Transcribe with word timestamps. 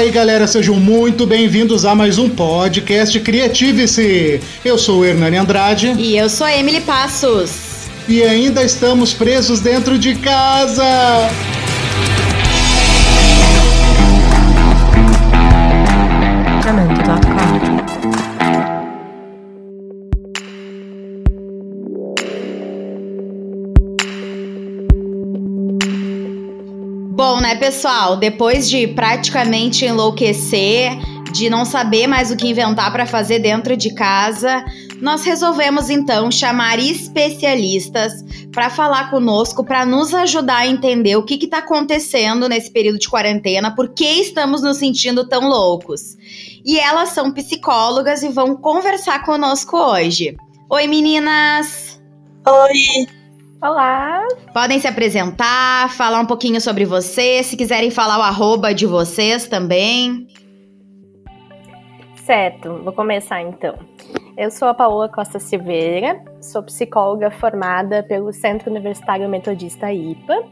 aí, 0.00 0.10
galera, 0.10 0.46
sejam 0.46 0.76
muito 0.76 1.26
bem-vindos 1.26 1.84
a 1.84 1.94
mais 1.94 2.16
um 2.16 2.26
podcast 2.26 3.20
Criative-se. 3.20 4.40
Eu 4.64 4.78
sou 4.78 5.00
o 5.00 5.04
Hernani 5.04 5.36
Andrade. 5.36 5.94
E 5.98 6.16
eu 6.16 6.26
sou 6.30 6.46
a 6.46 6.56
Emily 6.56 6.80
Passos. 6.80 7.50
E 8.08 8.22
ainda 8.22 8.62
estamos 8.62 9.12
presos 9.12 9.60
dentro 9.60 9.98
de 9.98 10.14
casa. 10.14 10.82
Né, 27.50 27.56
pessoal? 27.56 28.16
Depois 28.16 28.70
de 28.70 28.86
praticamente 28.86 29.84
enlouquecer, 29.84 30.92
de 31.32 31.50
não 31.50 31.64
saber 31.64 32.06
mais 32.06 32.30
o 32.30 32.36
que 32.36 32.48
inventar 32.48 32.92
para 32.92 33.06
fazer 33.06 33.40
dentro 33.40 33.76
de 33.76 33.92
casa, 33.92 34.64
nós 35.00 35.24
resolvemos 35.24 35.90
então 35.90 36.30
chamar 36.30 36.78
especialistas 36.78 38.12
para 38.52 38.70
falar 38.70 39.10
conosco, 39.10 39.64
para 39.64 39.84
nos 39.84 40.14
ajudar 40.14 40.58
a 40.58 40.66
entender 40.66 41.16
o 41.16 41.24
que 41.24 41.34
está 41.44 41.58
acontecendo 41.58 42.48
nesse 42.48 42.70
período 42.70 42.98
de 42.98 43.08
quarentena, 43.08 43.74
por 43.74 43.88
que 43.88 44.04
estamos 44.04 44.62
nos 44.62 44.76
sentindo 44.76 45.28
tão 45.28 45.48
loucos. 45.48 46.16
E 46.64 46.78
elas 46.78 47.10
são 47.10 47.32
psicólogas 47.32 48.22
e 48.22 48.28
vão 48.28 48.54
conversar 48.56 49.24
conosco 49.24 49.76
hoje. 49.76 50.36
Oi, 50.68 50.86
meninas! 50.86 52.00
Oi! 52.46 53.19
Olá! 53.62 54.26
Podem 54.54 54.78
se 54.78 54.88
apresentar, 54.88 55.90
falar 55.90 56.18
um 56.18 56.24
pouquinho 56.24 56.58
sobre 56.62 56.86
vocês, 56.86 57.44
se 57.44 57.58
quiserem 57.58 57.90
falar 57.90 58.18
o 58.18 58.22
arroba 58.22 58.72
de 58.72 58.86
vocês 58.86 59.46
também. 59.48 60.26
Certo, 62.24 62.80
vou 62.82 62.92
começar 62.94 63.42
então. 63.42 63.74
Eu 64.34 64.50
sou 64.50 64.66
a 64.66 64.72
Paola 64.72 65.10
Costa 65.10 65.38
Silveira, 65.38 66.24
sou 66.40 66.62
psicóloga 66.62 67.30
formada 67.30 68.02
pelo 68.02 68.32
Centro 68.32 68.70
Universitário 68.70 69.28
Metodista 69.28 69.92
IPA. 69.92 70.42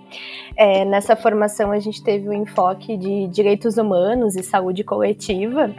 É, 0.55 0.85
nessa 0.85 1.17
formação 1.17 1.73
a 1.73 1.79
gente 1.79 2.05
teve 2.05 2.29
o 2.29 2.33
um 2.33 2.43
enfoque 2.43 2.95
de 2.99 3.27
direitos 3.29 3.79
humanos 3.79 4.37
e 4.37 4.43
saúde 4.43 4.85
coletiva 4.85 5.75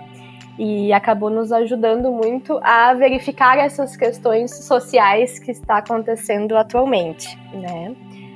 e 0.59 0.91
acabou 0.91 1.29
nos 1.29 1.53
ajudando 1.53 2.11
muito 2.11 2.59
a 2.61 2.93
verificar 2.93 3.57
essas 3.57 3.95
questões 3.95 4.53
sociais 4.65 5.39
que 5.39 5.52
está 5.52 5.77
acontecendo 5.77 6.57
atualmente, 6.57 7.39
né? 7.53 7.95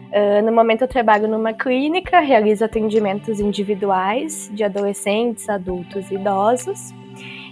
Uh, 0.10 0.46
no 0.46 0.54
momento 0.54 0.84
eu 0.84 0.88
trabalho 0.88 1.28
numa 1.28 1.52
clínica, 1.52 2.22
realizo 2.22 2.64
atendimentos 2.64 3.42
individuais 3.42 4.50
de 4.54 4.64
adolescentes, 4.64 5.50
adultos 5.50 6.10
e 6.12 6.16
idosos. 6.16 6.94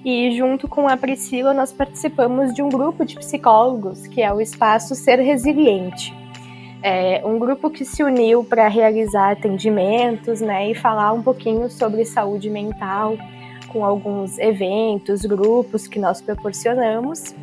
E 0.06 0.32
junto 0.38 0.70
com 0.70 0.88
a 0.88 0.96
Priscila 0.96 1.54
nós 1.54 1.74
participamos 1.74 2.54
de 2.54 2.62
um 2.62 2.70
grupo 2.70 3.04
de 3.04 3.16
psicólogos 3.18 4.08
que 4.08 4.22
é 4.22 4.32
o 4.32 4.40
Espaço 4.40 4.96
Ser 4.96 5.20
Resiliente. 5.20 6.16
É 6.82 7.22
um 7.26 7.38
grupo 7.38 7.70
que 7.70 7.84
se 7.84 8.04
uniu 8.04 8.44
para 8.44 8.70
realizar 8.70 9.32
atendimentos, 9.32 10.40
né, 10.40 10.72
e 10.72 10.74
falar 10.74 11.12
um 11.12 11.22
pouquinho 11.22 11.70
sobre 11.70 12.06
saúde 12.06 12.50
mental, 12.50 13.18
com 13.72 13.86
alguns 13.86 14.38
eventos, 14.38 15.22
grupos 15.22 15.88
que 15.88 16.00
nós 16.00 16.22
proporcionamos. 16.22 17.34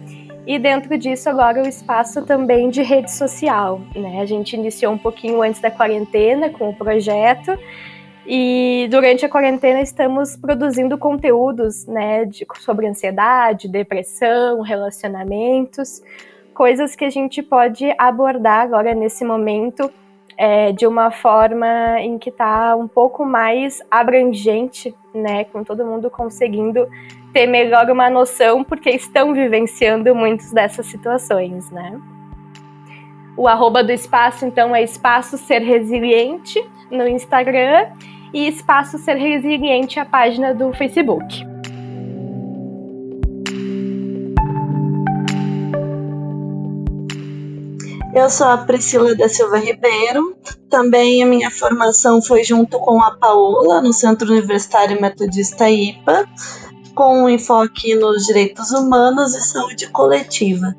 E 0.46 0.58
dentro 0.58 0.96
disso, 0.96 1.28
agora 1.28 1.62
o 1.62 1.68
espaço 1.68 2.24
também 2.24 2.70
de 2.70 2.82
rede 2.82 3.12
social. 3.12 3.80
Né? 3.94 4.20
A 4.20 4.26
gente 4.26 4.54
iniciou 4.54 4.92
um 4.92 4.98
pouquinho 4.98 5.42
antes 5.42 5.60
da 5.60 5.70
quarentena 5.70 6.48
com 6.50 6.70
o 6.70 6.74
projeto. 6.74 7.52
E 8.26 8.88
durante 8.90 9.24
a 9.24 9.28
quarentena 9.28 9.80
estamos 9.80 10.36
produzindo 10.36 10.96
conteúdos 10.98 11.86
né, 11.86 12.24
de, 12.24 12.46
sobre 12.60 12.86
ansiedade, 12.86 13.68
depressão, 13.68 14.60
relacionamentos, 14.60 16.02
coisas 16.52 16.94
que 16.94 17.04
a 17.04 17.10
gente 17.10 17.42
pode 17.42 17.86
abordar 17.98 18.60
agora 18.60 18.94
nesse 18.94 19.24
momento 19.24 19.90
é, 20.38 20.70
de 20.70 20.86
uma 20.86 21.10
forma 21.10 22.00
em 22.00 22.16
que 22.16 22.30
está 22.30 22.76
um 22.76 22.86
pouco 22.86 23.26
mais 23.26 23.82
abrangente, 23.90 24.94
né, 25.12 25.42
com 25.44 25.64
todo 25.64 25.84
mundo 25.84 26.08
conseguindo 26.08 26.88
ter 27.32 27.48
melhor 27.48 27.90
uma 27.90 28.08
noção, 28.08 28.62
porque 28.62 28.88
estão 28.88 29.34
vivenciando 29.34 30.14
muitas 30.14 30.52
dessas 30.52 30.86
situações, 30.86 31.68
né. 31.72 32.00
O 33.36 33.48
arroba 33.48 33.82
do 33.82 33.90
espaço, 33.90 34.46
então, 34.46 34.74
é 34.74 34.82
Espaço 34.82 35.36
Ser 35.36 35.60
Resiliente 35.60 36.64
no 36.90 37.06
Instagram 37.06 37.88
e 38.32 38.48
Espaço 38.48 38.96
Ser 38.98 39.14
Resiliente, 39.14 39.98
a 39.98 40.04
página 40.04 40.54
do 40.54 40.72
Facebook. 40.72 41.57
Eu 48.18 48.28
sou 48.28 48.48
a 48.48 48.58
Priscila 48.58 49.14
da 49.14 49.28
Silva 49.28 49.58
Ribeiro. 49.58 50.36
Também 50.68 51.22
a 51.22 51.26
minha 51.26 51.52
formação 51.52 52.20
foi 52.20 52.42
junto 52.42 52.76
com 52.80 53.00
a 53.00 53.12
Paola, 53.12 53.80
no 53.80 53.92
Centro 53.92 54.32
Universitário 54.32 55.00
Metodista 55.00 55.70
IPA, 55.70 56.28
com 56.96 57.22
um 57.22 57.28
enfoque 57.28 57.94
nos 57.94 58.26
direitos 58.26 58.72
humanos 58.72 59.36
e 59.36 59.40
saúde 59.40 59.88
coletiva. 59.90 60.74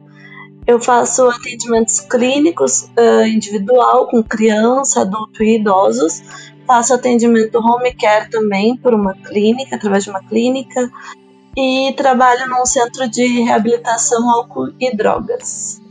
Eu 0.67 0.81
faço 0.81 1.29
atendimentos 1.29 2.01
clínicos 2.01 2.89
uh, 2.99 3.25
individual 3.25 4.07
com 4.07 4.21
criança, 4.21 5.03
adulto 5.03 5.41
e 5.41 5.55
idosos. 5.55 6.21
Faço 6.67 6.93
atendimento 6.93 7.55
home 7.57 7.93
care 7.93 8.29
também 8.29 8.75
por 8.75 8.93
uma 8.93 9.13
clínica, 9.13 9.77
através 9.77 10.03
de 10.03 10.09
uma 10.09 10.21
clínica. 10.21 10.91
E 11.55 11.93
trabalho 11.93 12.49
num 12.49 12.65
centro 12.65 13.07
de 13.07 13.25
reabilitação 13.43 14.29
álcool 14.29 14.73
e 14.77 14.93
drogas. 14.93 15.81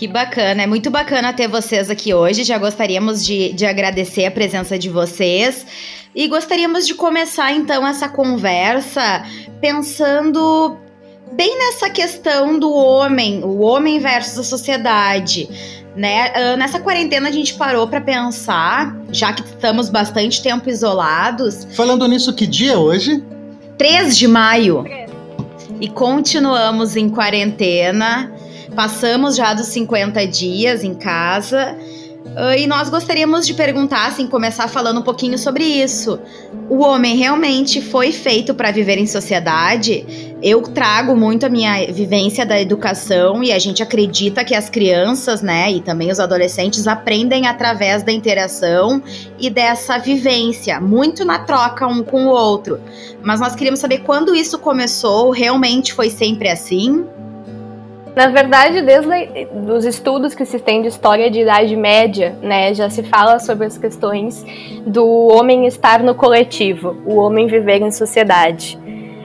Que 0.00 0.08
bacana, 0.08 0.62
é 0.62 0.66
muito 0.66 0.90
bacana 0.90 1.30
ter 1.30 1.46
vocês 1.46 1.90
aqui 1.90 2.14
hoje. 2.14 2.42
Já 2.42 2.56
gostaríamos 2.56 3.22
de, 3.22 3.52
de 3.52 3.66
agradecer 3.66 4.24
a 4.24 4.30
presença 4.30 4.78
de 4.78 4.88
vocês. 4.88 5.66
E 6.14 6.26
gostaríamos 6.26 6.86
de 6.86 6.94
começar 6.94 7.52
então 7.52 7.86
essa 7.86 8.08
conversa 8.08 9.22
pensando 9.60 10.78
bem 11.32 11.54
nessa 11.58 11.90
questão 11.90 12.58
do 12.58 12.72
homem, 12.72 13.44
o 13.44 13.60
homem 13.60 13.98
versus 13.98 14.38
a 14.38 14.42
sociedade. 14.42 15.46
Né? 15.94 16.30
Uh, 16.30 16.56
nessa 16.56 16.80
quarentena 16.80 17.28
a 17.28 17.32
gente 17.32 17.52
parou 17.52 17.86
para 17.86 18.00
pensar, 18.00 18.96
já 19.12 19.34
que 19.34 19.42
estamos 19.42 19.90
bastante 19.90 20.42
tempo 20.42 20.70
isolados. 20.70 21.68
Falando 21.74 22.08
nisso, 22.08 22.34
que 22.34 22.46
dia 22.46 22.72
é 22.72 22.78
hoje? 22.78 23.22
3 23.76 24.16
de 24.16 24.26
maio. 24.26 24.82
E 25.78 25.88
continuamos 25.90 26.96
em 26.96 27.10
quarentena. 27.10 28.39
Passamos 28.74 29.36
já 29.36 29.52
dos 29.52 29.66
50 29.66 30.26
dias 30.26 30.84
em 30.84 30.94
casa. 30.94 31.76
Uh, 32.26 32.56
e 32.56 32.66
nós 32.66 32.88
gostaríamos 32.88 33.46
de 33.46 33.54
perguntar, 33.54 34.06
assim, 34.06 34.26
começar 34.26 34.68
falando 34.68 35.00
um 35.00 35.02
pouquinho 35.02 35.36
sobre 35.36 35.64
isso. 35.64 36.20
O 36.68 36.78
homem 36.84 37.16
realmente 37.16 37.80
foi 37.80 38.12
feito 38.12 38.54
para 38.54 38.70
viver 38.70 38.98
em 38.98 39.06
sociedade? 39.06 40.36
Eu 40.40 40.62
trago 40.62 41.16
muito 41.16 41.44
a 41.44 41.48
minha 41.48 41.92
vivência 41.92 42.46
da 42.46 42.60
educação 42.60 43.42
e 43.42 43.50
a 43.50 43.58
gente 43.58 43.82
acredita 43.82 44.44
que 44.44 44.54
as 44.54 44.70
crianças, 44.70 45.42
né, 45.42 45.72
e 45.72 45.80
também 45.80 46.10
os 46.10 46.20
adolescentes 46.20 46.86
aprendem 46.86 47.46
através 47.46 48.02
da 48.02 48.12
interação 48.12 49.02
e 49.38 49.50
dessa 49.50 49.98
vivência, 49.98 50.80
muito 50.80 51.24
na 51.24 51.40
troca 51.40 51.86
um 51.86 52.02
com 52.02 52.26
o 52.26 52.28
outro. 52.28 52.80
Mas 53.22 53.40
nós 53.40 53.56
queríamos 53.56 53.80
saber 53.80 53.98
quando 53.98 54.34
isso 54.34 54.58
começou, 54.58 55.30
realmente 55.30 55.92
foi 55.92 56.10
sempre 56.10 56.48
assim? 56.48 57.04
Na 58.14 58.26
verdade, 58.26 58.82
desde 58.82 59.48
os 59.70 59.84
estudos 59.84 60.34
que 60.34 60.44
se 60.44 60.58
tem 60.58 60.82
de 60.82 60.88
história 60.88 61.30
de 61.30 61.40
Idade 61.40 61.76
Média, 61.76 62.36
né, 62.42 62.74
já 62.74 62.90
se 62.90 63.02
fala 63.04 63.38
sobre 63.38 63.66
as 63.66 63.78
questões 63.78 64.44
do 64.84 65.06
homem 65.28 65.66
estar 65.66 66.02
no 66.02 66.14
coletivo, 66.14 66.96
o 67.06 67.16
homem 67.16 67.46
viver 67.46 67.80
em 67.80 67.92
sociedade. 67.92 68.78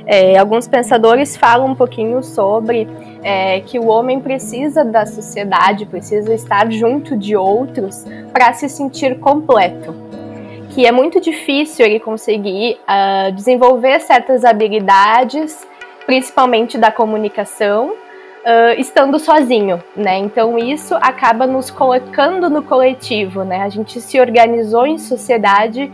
É, 0.07 0.37
alguns 0.37 0.67
pensadores 0.67 1.35
falam 1.35 1.71
um 1.71 1.75
pouquinho 1.75 2.21
sobre 2.21 2.87
é, 3.23 3.59
que 3.61 3.79
o 3.79 3.87
homem 3.87 4.19
precisa 4.19 4.85
da 4.85 5.03
sociedade, 5.07 5.87
precisa 5.87 6.31
estar 6.31 6.71
junto 6.71 7.17
de 7.17 7.35
outros 7.35 8.05
para 8.31 8.53
se 8.53 8.69
sentir 8.69 9.19
completo. 9.19 9.95
Que 10.69 10.85
é 10.85 10.91
muito 10.91 11.19
difícil 11.19 11.85
ele 11.85 11.99
conseguir 11.99 12.77
uh, 12.81 13.31
desenvolver 13.31 14.01
certas 14.01 14.43
habilidades, 14.43 15.65
principalmente 16.05 16.77
da 16.77 16.91
comunicação, 16.91 17.93
uh, 18.45 18.79
estando 18.79 19.17
sozinho, 19.17 19.83
né? 19.95 20.17
Então 20.19 20.57
isso 20.57 20.95
acaba 20.95 21.47
nos 21.47 21.71
colocando 21.71 22.49
no 22.49 22.61
coletivo, 22.61 23.43
né? 23.43 23.61
A 23.63 23.69
gente 23.69 23.99
se 23.99 24.19
organizou 24.19 24.85
em 24.85 24.97
sociedade 24.97 25.91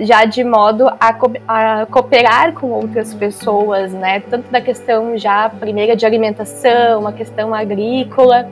já 0.00 0.24
de 0.24 0.42
modo 0.42 0.88
a, 0.98 1.12
co 1.12 1.30
a, 1.46 1.84
cooperar 1.84 2.54
com 2.54 2.70
outras 2.70 3.12
pessoas, 3.12 3.92
né? 3.92 4.20
Tanto 4.20 4.50
da 4.50 4.60
questão 4.60 5.18
já 5.18 5.50
primeira 5.50 5.94
de 5.94 6.06
alimentação, 6.06 7.06
a 7.06 7.12
questão 7.12 7.54
agrícola. 7.54 8.48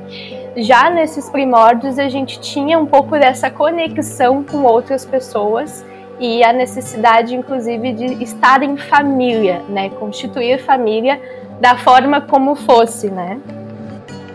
Já 0.57 0.91
nesses 0.91 1.31
primórdios 1.31 1.99
a 1.99 2.11
gente 2.11 2.39
tinha 2.41 2.79
um 2.79 2.85
pouco 2.85 3.19
dessa 3.19 3.51
conexão 3.51 4.45
com 4.45 4.65
outras 4.65 5.07
pessoas 5.07 5.85
e 6.21 6.45
a 6.45 6.53
necessidade, 6.53 7.35
inclusive, 7.35 7.93
de 7.95 8.23
estar 8.23 8.63
em 8.63 8.77
família, 8.77 9.63
né? 9.69 9.89
Constituir 9.89 10.59
família 10.63 11.19
da 11.63 11.79
forma 11.79 12.21
como 12.21 12.57
fosse, 12.57 13.09
né? 13.09 13.41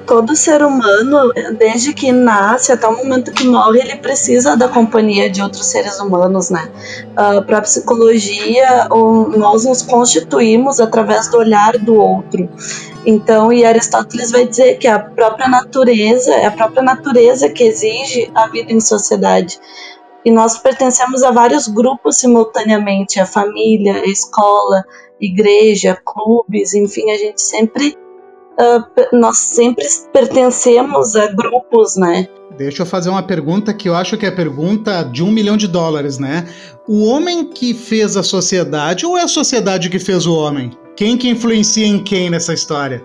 todo 0.06 0.38
ser 0.38 0.64
humano, 0.64 1.34
desde 1.58 1.94
que 1.94 2.14
nasce 2.14 2.72
até 2.72 2.88
o 2.88 2.96
momento 2.96 3.34
que 3.34 3.46
morre, 3.46 3.82
ele 3.82 3.98
precisa 3.98 4.56
da 4.56 4.70
companhia 4.70 5.30
de 5.30 5.42
outros 5.42 5.66
seres 5.66 6.00
humanos, 6.00 6.50
né? 6.50 6.72
Uh, 7.12 7.44
Para 7.44 7.58
a 7.58 7.62
psicologia, 7.62 8.88
nós 9.36 9.66
nos 9.66 9.82
constituímos 9.82 10.80
através 10.80 11.28
do 11.28 11.38
olhar 11.38 11.78
do 11.78 11.96
outro. 11.96 12.50
Então, 13.06 13.52
e 13.52 13.66
Aristóteles 13.66 14.32
vai 14.32 14.48
dizer 14.48 14.78
que 14.78 14.88
a 14.88 14.98
própria 14.98 15.50
natureza, 15.50 16.34
é 16.34 16.46
a 16.46 16.52
própria 16.52 16.84
natureza 16.84 17.50
que 17.50 17.66
exige 17.66 18.32
a 18.34 18.48
vida 18.48 18.72
em 18.72 18.80
sociedade. 18.80 19.60
E 20.28 20.32
nós 20.32 20.58
pertencemos 20.58 21.24
a 21.24 21.32
vários 21.32 21.70
grupos 21.70 22.18
simultaneamente, 22.18 23.18
a 23.18 23.26
família, 23.26 23.94
a 23.94 24.06
escola, 24.06 24.84
igreja, 25.22 25.98
clubes, 26.04 26.74
enfim, 26.74 27.10
a 27.12 27.18
gente 27.18 27.42
sempre 27.42 27.98
uh, 28.60 29.16
nós 29.18 29.38
sempre 29.38 29.86
pertencemos 30.12 31.16
a 31.16 31.28
grupos, 31.28 31.96
né? 31.96 32.28
Deixa 32.58 32.82
eu 32.82 32.86
fazer 32.86 33.10
uma 33.10 33.24
pergunta 33.24 33.74
que 33.74 33.88
eu 33.88 33.96
acho 33.96 34.18
que 34.18 34.26
é 34.26 34.30
a 34.30 34.36
pergunta 34.36 35.02
de 35.02 35.24
um 35.24 35.32
milhão 35.32 35.56
de 35.56 35.66
dólares, 35.66 36.20
né? 36.20 36.46
O 36.86 37.06
homem 37.06 37.46
que 37.46 37.74
fez 37.74 38.18
a 38.18 38.24
sociedade 38.24 39.06
ou 39.06 39.18
é 39.18 39.24
a 39.24 39.30
sociedade 39.30 39.90
que 39.90 39.98
fez 39.98 40.26
o 40.26 40.36
homem? 40.36 40.72
Quem 40.98 41.18
que 41.18 41.30
influencia 41.30 41.88
em 41.88 42.04
quem 42.04 42.30
nessa 42.30 42.54
história? 42.54 43.02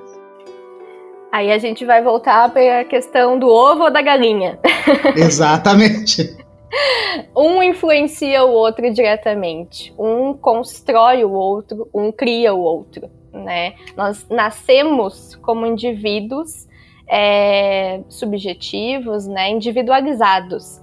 Aí 1.30 1.52
a 1.52 1.58
gente 1.58 1.84
vai 1.84 2.02
voltar 2.02 2.52
para 2.52 2.80
a 2.80 2.84
questão 2.84 3.38
do 3.38 3.46
ovo 3.46 3.84
ou 3.84 3.92
da 3.92 4.02
galinha. 4.02 4.58
Exatamente. 5.14 6.41
um 7.36 7.62
influencia 7.62 8.44
o 8.44 8.50
outro 8.50 8.92
diretamente. 8.92 9.94
Um 9.98 10.34
constrói 10.34 11.24
o 11.24 11.32
outro, 11.32 11.88
um 11.94 12.10
cria 12.10 12.54
o 12.54 12.60
outro 12.60 13.10
né? 13.32 13.74
Nós 13.96 14.26
nascemos 14.28 15.34
como 15.36 15.66
indivíduos 15.66 16.68
é, 17.08 18.02
subjetivos, 18.08 19.26
né, 19.26 19.50
individualizados, 19.50 20.80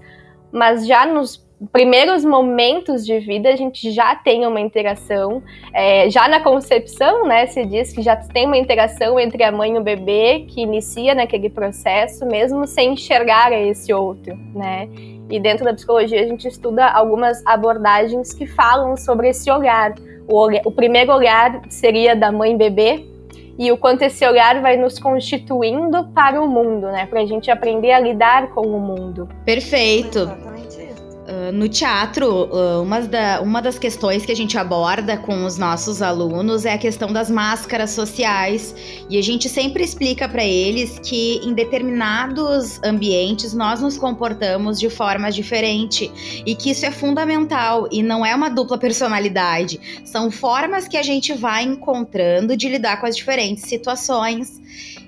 mas 0.52 0.86
já 0.88 1.06
nos 1.06 1.48
primeiros 1.68 2.24
momentos 2.24 3.06
de 3.06 3.20
vida 3.20 3.50
a 3.50 3.56
gente 3.56 3.92
já 3.92 4.16
tem 4.16 4.46
uma 4.46 4.60
interação, 4.60 5.44
é, 5.74 6.10
já 6.10 6.28
na 6.28 6.40
concepção, 6.40 7.26
né, 7.28 7.46
se 7.48 7.66
diz 7.66 7.92
que 7.92 8.02
já 8.02 8.16
tem 8.16 8.46
uma 8.46 8.58
interação 8.58 9.20
entre 9.20 9.44
a 9.44 9.52
mãe 9.52 9.74
e 9.74 9.78
o 9.78 9.84
bebê 9.84 10.46
que 10.48 10.62
inicia 10.62 11.14
naquele 11.14 11.50
processo, 11.50 12.26
mesmo 12.26 12.66
sem 12.66 12.94
enxergar 12.94 13.52
esse 13.52 13.94
outro, 13.94 14.38
né? 14.54 14.88
E 15.30 15.40
dentro 15.40 15.64
da 15.64 15.74
psicologia 15.74 16.22
a 16.22 16.26
gente 16.26 16.48
estuda 16.48 16.88
algumas 16.88 17.46
abordagens 17.46 18.34
que 18.34 18.48
falam 18.48 18.98
sobre 18.98 19.30
esse 19.30 19.52
olhar, 19.52 19.94
o, 20.28 20.48
o 20.66 20.72
primeiro 20.72 21.12
olhar 21.14 21.62
seria 21.70 22.16
da 22.16 22.32
mãe 22.32 22.56
bebê 22.56 23.06
e 23.58 23.72
o 23.72 23.78
quanto 23.78 24.04
esse 24.04 24.26
olhar 24.26 24.62
vai 24.62 24.78
nos 24.78 24.98
constituindo 24.98 26.06
para 26.16 26.42
o 26.42 26.48
mundo, 26.48 26.88
né? 26.88 27.06
Para 27.06 27.20
a 27.20 27.26
gente 27.26 27.52
aprender 27.52 27.92
a 27.92 28.00
lidar 28.00 28.48
com 28.52 28.62
o 28.62 28.80
mundo. 28.80 29.28
Perfeito. 29.44 30.49
Ah, 31.30 31.52
no 31.52 31.70
teatro, 31.70 32.50
uh, 32.52 32.82
uma, 32.82 33.02
da, 33.02 33.40
uma 33.40 33.62
das 33.62 33.78
questões 33.78 34.26
que 34.26 34.32
a 34.32 34.36
gente 34.36 34.58
aborda 34.58 35.16
com 35.16 35.46
os 35.46 35.60
nossos 35.60 36.02
alunos 36.02 36.66
é 36.66 36.74
a 36.74 36.78
questão 36.78 37.14
das 37.14 37.30
máscaras 37.30 37.92
sociais. 37.92 38.74
E 39.08 39.16
a 39.16 39.22
gente 39.22 39.48
sempre 39.48 39.84
explica 39.84 40.28
para 40.28 40.44
eles 40.44 40.98
que 40.98 41.40
em 41.44 41.54
determinados 41.54 42.82
ambientes 42.84 43.54
nós 43.54 43.80
nos 43.80 43.96
comportamos 43.96 44.80
de 44.80 44.90
forma 44.90 45.32
diferente 45.32 46.12
e 46.44 46.56
que 46.56 46.72
isso 46.72 46.84
é 46.84 46.90
fundamental 46.90 47.88
e 47.92 48.02
não 48.02 48.26
é 48.26 48.34
uma 48.34 48.50
dupla 48.50 48.80
personalidade. 48.80 49.80
São 50.04 50.32
formas 50.32 50.88
que 50.88 50.98
a 50.98 51.04
gente 51.04 51.34
vai 51.34 51.64
encontrando 51.64 52.58
de 52.58 52.68
lidar 52.68 53.00
com 53.00 53.06
as 53.06 53.16
diferentes 53.16 53.66
situações. 53.66 54.60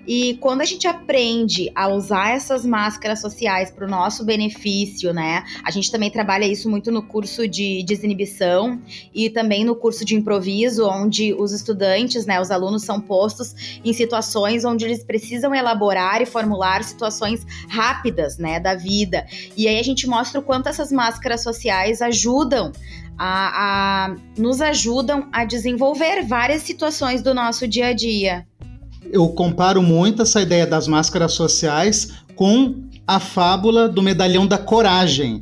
E 0.07 0.36
quando 0.42 0.62
a 0.62 0.65
gente 0.65 0.88
aprende 0.88 1.71
a 1.75 1.88
usar 1.88 2.31
essas 2.31 2.65
máscaras 2.65 3.21
sociais 3.21 3.69
para 3.69 3.86
o 3.86 3.89
nosso 3.89 4.25
benefício, 4.25 5.13
né? 5.13 5.44
A 5.63 5.71
gente 5.71 5.92
também 5.92 6.09
trabalha 6.09 6.45
isso 6.45 6.69
muito 6.69 6.92
no 6.92 7.03
curso 7.03 7.48
de 7.48 7.83
desinibição 7.83 8.81
e 9.13 9.30
também 9.30 9.63
no 9.63 9.75
curso 9.75 10.03
de 10.03 10.15
improviso, 10.15 10.88
onde 10.88 11.33
os 11.33 11.51
estudantes, 11.51 12.25
né, 12.25 12.42
os 12.42 12.50
alunos 12.50 12.83
são 12.83 13.00
postos 13.00 13.80
em 13.83 13.94
situações 13.94 14.65
onde 14.65 14.86
eles 14.86 15.03
precisam 15.03 15.53
elaborar 15.53 16.21
e 16.21 16.25
formular 16.25 16.83
situações 16.83 17.45
rápidas, 17.69 18.38
né, 18.38 18.59
da 18.59 18.75
vida. 18.75 19.25
E 19.56 19.68
aí 19.68 19.80
a 19.80 19.83
gente 19.83 20.07
mostra 20.07 20.39
o 20.39 20.44
quanto 20.44 20.69
essas 20.69 20.92
máscaras 20.92 21.44
sociais 21.44 22.01
ajudam 22.01 22.71
a, 23.18 24.07
a, 24.07 24.15
nos 24.38 24.62
ajudam 24.62 25.27
a 25.31 25.45
desenvolver 25.45 26.24
várias 26.24 26.63
situações 26.63 27.21
do 27.21 27.36
nosso 27.36 27.68
dia 27.68 27.88
a 27.88 27.94
dia 27.94 28.48
eu 29.09 29.27
comparo 29.30 29.81
muito 29.81 30.21
essa 30.21 30.42
ideia 30.42 30.65
das 30.65 30.88
máscaras 30.88 31.33
sociais 31.33 32.13
com 32.36 32.75
a 33.06 33.19
fábula 33.19 33.89
do 33.89 34.01
medalhão 34.01 34.45
da 34.45 34.57
coragem, 34.57 35.42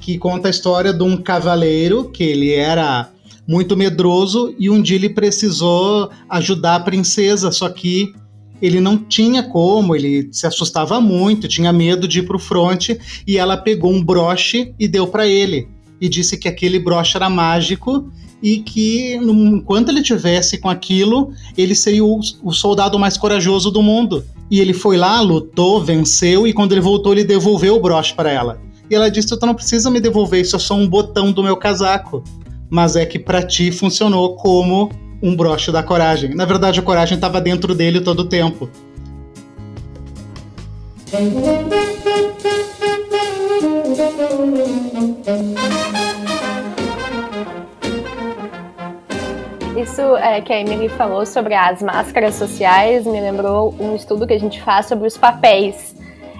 que 0.00 0.18
conta 0.18 0.48
a 0.48 0.50
história 0.50 0.92
de 0.92 1.02
um 1.02 1.16
cavaleiro 1.16 2.10
que 2.10 2.22
ele 2.22 2.52
era 2.52 3.10
muito 3.46 3.76
medroso 3.76 4.54
e 4.58 4.68
um 4.68 4.80
dia 4.80 4.96
ele 4.96 5.08
precisou 5.08 6.10
ajudar 6.28 6.76
a 6.76 6.80
princesa, 6.80 7.50
só 7.50 7.68
que 7.68 8.12
ele 8.60 8.80
não 8.80 8.98
tinha 8.98 9.42
como, 9.42 9.94
ele 9.94 10.28
se 10.32 10.46
assustava 10.46 11.00
muito, 11.00 11.48
tinha 11.48 11.72
medo 11.72 12.06
de 12.06 12.18
ir 12.18 12.22
para 12.24 12.36
o 12.36 12.40
fronte 12.40 12.98
e 13.26 13.38
ela 13.38 13.56
pegou 13.56 13.92
um 13.92 14.02
broche 14.02 14.74
e 14.78 14.86
deu 14.86 15.06
para 15.06 15.26
ele 15.26 15.68
e 16.00 16.08
disse 16.08 16.36
que 16.36 16.48
aquele 16.48 16.78
broche 16.78 17.16
era 17.16 17.28
mágico 17.28 18.10
e 18.42 18.58
que 18.58 19.14
enquanto 19.16 19.88
ele 19.88 20.02
tivesse 20.02 20.58
com 20.58 20.68
aquilo, 20.68 21.32
ele 21.56 21.74
seria 21.74 22.04
o, 22.04 22.20
o, 22.42 22.52
soldado 22.52 22.98
mais 22.98 23.16
corajoso 23.16 23.70
do 23.70 23.82
mundo. 23.82 24.24
E 24.50 24.60
ele 24.60 24.72
foi 24.72 24.96
lá, 24.96 25.20
lutou, 25.20 25.82
venceu 25.82 26.46
e 26.46 26.52
quando 26.52 26.72
ele 26.72 26.80
voltou, 26.80 27.12
ele 27.12 27.24
devolveu 27.24 27.76
o 27.76 27.80
broche 27.80 28.14
para 28.14 28.30
ela. 28.30 28.60
E 28.90 28.94
ela 28.94 29.10
disse: 29.10 29.36
"Tu 29.36 29.46
não 29.46 29.54
precisa 29.54 29.90
me 29.90 30.00
devolver, 30.00 30.40
isso 30.40 30.56
é 30.56 30.58
só 30.58 30.74
um 30.74 30.88
botão 30.88 31.32
do 31.32 31.42
meu 31.42 31.56
casaco". 31.56 32.22
Mas 32.70 32.96
é 32.96 33.04
que 33.04 33.18
para 33.18 33.42
ti 33.42 33.72
funcionou 33.72 34.36
como 34.36 34.90
um 35.22 35.34
broche 35.34 35.72
da 35.72 35.82
coragem. 35.82 36.34
Na 36.34 36.44
verdade, 36.44 36.78
a 36.78 36.82
coragem 36.82 37.16
estava 37.16 37.40
dentro 37.40 37.74
dele 37.74 38.00
todo 38.00 38.20
o 38.20 38.24
tempo. 38.24 38.68
Isso 49.76 50.16
é, 50.16 50.40
que 50.40 50.52
a 50.52 50.60
Emily 50.60 50.88
falou 50.88 51.24
sobre 51.24 51.54
as 51.54 51.80
máscaras 51.80 52.34
sociais 52.34 53.06
me 53.06 53.20
lembrou 53.20 53.74
um 53.78 53.94
estudo 53.94 54.26
que 54.26 54.34
a 54.34 54.40
gente 54.40 54.60
faz 54.60 54.86
sobre 54.86 55.06
os 55.06 55.16
papéis, 55.16 55.94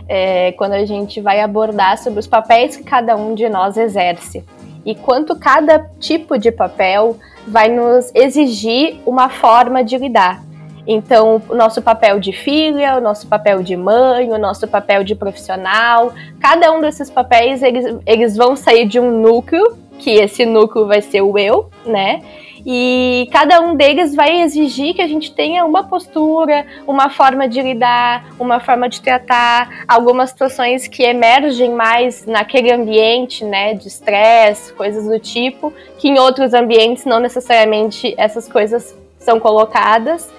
é, 0.09 0.53
quando 0.53 0.73
a 0.73 0.85
gente 0.85 1.21
vai 1.21 1.41
abordar 1.41 1.99
sobre 1.99 2.19
os 2.19 2.27
papéis 2.27 2.77
que 2.77 2.83
cada 2.83 3.17
um 3.17 3.35
de 3.35 3.49
nós 3.49 3.77
exerce 3.77 4.45
e 4.85 4.95
quanto 4.95 5.39
cada 5.39 5.79
tipo 6.01 6.39
de 6.39 6.51
papel 6.51 7.17
vai 7.47 7.69
nos 7.69 8.11
exigir 8.15 9.01
uma 9.07 9.29
forma 9.29 9.85
de 9.85 9.99
lidar. 9.99 10.48
Então, 10.91 11.43
o 11.51 11.55
nosso 11.55 11.83
papel 11.83 12.19
de 12.19 12.33
filha, 12.33 12.97
o 12.97 13.01
nosso 13.01 13.27
papel 13.27 13.63
de 13.63 13.77
mãe, 13.77 14.33
o 14.33 14.39
nosso 14.39 14.67
papel 14.67 15.05
de 15.05 15.15
profissional, 15.15 16.15
cada 16.41 16.73
um 16.73 16.81
desses 16.81 17.11
papéis 17.11 17.63
eles, 17.63 17.95
eles 18.07 18.35
vão 18.35 18.57
sair 18.57 18.87
de 18.87 18.99
um 18.99 19.21
núcleo, 19.21 19.77
que 19.99 20.13
esse 20.13 20.47
núcleo 20.47 20.87
vai 20.87 21.03
ser 21.03 21.21
o 21.21 21.37
eu, 21.37 21.69
né? 21.85 22.23
E 22.65 23.29
cada 23.31 23.61
um 23.61 23.77
deles 23.77 24.15
vai 24.15 24.41
exigir 24.41 24.95
que 24.95 25.03
a 25.03 25.07
gente 25.07 25.33
tenha 25.33 25.65
uma 25.65 25.85
postura, 25.85 26.67
uma 26.87 27.11
forma 27.11 27.47
de 27.47 27.61
lidar, 27.61 28.25
uma 28.39 28.59
forma 28.59 28.89
de 28.89 29.03
tratar, 29.03 29.85
algumas 29.87 30.31
situações 30.31 30.89
que 30.89 31.03
emergem 31.03 31.71
mais 31.75 32.25
naquele 32.27 32.73
ambiente, 32.73 33.45
né, 33.45 33.75
de 33.75 33.89
estresse, 33.89 34.73
coisas 34.73 35.07
do 35.07 35.19
tipo, 35.19 35.73
que 35.99 36.09
em 36.09 36.19
outros 36.19 36.55
ambientes 36.55 37.05
não 37.05 37.21
necessariamente 37.21 38.15
essas 38.17 38.49
coisas 38.49 38.97
são 39.19 39.39
colocadas. 39.39 40.31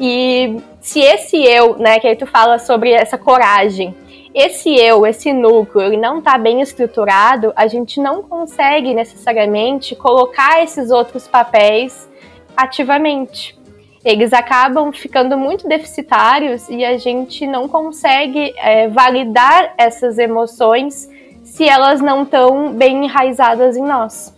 E 0.00 0.60
se 0.80 1.00
esse 1.00 1.36
eu, 1.36 1.76
né, 1.78 2.00
que 2.00 2.06
aí 2.06 2.16
tu 2.16 2.26
fala 2.26 2.58
sobre 2.58 2.90
essa 2.90 3.16
coragem, 3.16 3.94
esse 4.34 4.74
eu, 4.74 5.06
esse 5.06 5.32
núcleo, 5.32 5.86
ele 5.86 5.96
não 5.96 6.18
está 6.18 6.38
bem 6.38 6.60
estruturado, 6.62 7.52
a 7.54 7.66
gente 7.66 8.00
não 8.00 8.22
consegue 8.22 8.94
necessariamente 8.94 9.94
colocar 9.94 10.62
esses 10.62 10.90
outros 10.90 11.28
papéis 11.28 12.08
ativamente. 12.56 13.58
Eles 14.04 14.32
acabam 14.32 14.90
ficando 14.90 15.36
muito 15.36 15.68
deficitários 15.68 16.68
e 16.68 16.84
a 16.84 16.96
gente 16.96 17.46
não 17.46 17.68
consegue 17.68 18.52
é, 18.56 18.88
validar 18.88 19.74
essas 19.78 20.18
emoções 20.18 21.08
se 21.44 21.68
elas 21.68 22.00
não 22.00 22.22
estão 22.22 22.72
bem 22.72 23.04
enraizadas 23.04 23.76
em 23.76 23.82
nós. 23.82 24.34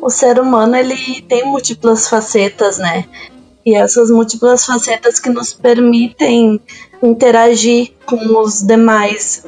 O 0.00 0.08
ser 0.08 0.38
humano 0.38 0.76
ele 0.76 1.20
tem 1.22 1.44
múltiplas 1.44 2.08
facetas, 2.08 2.78
né? 2.78 3.04
E 3.68 3.74
essas 3.76 4.10
múltiplas 4.10 4.64
facetas 4.64 5.20
que 5.20 5.28
nos 5.28 5.52
permitem 5.52 6.58
interagir 7.02 7.92
com 8.06 8.40
os 8.40 8.62
demais. 8.62 9.44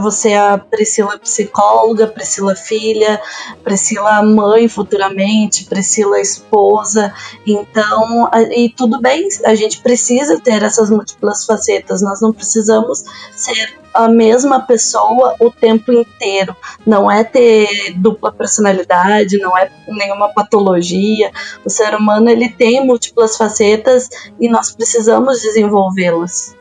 Vou 0.00 0.10
ser 0.10 0.34
a 0.34 0.58
Priscila 0.58 1.16
psicóloga, 1.16 2.08
Priscila 2.08 2.56
filha, 2.56 3.22
Priscila 3.62 4.20
mãe 4.20 4.66
futuramente, 4.66 5.66
Priscila 5.66 6.20
esposa. 6.20 7.14
Então, 7.46 8.28
e 8.50 8.68
tudo 8.68 9.00
bem, 9.00 9.28
a 9.44 9.54
gente 9.54 9.80
precisa 9.80 10.40
ter 10.40 10.60
essas 10.64 10.90
múltiplas 10.90 11.44
facetas. 11.44 12.02
Nós 12.02 12.20
não 12.20 12.32
precisamos 12.32 13.04
ser 13.30 13.80
a 13.94 14.08
mesma 14.08 14.60
pessoa 14.60 15.34
o 15.40 15.50
tempo 15.50 15.92
inteiro. 15.92 16.54
Não 16.86 17.10
é 17.10 17.24
ter 17.24 17.94
dupla 17.96 18.32
personalidade, 18.32 19.38
não 19.38 19.56
é 19.56 19.70
nenhuma 19.88 20.28
patologia. 20.32 21.30
O 21.64 21.70
ser 21.70 21.94
humano 21.94 22.28
ele 22.28 22.48
tem 22.48 22.84
múltiplas 22.86 23.36
facetas 23.36 24.08
e 24.40 24.48
nós 24.48 24.72
precisamos 24.74 25.40
desenvolvê-las. 25.42 26.56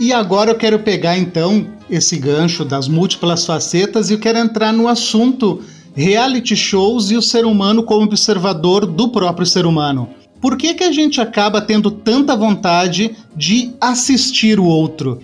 E 0.00 0.12
agora 0.12 0.50
eu 0.50 0.58
quero 0.58 0.80
pegar 0.80 1.16
então 1.16 1.66
esse 1.88 2.16
gancho 2.16 2.64
das 2.64 2.88
múltiplas 2.88 3.46
facetas 3.46 4.10
e 4.10 4.14
eu 4.14 4.18
quero 4.18 4.38
entrar 4.38 4.72
no 4.72 4.88
assunto 4.88 5.62
reality 5.94 6.56
shows 6.56 7.10
e 7.10 7.16
o 7.16 7.22
ser 7.22 7.44
humano 7.44 7.82
como 7.84 8.04
observador 8.04 8.86
do 8.86 9.10
próprio 9.10 9.46
ser 9.46 9.66
humano. 9.66 10.08
Por 10.40 10.56
que, 10.56 10.74
que 10.74 10.82
a 10.82 10.90
gente 10.90 11.20
acaba 11.20 11.60
tendo 11.60 11.88
tanta 11.88 12.36
vontade 12.36 13.14
de 13.36 13.74
assistir 13.80 14.58
o 14.58 14.64
outro? 14.64 15.20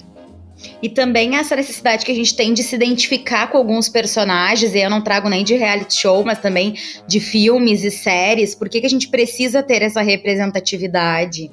E 0.83 0.89
também 0.89 1.37
essa 1.37 1.55
necessidade 1.57 2.05
que 2.05 2.13
a 2.13 2.15
gente 2.15 2.35
tem 2.35 2.53
de 2.53 2.63
se 2.63 2.75
identificar 2.75 3.49
com 3.49 3.59
alguns 3.59 3.89
personagens, 3.89 4.75
e 4.75 4.79
eu 4.81 4.91
não 4.91 5.03
trago 5.03 5.29
nem 5.29 5.45
de 5.45 5.55
reality 5.55 5.95
show, 5.95 6.25
mas 6.25 6.39
também 6.39 6.75
de 7.07 7.21
filmes 7.21 7.85
e 7.85 7.91
séries. 7.91 8.55
Por 8.55 8.69
que, 8.69 8.81
que 8.81 8.87
a 8.87 8.91
gente 8.91 9.09
precisa 9.09 9.63
ter 9.63 9.83
essa 9.83 10.03
representatividade? 10.03 11.51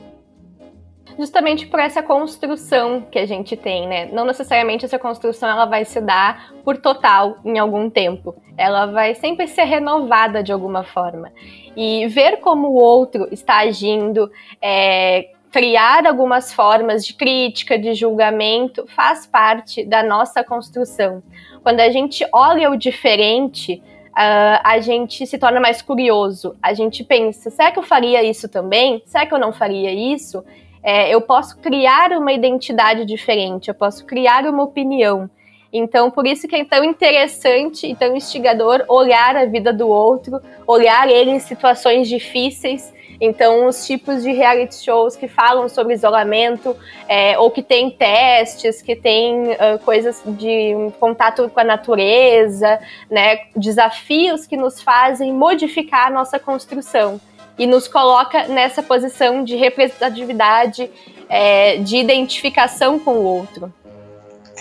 justamente 1.18 1.66
por 1.68 1.80
essa 1.80 2.04
construção 2.04 3.02
que 3.10 3.18
a 3.18 3.26
gente 3.26 3.56
tem, 3.56 3.88
né? 3.88 4.06
Não 4.12 4.26
necessariamente 4.26 4.86
essa 4.86 5.00
construção 5.00 5.50
ela 5.50 5.66
vai 5.66 5.86
se 5.86 6.02
dar 6.02 6.54
por 6.64 6.78
total 6.78 7.38
em 7.44 7.58
algum 7.58 7.90
tempo. 7.90 8.36
Ela 8.58 8.86
vai 8.86 9.16
sempre 9.16 9.48
ser 9.48 9.64
renovada 9.64 10.44
de 10.44 10.52
alguma 10.52 10.84
forma. 10.84 11.32
E 11.76 12.08
ver 12.08 12.38
como 12.38 12.70
o 12.70 12.76
outro 12.76 13.28
está 13.32 13.60
agindo, 13.60 14.30
é, 14.62 15.30
criar 15.56 16.06
algumas 16.06 16.52
formas 16.52 17.06
de 17.06 17.14
crítica, 17.14 17.80
de 17.80 17.94
julgamento, 17.94 18.86
faz 18.94 19.26
parte 19.26 19.86
da 19.86 20.04
nossa 20.04 20.44
construção. 20.44 21.24
Quando 21.64 21.80
a 21.80 21.90
gente 21.90 22.28
olha 22.34 22.70
o 22.70 22.76
diferente, 22.76 23.82
uh, 24.10 24.60
a 24.64 24.80
gente 24.80 25.26
se 25.26 25.38
torna 25.38 25.62
mais 25.62 25.82
curioso. 25.82 26.56
A 26.62 26.74
gente 26.74 27.06
pensa: 27.06 27.50
será 27.50 27.72
que 27.72 27.80
eu 27.80 27.84
faria 27.84 28.22
isso 28.22 28.50
também? 28.50 29.02
Será 29.06 29.26
que 29.26 29.34
eu 29.34 29.40
não 29.40 29.54
faria 29.54 29.92
isso? 29.92 30.44
é, 30.86 31.10
eu 31.10 31.20
posso 31.20 31.58
criar 31.58 32.12
uma 32.12 32.32
identidade 32.32 33.06
diferente, 33.06 33.70
eu 33.70 33.74
posso 33.74 34.06
criar 34.06 34.46
uma 34.46 34.62
opinião. 34.62 35.28
Então, 35.74 36.12
por 36.12 36.28
isso 36.28 36.48
que 36.48 36.56
é 36.56 36.64
tão 36.64 36.84
interessante 36.84 37.88
e 37.88 37.96
tão 37.96 38.16
instigador 38.16 38.86
olhar 38.88 39.36
a 39.36 39.46
vida 39.46 39.74
do 39.74 39.90
outro, 39.90 40.40
olhar 40.68 41.10
ele 41.10 41.32
em 41.32 41.40
situações 41.40 42.08
difíceis. 42.08 42.94
Então, 43.20 43.68
os 43.68 43.86
tipos 43.86 44.24
de 44.24 44.32
reality 44.32 44.76
shows 44.84 45.16
que 45.16 45.28
falam 45.28 45.70
sobre 45.70 45.94
isolamento, 45.94 46.76
é, 47.08 47.38
ou 47.38 47.50
que 47.52 47.64
tem 47.64 47.90
testes, 47.92 48.82
que 48.82 48.96
tem 48.96 49.52
uh, 49.54 49.80
coisas 49.84 50.22
de 50.26 50.74
contato 51.00 51.50
com 51.50 51.60
a 51.60 51.64
natureza, 51.64 52.80
né, 53.10 53.40
desafios 53.56 54.46
que 54.46 54.58
nos 54.58 54.82
fazem 54.82 55.34
modificar 55.34 56.08
a 56.08 56.10
nossa 56.10 56.40
construção 56.40 57.20
e 57.58 57.66
nos 57.66 57.88
coloca 57.88 58.48
nessa 58.48 58.84
posição 58.84 59.44
de 59.44 59.56
representatividade, 59.56 60.90
é, 61.30 61.78
de 61.78 61.98
identificação 61.98 63.00
com 63.00 63.12
o 63.12 63.24
outro. 63.24 63.74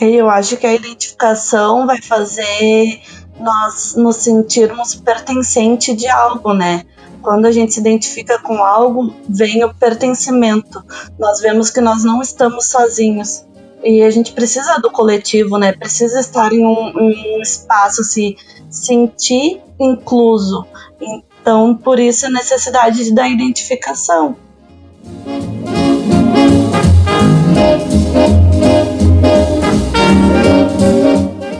Eu 0.01 0.29
acho 0.29 0.57
que 0.57 0.67
a 0.67 0.75
identificação 0.75 1.87
vai 1.87 2.01
fazer 2.01 3.01
nós 3.39 3.95
nos 3.97 4.17
sentirmos 4.17 4.95
pertencente 4.95 5.95
de 5.95 6.09
algo, 6.09 6.53
né? 6.53 6.85
Quando 7.25 7.47
a 7.47 7.51
gente 7.51 7.73
se 7.73 7.81
identifica 7.81 8.39
com 8.39 8.63
algo, 8.63 9.15
vem 9.27 9.65
o 9.65 9.73
pertencimento. 9.73 10.85
Nós 11.19 11.41
vemos 11.41 11.71
que 11.71 11.81
nós 11.81 12.05
não 12.05 12.21
estamos 12.21 12.67
sozinhos. 12.67 13.47
E 13.83 14.03
a 14.03 14.11
gente 14.11 14.35
precisa 14.35 14.79
do 14.79 14.91
coletivo, 14.91 15.57
né? 15.57 15.73
Precisa 15.73 16.21
estar 16.21 16.53
em 16.53 16.67
um, 16.67 16.93
um 16.95 17.41
espaço, 17.41 18.05
se 18.05 18.37
sentir 18.69 19.59
incluso. 19.81 20.67
Então, 21.01 21.75
por 21.75 21.99
isso 21.99 22.27
a 22.27 22.31
necessidade 22.31 23.11
da 23.15 23.27
identificação. 23.27 24.37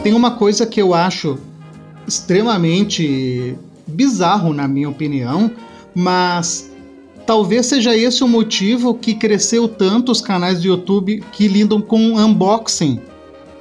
Tem 0.03 0.13
uma 0.13 0.37
coisa 0.37 0.67
que 0.67 0.79
eu 0.79 0.93
acho 0.93 1.39
extremamente 2.07 3.57
bizarro, 3.95 4.53
na 4.53 4.67
minha 4.67 4.89
opinião, 4.89 5.49
mas 5.95 6.69
talvez 7.25 7.65
seja 7.65 7.95
esse 7.95 8.23
o 8.23 8.27
motivo 8.27 8.93
que 8.93 9.15
cresceu 9.15 9.67
tanto 9.67 10.11
os 10.11 10.21
canais 10.21 10.61
do 10.61 10.67
YouTube 10.67 11.23
que 11.31 11.47
lidam 11.47 11.81
com 11.81 12.17
unboxing. 12.19 12.99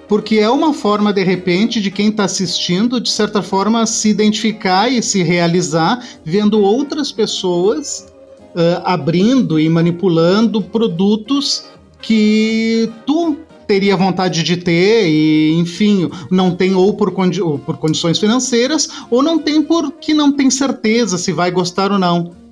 Porque 0.06 0.36
é 0.36 0.50
uma 0.50 0.74
forma, 0.74 1.12
de 1.12 1.24
repente, 1.24 1.80
de 1.80 1.90
quem 1.90 2.08
está 2.08 2.24
assistindo, 2.24 3.00
de 3.00 3.10
certa 3.10 3.40
forma, 3.42 3.86
se 3.86 4.10
identificar 4.10 4.88
e 4.90 5.02
se 5.02 5.22
realizar 5.22 6.04
vendo 6.22 6.60
outras 6.60 7.10
pessoas 7.10 8.12
uh, 8.54 8.82
abrindo 8.84 9.58
e 9.58 9.68
manipulando 9.68 10.60
produtos 10.60 11.64
que 12.02 12.90
tu 13.06 13.38
teria 13.66 13.96
vontade 13.96 14.42
de 14.42 14.56
ter 14.56 15.06
e, 15.06 15.52
enfim, 15.58 16.10
não 16.30 16.54
tem 16.54 16.74
ou 16.74 16.94
por, 16.94 17.12
condi 17.12 17.42
ou 17.42 17.58
por 17.58 17.76
condições 17.76 18.18
financeiras 18.18 18.88
ou 19.10 19.22
não 19.22 19.38
tem 19.38 19.62
porque 19.62 20.14
não 20.14 20.32
tem 20.32 20.50
certeza 20.50 21.18
se 21.18 21.32
vai 21.32 21.50
gostar 21.50 21.90
ou 21.92 21.98
não 21.98 22.44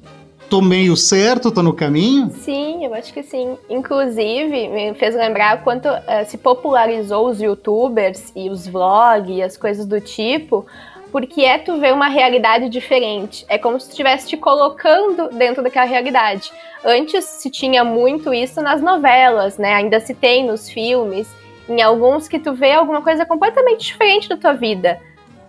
tô 0.53 0.61
meio 0.61 0.95
certo, 0.99 1.51
tô 1.51 1.63
no 1.63 1.73
caminho? 1.73 2.31
Sim, 2.31 2.85
eu 2.85 2.93
acho 2.93 3.11
que 3.11 3.23
sim. 3.23 3.57
Inclusive, 3.71 4.69
me 4.69 4.93
fez 4.93 5.15
lembrar 5.15 5.65
quanto 5.65 5.89
uh, 5.89 6.03
se 6.27 6.37
popularizou 6.37 7.31
os 7.31 7.41
youtubers 7.41 8.31
e 8.37 8.51
os 8.51 8.69
vlogs 8.69 9.35
e 9.35 9.43
as 9.43 9.57
coisas 9.57 9.87
do 9.87 9.99
tipo, 9.99 10.67
porque 11.13 11.43
é 11.43 11.59
tu 11.59 11.79
ver 11.79 11.93
uma 11.93 12.09
realidade 12.09 12.71
diferente. 12.71 13.45
É 13.47 13.59
como 13.59 13.79
se 13.79 13.91
estivesse 13.91 14.27
te 14.27 14.37
colocando 14.37 15.29
dentro 15.29 15.63
daquela 15.63 15.85
realidade. 15.85 16.51
Antes 16.83 17.27
se 17.27 17.51
tinha 17.51 17.85
muito 17.85 18.33
isso 18.33 18.63
nas 18.63 18.81
novelas, 18.81 19.59
né? 19.59 19.75
Ainda 19.75 20.01
se 20.01 20.15
tem 20.15 20.45
nos 20.45 20.71
filmes, 20.71 21.29
em 21.69 21.83
alguns 21.83 22.27
que 22.27 22.39
tu 22.39 22.55
vê 22.55 22.73
alguma 22.73 23.03
coisa 23.03 23.27
completamente 23.27 23.85
diferente 23.85 24.29
da 24.29 24.39
tua 24.39 24.55
vida, 24.55 24.99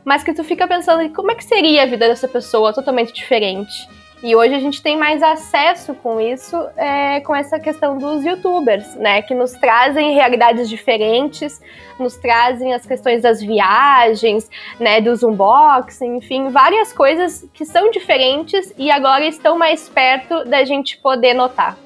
mas 0.04 0.22
que 0.22 0.34
tu 0.34 0.44
fica 0.44 0.68
pensando 0.68 1.10
como 1.14 1.32
é 1.32 1.36
que 1.36 1.46
seria 1.46 1.84
a 1.84 1.88
vida 1.88 2.10
dessa 2.10 2.28
pessoa 2.28 2.74
totalmente 2.74 3.14
diferente. 3.14 3.88
E 4.24 4.38
hoje 4.38 4.56
a 4.56 4.60
gente 4.60 4.82
tem 4.82 4.98
mais 4.98 5.22
acesso 5.22 5.94
com 5.96 6.18
isso, 6.22 6.56
é, 6.78 7.20
com 7.20 7.36
essa 7.36 7.60
questão 7.60 7.98
dos 7.98 8.24
youtubers, 8.24 8.96
né? 8.96 9.22
Que 9.22 9.36
nos 9.36 9.52
trazem 9.52 10.14
realidades 10.14 10.70
diferentes, 10.70 11.60
nos 12.00 12.16
trazem 12.16 12.74
as 12.74 12.86
questões 12.86 13.22
das 13.22 13.42
viagens, 13.42 14.50
né? 14.80 15.02
Dos 15.02 15.24
unboxing, 15.24 16.16
enfim, 16.16 16.48
várias 16.48 16.94
coisas 16.94 17.46
que 17.54 17.66
são 17.66 17.92
diferentes 17.92 18.74
e 18.78 18.90
agora 18.90 19.28
estão 19.28 19.58
mais 19.58 19.90
perto 19.90 20.46
da 20.46 20.64
gente 20.64 20.98
poder 21.00 21.34
notar. 21.34 21.78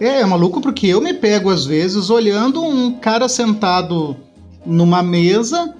É, 0.00 0.20
é 0.20 0.24
maluco 0.24 0.60
porque 0.60 0.86
eu 0.86 1.00
me 1.00 1.12
pego 1.12 1.50
às 1.50 1.66
vezes 1.66 2.08
olhando 2.08 2.62
um 2.62 2.92
cara 3.00 3.28
sentado 3.28 4.16
numa 4.64 5.02
mesa 5.02 5.74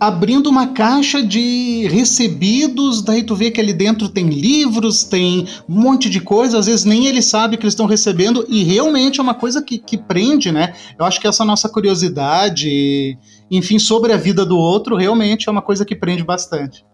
abrindo 0.00 0.48
uma 0.48 0.68
caixa 0.68 1.22
de 1.22 1.88
recebidos, 1.88 3.02
daí 3.02 3.22
tu 3.22 3.34
vê 3.34 3.50
que 3.50 3.60
ali 3.60 3.72
dentro 3.72 4.08
tem 4.08 4.28
livros, 4.28 5.02
tem 5.04 5.46
um 5.68 5.80
monte 5.80 6.08
de 6.08 6.20
coisa, 6.20 6.58
às 6.58 6.66
vezes 6.66 6.84
nem 6.84 7.06
ele 7.06 7.20
sabe 7.20 7.56
que 7.56 7.64
eles 7.64 7.72
estão 7.72 7.86
recebendo, 7.86 8.46
e 8.48 8.62
realmente 8.62 9.18
é 9.18 9.22
uma 9.22 9.34
coisa 9.34 9.60
que, 9.62 9.78
que 9.78 9.98
prende, 9.98 10.52
né? 10.52 10.74
Eu 10.98 11.04
acho 11.04 11.20
que 11.20 11.26
essa 11.26 11.44
nossa 11.44 11.68
curiosidade, 11.68 13.18
enfim, 13.50 13.78
sobre 13.78 14.12
a 14.12 14.16
vida 14.16 14.44
do 14.44 14.56
outro, 14.56 14.96
realmente 14.96 15.48
é 15.48 15.52
uma 15.52 15.62
coisa 15.62 15.84
que 15.84 15.96
prende 15.96 16.22
bastante. 16.22 16.84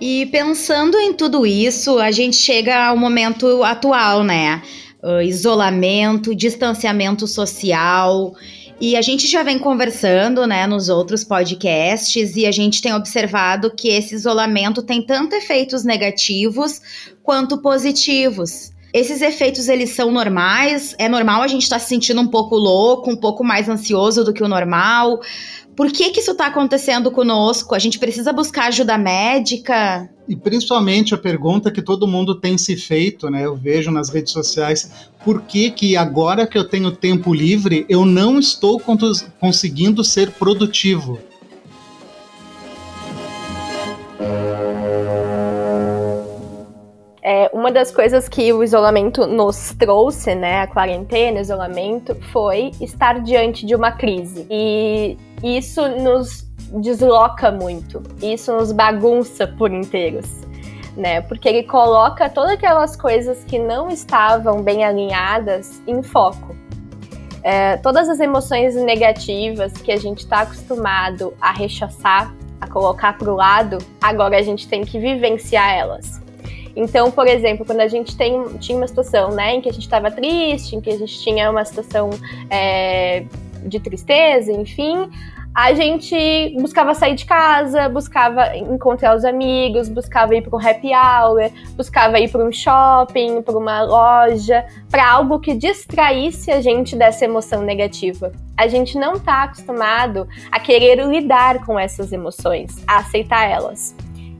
E 0.00 0.26
pensando 0.26 0.96
em 0.98 1.12
tudo 1.12 1.46
isso, 1.46 1.98
a 1.98 2.10
gente 2.10 2.36
chega 2.36 2.86
ao 2.86 2.96
momento 2.96 3.62
atual, 3.62 4.22
né? 4.22 4.62
Uh, 5.02 5.22
isolamento, 5.22 6.34
distanciamento 6.34 7.26
social. 7.26 8.34
E 8.78 8.94
a 8.94 9.00
gente 9.00 9.26
já 9.26 9.42
vem 9.42 9.58
conversando, 9.58 10.46
né, 10.46 10.66
nos 10.66 10.90
outros 10.90 11.24
podcasts 11.24 12.36
e 12.36 12.46
a 12.46 12.52
gente 12.52 12.82
tem 12.82 12.92
observado 12.92 13.70
que 13.74 13.88
esse 13.88 14.14
isolamento 14.14 14.82
tem 14.82 15.00
tanto 15.00 15.34
efeitos 15.34 15.82
negativos 15.82 16.80
quanto 17.22 17.58
positivos. 17.58 18.72
esses 18.92 19.20
efeitos 19.22 19.68
eles 19.68 19.90
são 19.90 20.10
normais? 20.10 20.94
É 20.98 21.08
normal 21.08 21.42
a 21.42 21.48
gente 21.48 21.62
estar 21.62 21.76
tá 21.76 21.80
se 21.80 21.88
sentindo 21.88 22.20
um 22.20 22.28
pouco 22.28 22.54
louco, 22.56 23.10
um 23.10 23.16
pouco 23.16 23.42
mais 23.42 23.68
ansioso 23.68 24.24
do 24.24 24.32
que 24.32 24.42
o 24.42 24.48
normal? 24.48 25.20
Por 25.76 25.92
que, 25.92 26.08
que 26.10 26.20
isso 26.20 26.30
está 26.30 26.46
acontecendo 26.46 27.10
conosco? 27.10 27.74
A 27.74 27.78
gente 27.78 27.98
precisa 27.98 28.32
buscar 28.32 28.68
ajuda 28.68 28.96
médica? 28.96 30.08
E 30.26 30.34
principalmente 30.34 31.14
a 31.14 31.18
pergunta 31.18 31.70
que 31.70 31.82
todo 31.82 32.08
mundo 32.08 32.34
tem 32.34 32.56
se 32.56 32.76
feito, 32.76 33.28
né? 33.28 33.44
Eu 33.44 33.54
vejo 33.54 33.90
nas 33.90 34.08
redes 34.08 34.32
sociais, 34.32 34.90
por 35.22 35.42
que 35.42 35.70
que 35.70 35.94
agora 35.94 36.46
que 36.46 36.56
eu 36.56 36.64
tenho 36.64 36.90
tempo 36.90 37.34
livre, 37.34 37.84
eu 37.90 38.06
não 38.06 38.38
estou 38.38 38.80
conseguindo 39.38 40.02
ser 40.02 40.30
produtivo? 40.30 41.20
É, 47.28 47.50
uma 47.52 47.72
das 47.72 47.90
coisas 47.90 48.28
que 48.28 48.52
o 48.52 48.62
isolamento 48.62 49.26
nos 49.26 49.74
trouxe, 49.76 50.32
né, 50.32 50.60
a 50.60 50.66
quarentena, 50.68 51.38
o 51.38 51.42
isolamento, 51.42 52.14
foi 52.30 52.70
estar 52.80 53.20
diante 53.20 53.66
de 53.66 53.74
uma 53.74 53.90
crise. 53.90 54.46
E 54.48 55.18
isso 55.42 55.88
nos 55.88 56.46
desloca 56.80 57.50
muito, 57.50 58.00
isso 58.22 58.52
nos 58.52 58.70
bagunça 58.70 59.44
por 59.44 59.72
inteiros. 59.72 60.30
Né, 60.96 61.20
porque 61.20 61.48
ele 61.48 61.64
coloca 61.64 62.30
todas 62.30 62.52
aquelas 62.52 62.94
coisas 62.94 63.42
que 63.42 63.58
não 63.58 63.88
estavam 63.90 64.62
bem 64.62 64.84
alinhadas 64.84 65.82
em 65.84 66.04
foco. 66.04 66.54
É, 67.42 67.76
todas 67.78 68.08
as 68.08 68.20
emoções 68.20 68.76
negativas 68.76 69.72
que 69.72 69.90
a 69.90 69.96
gente 69.96 70.20
está 70.20 70.42
acostumado 70.42 71.34
a 71.40 71.50
rechaçar, 71.50 72.32
a 72.60 72.68
colocar 72.68 73.18
para 73.18 73.32
o 73.32 73.34
lado, 73.34 73.78
agora 74.00 74.38
a 74.38 74.42
gente 74.42 74.68
tem 74.68 74.84
que 74.84 74.96
vivenciar 75.00 75.76
elas. 75.76 76.24
Então, 76.76 77.10
por 77.10 77.26
exemplo, 77.26 77.64
quando 77.64 77.80
a 77.80 77.88
gente 77.88 78.14
tem, 78.14 78.44
tinha 78.58 78.76
uma 78.76 78.86
situação 78.86 79.30
né, 79.30 79.54
em 79.54 79.60
que 79.62 79.68
a 79.68 79.72
gente 79.72 79.84
estava 79.84 80.10
triste, 80.10 80.76
em 80.76 80.80
que 80.80 80.90
a 80.90 80.98
gente 80.98 81.18
tinha 81.20 81.50
uma 81.50 81.64
situação 81.64 82.10
é, 82.50 83.24
de 83.64 83.80
tristeza, 83.80 84.52
enfim, 84.52 85.10
a 85.56 85.72
gente 85.72 86.54
buscava 86.60 86.92
sair 86.92 87.14
de 87.14 87.24
casa, 87.24 87.88
buscava 87.88 88.54
encontrar 88.54 89.16
os 89.16 89.24
amigos, 89.24 89.88
buscava 89.88 90.34
ir 90.36 90.42
para 90.42 90.54
um 90.54 90.60
happy 90.60 90.90
hour, 90.94 91.50
buscava 91.74 92.20
ir 92.20 92.30
para 92.30 92.44
um 92.44 92.52
shopping, 92.52 93.40
para 93.40 93.56
uma 93.56 93.80
loja, 93.80 94.66
para 94.90 95.10
algo 95.10 95.40
que 95.40 95.54
distraísse 95.54 96.52
a 96.52 96.60
gente 96.60 96.94
dessa 96.94 97.24
emoção 97.24 97.62
negativa. 97.62 98.32
A 98.54 98.68
gente 98.68 98.98
não 98.98 99.14
está 99.14 99.44
acostumado 99.44 100.28
a 100.52 100.60
querer 100.60 101.02
lidar 101.06 101.64
com 101.64 101.78
essas 101.78 102.12
emoções, 102.12 102.84
a 102.86 102.98
aceitar 102.98 103.50
elas. 103.50 103.96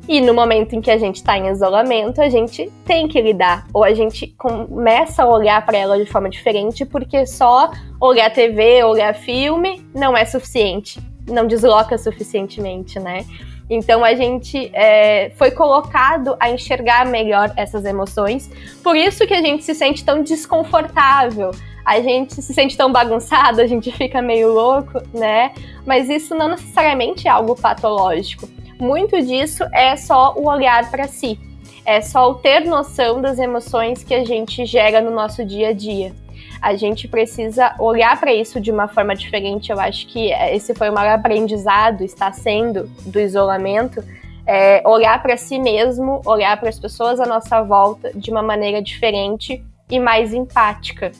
E 0.09 0.21
no 0.21 0.33
momento 0.33 0.75
em 0.75 0.81
que 0.81 0.91
a 0.91 0.99
gente 0.99 1.17
está 1.17 1.37
em 1.37 1.49
isolamento, 1.49 2.21
a 2.21 2.29
gente 2.29 2.71
tem 2.85 3.09
que 3.09 3.21
lidar, 3.21 3.67
ou 3.75 3.83
a 3.83 3.93
gente 3.93 4.29
começa 4.39 5.25
a 5.25 5.29
olhar 5.29 5.65
para 5.67 5.77
ela 5.77 5.99
de 5.99 6.09
forma 6.09 6.31
diferente, 6.31 6.85
porque 6.85 7.27
só 7.27 7.71
olhar 8.01 8.31
TV, 8.33 8.85
olhar 8.85 9.13
filme 9.15 9.85
não 9.93 10.17
é 10.17 10.25
suficiente, 10.25 11.01
não 11.29 11.45
desloca 11.45 11.99
suficientemente, 11.99 13.01
né? 13.01 13.25
Então 13.69 14.05
a 14.05 14.15
gente 14.15 14.71
é, 14.73 15.31
foi 15.31 15.51
colocado 15.51 16.37
a 16.39 16.51
enxergar 16.51 17.05
melhor 17.05 17.53
essas 17.57 17.85
emoções, 17.85 18.49
por 18.85 18.95
isso 18.95 19.27
que 19.27 19.35
a 19.35 19.41
gente 19.41 19.65
se 19.65 19.75
sente 19.75 20.05
tão 20.05 20.23
desconfortável, 20.23 21.51
a 21.85 22.01
gente 22.01 22.41
se 22.41 22.55
sente 22.55 22.77
tão 22.77 22.93
bagunçado, 22.93 23.61
a 23.61 23.67
gente 23.67 23.91
fica 23.91 24.23
meio 24.23 24.53
louco, 24.53 25.03
né? 25.13 25.53
Mas 25.85 26.09
isso 26.09 26.33
não 26.33 26.49
necessariamente 26.49 27.27
é 27.27 27.31
algo 27.31 27.57
patológico 27.57 28.56
muito 28.79 29.21
disso 29.23 29.65
é 29.73 29.97
só 29.97 30.35
o 30.37 30.49
olhar 30.49 30.91
para 30.91 31.07
si. 31.09 31.39
É 31.85 32.01
só 32.01 32.31
o 32.31 32.35
ter 32.35 32.65
noção 32.65 33.21
das 33.21 33.39
emoções 33.39 34.03
que 34.03 34.15
a 34.15 34.25
gente 34.25 34.67
gera 34.67 35.01
no 35.01 35.11
nosso 35.11 35.45
dia 35.45 35.69
a 35.69 35.73
dia. 35.73 36.13
A 36.61 36.75
gente 36.75 37.07
precisa 37.07 37.75
olhar 37.79 38.19
para 38.19 38.35
isso 38.35 38.61
de 38.61 38.71
uma 38.71 38.89
forma 38.89 39.15
diferente. 39.15 39.71
Eu 39.71 39.79
acho 39.79 40.07
que 40.09 40.33
esse 40.33 40.75
foi 40.75 40.91
o 40.91 40.93
maior 40.93 41.15
aprendizado, 41.15 42.03
está 42.03 42.33
sendo 42.33 42.91
do 43.07 43.21
isolamento. 43.21 44.03
É 44.47 44.83
olhar 44.87 45.21
para 45.23 45.37
si 45.37 45.59
mesmo, 45.59 46.21
olhar 46.25 46.57
para 46.59 46.69
as 46.69 46.79
pessoas 46.79 47.21
à 47.21 47.27
nossa 47.27 47.63
volta 47.63 48.13
de 48.15 48.31
uma 48.31 48.43
maneira 48.43 48.83
diferente 48.83 49.65
e 49.91 50.01
mais 50.01 50.33
empática. 50.35 51.13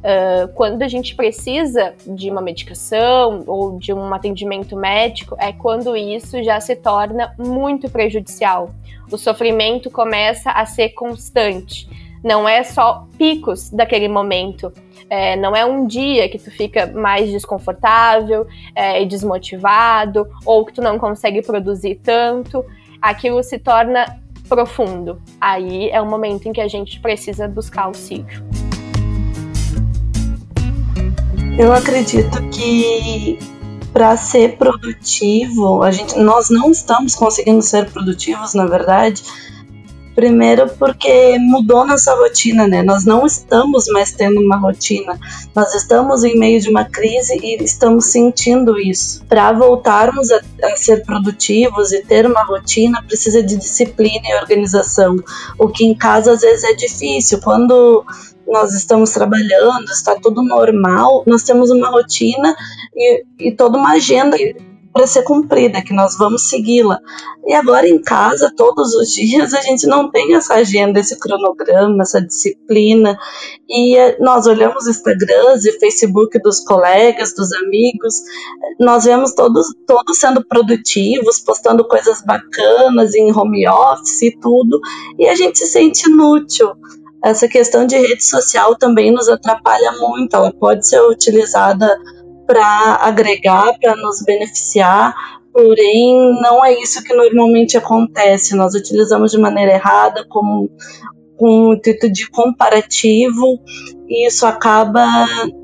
Uh, 0.00 0.48
quando 0.54 0.82
a 0.82 0.88
gente 0.88 1.14
precisa 1.14 1.94
de 2.06 2.30
uma 2.30 2.40
medicação 2.40 3.44
ou 3.46 3.78
de 3.78 3.92
um 3.92 4.14
atendimento 4.14 4.74
médico, 4.74 5.36
é 5.38 5.52
quando 5.52 5.94
isso 5.94 6.42
já 6.42 6.58
se 6.58 6.74
torna 6.74 7.34
muito 7.38 7.90
prejudicial. 7.90 8.70
O 9.12 9.18
sofrimento 9.18 9.90
começa 9.90 10.50
a 10.50 10.64
ser 10.64 10.90
constante. 10.90 11.86
Não 12.24 12.48
é 12.48 12.64
só 12.64 13.06
picos 13.18 13.68
daquele 13.70 14.08
momento. 14.08 14.72
É, 15.10 15.36
não 15.36 15.54
é 15.54 15.64
um 15.64 15.86
dia 15.86 16.28
que 16.28 16.38
tu 16.38 16.50
fica 16.50 16.86
mais 16.86 17.30
desconfortável 17.30 18.46
é, 18.74 19.02
e 19.02 19.06
desmotivado, 19.06 20.26
ou 20.46 20.64
que 20.64 20.72
tu 20.72 20.80
não 20.80 20.98
consegue 20.98 21.42
produzir 21.42 21.96
tanto. 21.96 22.64
Aquilo 23.02 23.42
se 23.42 23.58
torna 23.58 24.20
profundo. 24.48 25.20
Aí 25.40 25.90
é 25.90 26.00
o 26.00 26.06
momento 26.06 26.48
em 26.48 26.52
que 26.52 26.60
a 26.60 26.68
gente 26.68 27.00
precisa 27.00 27.46
buscar 27.48 27.84
auxílio. 27.84 28.69
Eu 31.60 31.74
acredito 31.74 32.42
que 32.48 33.38
para 33.92 34.16
ser 34.16 34.56
produtivo, 34.56 35.82
a 35.82 35.90
gente, 35.90 36.18
nós 36.18 36.48
não 36.48 36.70
estamos 36.70 37.14
conseguindo 37.14 37.60
ser 37.60 37.90
produtivos, 37.90 38.54
na 38.54 38.64
verdade. 38.64 39.22
Primeiro 40.14 40.70
porque 40.78 41.38
mudou 41.38 41.86
nossa 41.86 42.14
rotina, 42.14 42.66
né? 42.66 42.82
Nós 42.82 43.04
não 43.04 43.26
estamos 43.26 43.88
mais 43.88 44.10
tendo 44.10 44.40
uma 44.40 44.56
rotina. 44.56 45.20
Nós 45.54 45.74
estamos 45.74 46.24
em 46.24 46.34
meio 46.38 46.58
de 46.62 46.70
uma 46.70 46.86
crise 46.86 47.38
e 47.42 47.62
estamos 47.62 48.06
sentindo 48.06 48.80
isso. 48.80 49.22
Para 49.26 49.52
voltarmos 49.52 50.30
a, 50.30 50.40
a 50.64 50.76
ser 50.76 51.04
produtivos 51.04 51.92
e 51.92 52.02
ter 52.02 52.24
uma 52.24 52.42
rotina, 52.42 53.02
precisa 53.02 53.42
de 53.42 53.56
disciplina 53.56 54.22
e 54.24 54.34
organização. 54.36 55.16
O 55.58 55.68
que 55.68 55.84
em 55.84 55.94
casa 55.94 56.32
às 56.32 56.40
vezes 56.40 56.64
é 56.64 56.72
difícil. 56.72 57.38
Quando 57.42 58.02
nós 58.50 58.74
estamos 58.74 59.10
trabalhando, 59.12 59.84
está 59.90 60.16
tudo 60.16 60.42
normal, 60.42 61.22
nós 61.26 61.42
temos 61.42 61.70
uma 61.70 61.88
rotina 61.88 62.54
e, 62.94 63.24
e 63.38 63.52
toda 63.52 63.78
uma 63.78 63.92
agenda 63.92 64.36
para 64.92 65.06
ser 65.06 65.22
cumprida, 65.22 65.82
que 65.82 65.94
nós 65.94 66.16
vamos 66.18 66.48
segui-la. 66.48 66.98
E 67.46 67.54
agora 67.54 67.88
em 67.88 68.02
casa, 68.02 68.52
todos 68.56 68.92
os 68.94 69.10
dias, 69.14 69.54
a 69.54 69.60
gente 69.60 69.86
não 69.86 70.10
tem 70.10 70.34
essa 70.34 70.54
agenda, 70.54 70.98
esse 70.98 71.18
cronograma, 71.18 72.02
essa 72.02 72.20
disciplina. 72.20 73.16
E 73.68 73.96
eh, 73.96 74.16
nós 74.20 74.46
olhamos 74.46 74.88
Instagrams 74.88 75.64
e 75.64 75.78
Facebook 75.78 76.38
dos 76.40 76.60
colegas, 76.60 77.34
dos 77.34 77.52
amigos, 77.52 78.14
nós 78.80 79.04
vemos 79.04 79.32
todos, 79.32 79.66
todos 79.86 80.18
sendo 80.18 80.44
produtivos, 80.44 81.40
postando 81.40 81.86
coisas 81.86 82.22
bacanas 82.22 83.14
em 83.14 83.32
home 83.32 83.68
office 83.68 84.22
e 84.22 84.36
tudo, 84.40 84.80
e 85.18 85.28
a 85.28 85.34
gente 85.34 85.58
se 85.58 85.66
sente 85.66 86.08
inútil 86.08 86.72
essa 87.24 87.46
questão 87.48 87.86
de 87.86 87.96
rede 87.96 88.24
social 88.24 88.76
também 88.76 89.10
nos 89.10 89.28
atrapalha 89.28 89.92
muito. 89.92 90.34
Ela 90.34 90.52
pode 90.52 90.86
ser 90.86 91.00
utilizada 91.02 91.98
para 92.46 92.98
agregar, 93.02 93.78
para 93.78 93.94
nos 93.94 94.22
beneficiar, 94.24 95.14
porém 95.52 96.40
não 96.40 96.64
é 96.64 96.72
isso 96.80 97.02
que 97.04 97.14
normalmente 97.14 97.76
acontece. 97.76 98.56
Nós 98.56 98.74
utilizamos 98.74 99.30
de 99.30 99.38
maneira 99.38 99.72
errada, 99.72 100.24
como 100.28 100.70
com 101.36 101.68
um 101.68 101.72
intuito 101.74 102.10
de 102.10 102.28
comparativo, 102.28 103.58
e 104.08 104.26
isso 104.26 104.44
acaba 104.44 105.06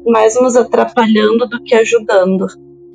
mais 0.06 0.40
nos 0.40 0.56
atrapalhando 0.56 1.46
do 1.48 1.62
que 1.62 1.74
ajudando. 1.74 2.46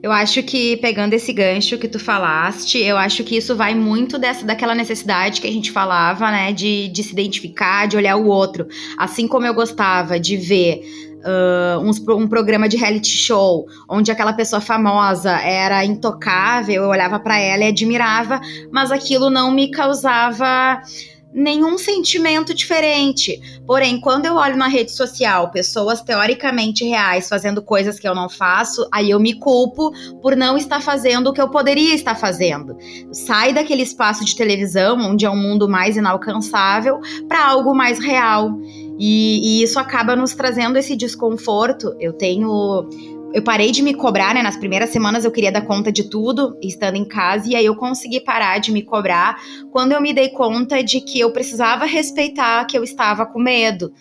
Eu 0.04 0.12
acho 0.12 0.42
que, 0.42 0.78
pegando 0.78 1.14
esse 1.14 1.32
gancho 1.32 1.78
que 1.78 1.88
tu 1.88 2.00
falaste, 2.00 2.80
eu 2.80 2.98
acho 2.98 3.24
que 3.24 3.38
isso 3.38 3.56
vai 3.56 3.76
muito 3.76 4.18
dessa 4.18 4.44
daquela 4.44 4.74
necessidade 4.74 5.40
que 5.40 5.48
a 5.48 5.52
gente 5.52 5.72
falava, 5.72 6.32
né? 6.32 6.52
De, 6.52 6.88
de 6.88 7.04
se 7.04 7.12
identificar, 7.12 7.88
de 7.88 7.98
olhar 7.98 8.16
o 8.16 8.26
outro. 8.26 8.68
Assim 8.98 9.28
como 9.28 9.46
eu 9.46 9.54
gostava 9.54 10.20
de 10.20 10.38
ver 10.38 10.82
Uh, 11.22 11.78
um, 11.80 12.16
um, 12.24 12.28
programa 12.28 12.68
de 12.68 12.78
reality 12.78 13.16
show, 13.16 13.68
onde 13.88 14.12
aquela 14.12 14.34
pessoa 14.34 14.60
famosa 14.60 15.40
era 15.40 15.86
intocável, 15.86 16.82
eu 16.82 16.90
olhava 16.90 17.20
para 17.20 17.38
ela 17.38 17.64
e 17.64 17.68
admirava, 17.68 18.42
mas 18.72 18.92
aquilo 18.92 19.30
não 19.30 19.52
me 19.52 19.70
causava 19.70 20.82
nenhum 21.34 21.78
sentimento 21.78 22.54
diferente. 22.54 23.62
Porém, 23.66 24.00
quando 24.00 24.26
eu 24.26 24.36
olho 24.36 24.58
na 24.58 24.68
rede 24.68 24.92
social 24.92 25.50
pessoas 25.52 26.02
teoricamente 26.02 26.84
reais 26.84 27.30
fazendo 27.30 27.62
coisas 27.62 28.00
que 28.00 28.08
eu 28.08 28.14
não 28.14 28.30
faço, 28.30 28.88
aí 28.92 29.10
eu 29.10 29.20
me 29.20 29.34
culpo 29.34 29.92
por 30.22 30.36
não 30.36 30.58
estar 30.58 30.82
fazendo 30.82 31.28
o 31.28 31.34
que 31.34 31.42
eu 31.42 31.50
poderia 31.50 31.94
estar 31.94 32.16
fazendo. 32.16 32.78
Sai 33.12 33.54
daquele 33.54 33.84
espaço 33.84 34.26
de 34.26 34.36
televisão, 34.36 34.98
onde 35.00 35.26
é 35.26 35.30
um 35.30 35.38
mundo 35.38 35.70
mais 35.70 35.98
inalcançável, 35.98 37.00
para 37.28 37.46
algo 37.46 37.74
mais 37.74 38.00
real. 38.00 38.58
E, 39.00 39.60
e, 39.60 39.64
isso 39.64 39.80
acaba 39.80 40.16
nos 40.16 40.36
trazendo 40.36 40.78
esse 40.78 40.96
desconforto. 40.96 41.96
Eu 42.00 42.14
tenho 42.14 42.88
eu 43.34 43.44
parei 43.44 43.72
de 43.72 43.82
me 43.82 43.94
cobrar, 43.94 44.34
né? 44.34 44.42
Nas 44.42 44.58
primeiras 44.58 44.90
semanas 44.90 45.24
eu 45.24 45.32
queria 45.32 45.52
dar 45.52 45.62
conta 45.62 45.92
de 45.92 46.10
tudo, 46.10 46.58
estando 46.62 46.96
em 46.96 47.06
casa, 47.06 47.50
e 47.50 47.56
aí 47.56 47.66
eu 47.66 47.76
consegui 47.76 48.20
parar 48.20 48.60
de 48.60 48.72
me 48.72 48.82
cobrar 48.82 49.38
quando 49.72 49.92
eu 49.92 50.02
me 50.02 50.14
dei 50.14 50.30
conta 50.30 50.84
de 50.84 51.02
que 51.02 51.20
eu 51.20 51.32
precisava 51.32 51.86
respeitar 51.86 52.66
que 52.66 52.78
eu 52.78 52.84
estava 52.84 53.26
com 53.26 53.40
medo 53.40 53.94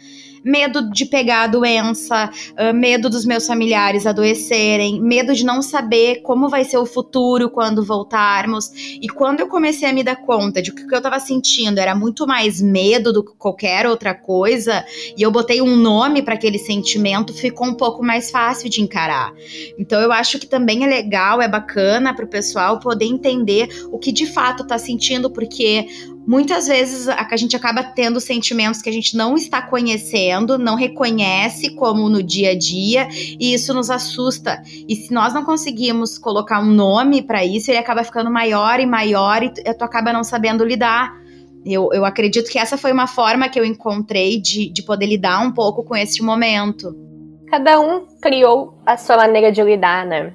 medo 0.45 0.91
de 0.91 1.07
pegar 1.07 1.45
a 1.45 1.47
doença, 1.47 2.31
uh, 2.53 2.75
medo 2.75 3.09
dos 3.09 3.25
meus 3.25 3.47
familiares 3.47 4.07
adoecerem, 4.07 5.01
medo 5.01 5.35
de 5.35 5.45
não 5.45 5.63
saber 5.63 6.23
como 6.23 6.49
vai 6.49 6.65
ser 6.65 6.79
o 6.79 6.87
futuro 6.87 7.51
quando 7.51 7.85
voltarmos. 7.85 8.71
E 9.01 9.09
quando 9.09 9.41
eu 9.41 9.49
comecei 9.49 9.89
a 9.89 9.93
me 9.93 10.03
dar 10.03 10.17
conta 10.17 10.63
de 10.63 10.73
que 10.73 10.83
o 10.83 10.89
que 10.89 10.95
eu 10.95 10.99
estava 10.99 11.19
sentindo 11.21 11.79
era 11.79 11.95
muito 11.95 12.27
mais 12.27 12.61
medo 12.61 13.13
do 13.13 13.25
que 13.25 13.33
qualquer 13.37 13.87
outra 13.87 14.15
coisa, 14.15 14.85
e 15.17 15.23
eu 15.23 15.31
botei 15.31 15.61
um 15.61 15.77
nome 15.77 16.23
para 16.23 16.35
aquele 16.35 16.59
sentimento, 16.59 17.33
ficou 17.33 17.67
um 17.67 17.75
pouco 17.75 18.05
mais 18.05 18.31
fácil 18.31 18.69
de 18.69 18.81
encarar. 18.81 19.33
Então 19.79 20.01
eu 20.01 20.13
acho 20.13 20.39
que 20.39 20.47
também 20.47 20.85
é 20.85 20.87
legal, 20.87 21.41
é 21.41 21.49
bacana 21.49 22.15
para 22.15 22.25
o 22.25 22.29
pessoal 22.29 22.79
poder 22.81 23.05
entender 23.05 23.69
o 23.91 23.99
que 23.99 24.13
de 24.13 24.27
fato 24.27 24.63
está 24.63 24.79
sentindo, 24.79 25.31
porque 25.31 25.87
muitas 26.27 26.67
vezes 26.67 27.09
a, 27.09 27.37
gente 27.37 27.57
acaba 27.57 27.83
tendo 27.83 28.21
sentimentos 28.21 28.83
que 28.83 28.89
a 28.89 28.93
gente 28.93 29.17
não 29.17 29.37
está 29.37 29.63
conhecendo, 29.63 30.59
não 30.59 30.75
reconhece 30.75 31.75
como 31.75 32.09
no 32.09 32.23
dia 32.23 32.51
a 32.51 32.59
dia, 32.59 33.09
e 33.11 33.55
isso 33.55 33.75
nos 33.75 33.91
assusta. 33.91 34.63
E 34.89 34.95
se 34.97 35.13
nós 35.13 35.35
não 35.35 35.45
conseguimos 35.45 36.19
colocar 36.19 36.61
um 36.61 36.71
nome 36.71 37.23
para 37.23 37.45
isso, 37.45 37.71
ele 37.71 37.79
acaba 37.79 38.05
ficando 38.05 38.31
maior 38.31 38.81
e 38.81 38.87
maior 38.87 39.43
e 39.43 39.51
tu 39.51 39.85
acaba 39.85 40.13
não 40.13 40.25
sabendo 40.25 40.65
lidar. 40.65 41.19
Eu, 41.65 41.91
eu 41.93 42.05
acredito 42.05 42.51
que 42.51 42.59
essa 42.59 42.79
foi 42.79 42.93
uma 42.93 43.07
forma 43.07 43.49
que 43.49 43.61
eu 43.61 43.65
encontrei 43.65 44.41
de, 44.41 44.73
de 44.73 44.83
poder 44.83 45.07
lidar 45.07 45.45
um 45.45 45.53
pouco 45.53 45.85
com 45.85 45.95
esse 45.95 46.23
momento. 46.23 46.95
Cada 47.51 47.81
um 47.81 48.07
criou 48.21 48.79
a 48.87 48.97
sua 48.97 49.17
maneira 49.17 49.53
de 49.53 49.63
lidar, 49.63 50.07
né? 50.07 50.33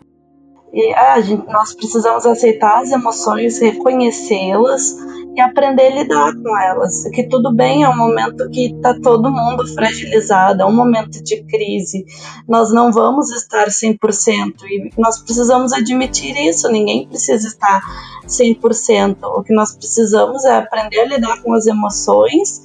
E 0.75 0.93
ah, 0.93 1.21
gente, 1.21 1.47
nós 1.47 1.73
precisamos 1.73 2.25
aceitar 2.25 2.81
as 2.81 2.91
emoções, 2.91 3.59
reconhecê-las 3.59 4.93
e 5.33 5.39
aprender 5.39 5.88
a 5.88 5.95
lidar 5.95 6.33
com 6.35 6.57
elas. 6.57 7.03
Que 7.13 7.29
tudo 7.29 7.55
bem, 7.55 7.83
é 7.83 7.89
um 7.89 7.95
momento 7.95 8.49
que 8.49 8.73
está 8.73 8.93
todo 9.01 9.31
mundo 9.31 9.65
fragilizado, 9.73 10.61
é 10.61 10.65
um 10.65 10.75
momento 10.75 11.23
de 11.23 11.41
crise. 11.45 12.05
Nós 12.45 12.73
não 12.73 12.91
vamos 12.91 13.31
estar 13.31 13.67
100% 13.67 14.53
e 14.65 14.89
nós 14.97 15.19
precisamos 15.19 15.71
admitir 15.71 16.35
isso. 16.38 16.69
Ninguém 16.69 17.07
precisa 17.07 17.47
estar 17.47 17.81
100%. 18.27 19.15
O 19.23 19.43
que 19.43 19.53
nós 19.53 19.77
precisamos 19.77 20.43
é 20.43 20.57
aprender 20.57 20.99
a 20.99 21.05
lidar 21.05 21.41
com 21.41 21.53
as 21.53 21.67
emoções 21.67 22.61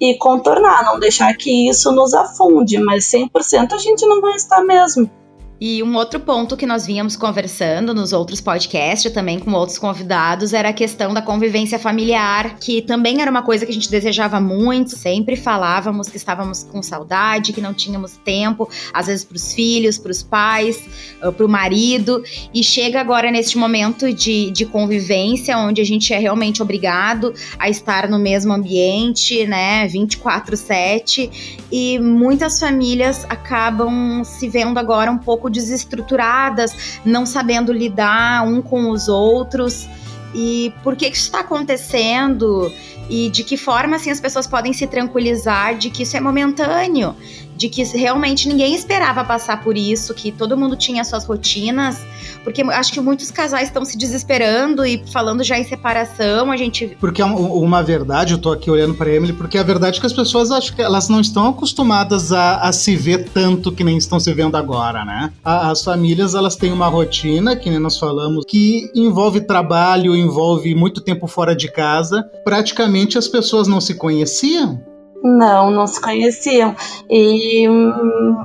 e 0.00 0.16
contornar, 0.16 0.82
não 0.82 0.98
deixar 0.98 1.36
que 1.36 1.68
isso 1.68 1.92
nos 1.92 2.14
afunde, 2.14 2.78
mas 2.78 3.04
100% 3.04 3.74
a 3.74 3.76
gente 3.76 4.06
não 4.06 4.22
vai 4.22 4.32
estar 4.32 4.62
mesmo. 4.62 5.19
E 5.60 5.82
um 5.82 5.94
outro 5.94 6.18
ponto 6.18 6.56
que 6.56 6.64
nós 6.64 6.86
vínhamos 6.86 7.16
conversando 7.16 7.92
nos 7.92 8.14
outros 8.14 8.40
podcasts, 8.40 9.12
também 9.12 9.38
com 9.38 9.52
outros 9.52 9.76
convidados, 9.76 10.54
era 10.54 10.70
a 10.70 10.72
questão 10.72 11.12
da 11.12 11.20
convivência 11.20 11.78
familiar, 11.78 12.56
que 12.58 12.80
também 12.80 13.20
era 13.20 13.30
uma 13.30 13.42
coisa 13.42 13.66
que 13.66 13.70
a 13.70 13.74
gente 13.74 13.90
desejava 13.90 14.40
muito, 14.40 14.96
sempre 14.96 15.36
falávamos 15.36 16.08
que 16.08 16.16
estávamos 16.16 16.64
com 16.64 16.82
saudade, 16.82 17.52
que 17.52 17.60
não 17.60 17.74
tínhamos 17.74 18.16
tempo, 18.24 18.70
às 18.90 19.08
vezes 19.08 19.22
para 19.22 19.36
os 19.36 19.52
filhos, 19.52 19.98
para 19.98 20.10
os 20.10 20.22
pais, 20.22 20.82
ah, 21.20 21.30
para 21.30 21.44
o 21.44 21.48
marido, 21.48 22.24
e 22.54 22.64
chega 22.64 22.98
agora 22.98 23.30
neste 23.30 23.58
momento 23.58 24.10
de, 24.14 24.50
de 24.52 24.64
convivência, 24.64 25.58
onde 25.58 25.82
a 25.82 25.84
gente 25.84 26.14
é 26.14 26.18
realmente 26.18 26.62
obrigado 26.62 27.34
a 27.58 27.68
estar 27.68 28.08
no 28.08 28.18
mesmo 28.18 28.54
ambiente, 28.54 29.46
né, 29.46 29.86
24/7, 29.88 31.66
e 31.70 31.98
muitas 31.98 32.58
famílias 32.58 33.26
acabam 33.28 34.24
se 34.24 34.48
vendo 34.48 34.78
agora 34.78 35.12
um 35.12 35.18
pouco 35.18 35.49
desestruturadas, 35.50 37.00
não 37.04 37.26
sabendo 37.26 37.72
lidar 37.72 38.46
um 38.46 38.62
com 38.62 38.90
os 38.90 39.08
outros. 39.08 39.88
E 40.34 40.72
por 40.82 40.96
que 40.96 41.06
isso 41.06 41.24
está 41.24 41.40
acontecendo? 41.40 42.72
E 43.08 43.28
de 43.30 43.42
que 43.42 43.56
forma 43.56 43.96
assim, 43.96 44.10
as 44.10 44.20
pessoas 44.20 44.46
podem 44.46 44.72
se 44.72 44.86
tranquilizar 44.86 45.76
de 45.76 45.90
que 45.90 46.04
isso 46.04 46.16
é 46.16 46.20
momentâneo, 46.20 47.16
de 47.60 47.68
que 47.68 47.82
realmente 47.84 48.48
ninguém 48.48 48.74
esperava 48.74 49.22
passar 49.22 49.62
por 49.62 49.76
isso, 49.76 50.14
que 50.14 50.32
todo 50.32 50.56
mundo 50.56 50.74
tinha 50.76 51.04
suas 51.04 51.26
rotinas, 51.26 51.98
porque 52.42 52.62
acho 52.62 52.90
que 52.90 53.00
muitos 53.02 53.30
casais 53.30 53.68
estão 53.68 53.84
se 53.84 53.98
desesperando 53.98 54.82
e 54.86 55.04
falando 55.12 55.44
já 55.44 55.58
em 55.58 55.64
separação, 55.64 56.50
a 56.50 56.56
gente... 56.56 56.96
Porque 56.98 57.20
é 57.20 57.24
uma 57.26 57.82
verdade, 57.82 58.32
eu 58.32 58.38
tô 58.38 58.50
aqui 58.50 58.70
olhando 58.70 58.94
para 58.94 59.14
Emily, 59.14 59.34
porque 59.34 59.58
a 59.58 59.62
verdade 59.62 59.98
é 59.98 60.00
que 60.00 60.06
as 60.06 60.12
pessoas 60.14 60.50
acho 60.50 60.74
que 60.74 60.80
elas 60.80 61.10
não 61.10 61.20
estão 61.20 61.50
acostumadas 61.50 62.32
a, 62.32 62.60
a 62.62 62.72
se 62.72 62.96
ver 62.96 63.28
tanto 63.28 63.70
que 63.70 63.84
nem 63.84 63.98
estão 63.98 64.18
se 64.18 64.32
vendo 64.32 64.56
agora, 64.56 65.04
né? 65.04 65.30
as 65.44 65.84
famílias, 65.84 66.34
elas 66.34 66.56
têm 66.56 66.72
uma 66.72 66.88
rotina, 66.88 67.56
que 67.56 67.68
nem 67.68 67.78
nós 67.78 67.98
falamos, 67.98 68.46
que 68.48 68.90
envolve 68.94 69.42
trabalho, 69.42 70.16
envolve 70.16 70.74
muito 70.74 71.02
tempo 71.02 71.26
fora 71.26 71.54
de 71.54 71.70
casa, 71.70 72.22
praticamente 72.42 73.18
as 73.18 73.28
pessoas 73.28 73.68
não 73.68 73.82
se 73.82 73.92
conheciam, 73.92 74.80
não, 75.22 75.70
não 75.70 75.86
se 75.86 76.00
conheciam. 76.00 76.74
E 77.08 77.68
hum, 77.68 78.44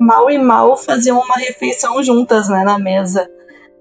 mal 0.00 0.30
e 0.30 0.38
mal 0.38 0.76
faziam 0.76 1.18
uma 1.18 1.36
refeição 1.36 2.02
juntas, 2.02 2.48
né, 2.48 2.62
na 2.64 2.78
mesa. 2.78 3.28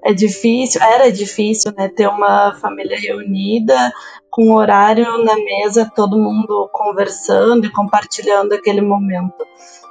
É 0.04 0.14
difícil, 0.14 0.82
era 0.82 1.12
difícil, 1.12 1.74
né, 1.76 1.88
ter 1.90 2.08
uma 2.08 2.56
família 2.62 2.98
reunida 3.00 3.92
com 4.30 4.54
horário 4.54 5.24
na 5.24 5.36
mesa, 5.36 5.92
todo 5.96 6.18
mundo 6.18 6.70
conversando 6.72 7.66
e 7.66 7.72
compartilhando 7.72 8.54
aquele 8.54 8.82
momento. 8.82 9.46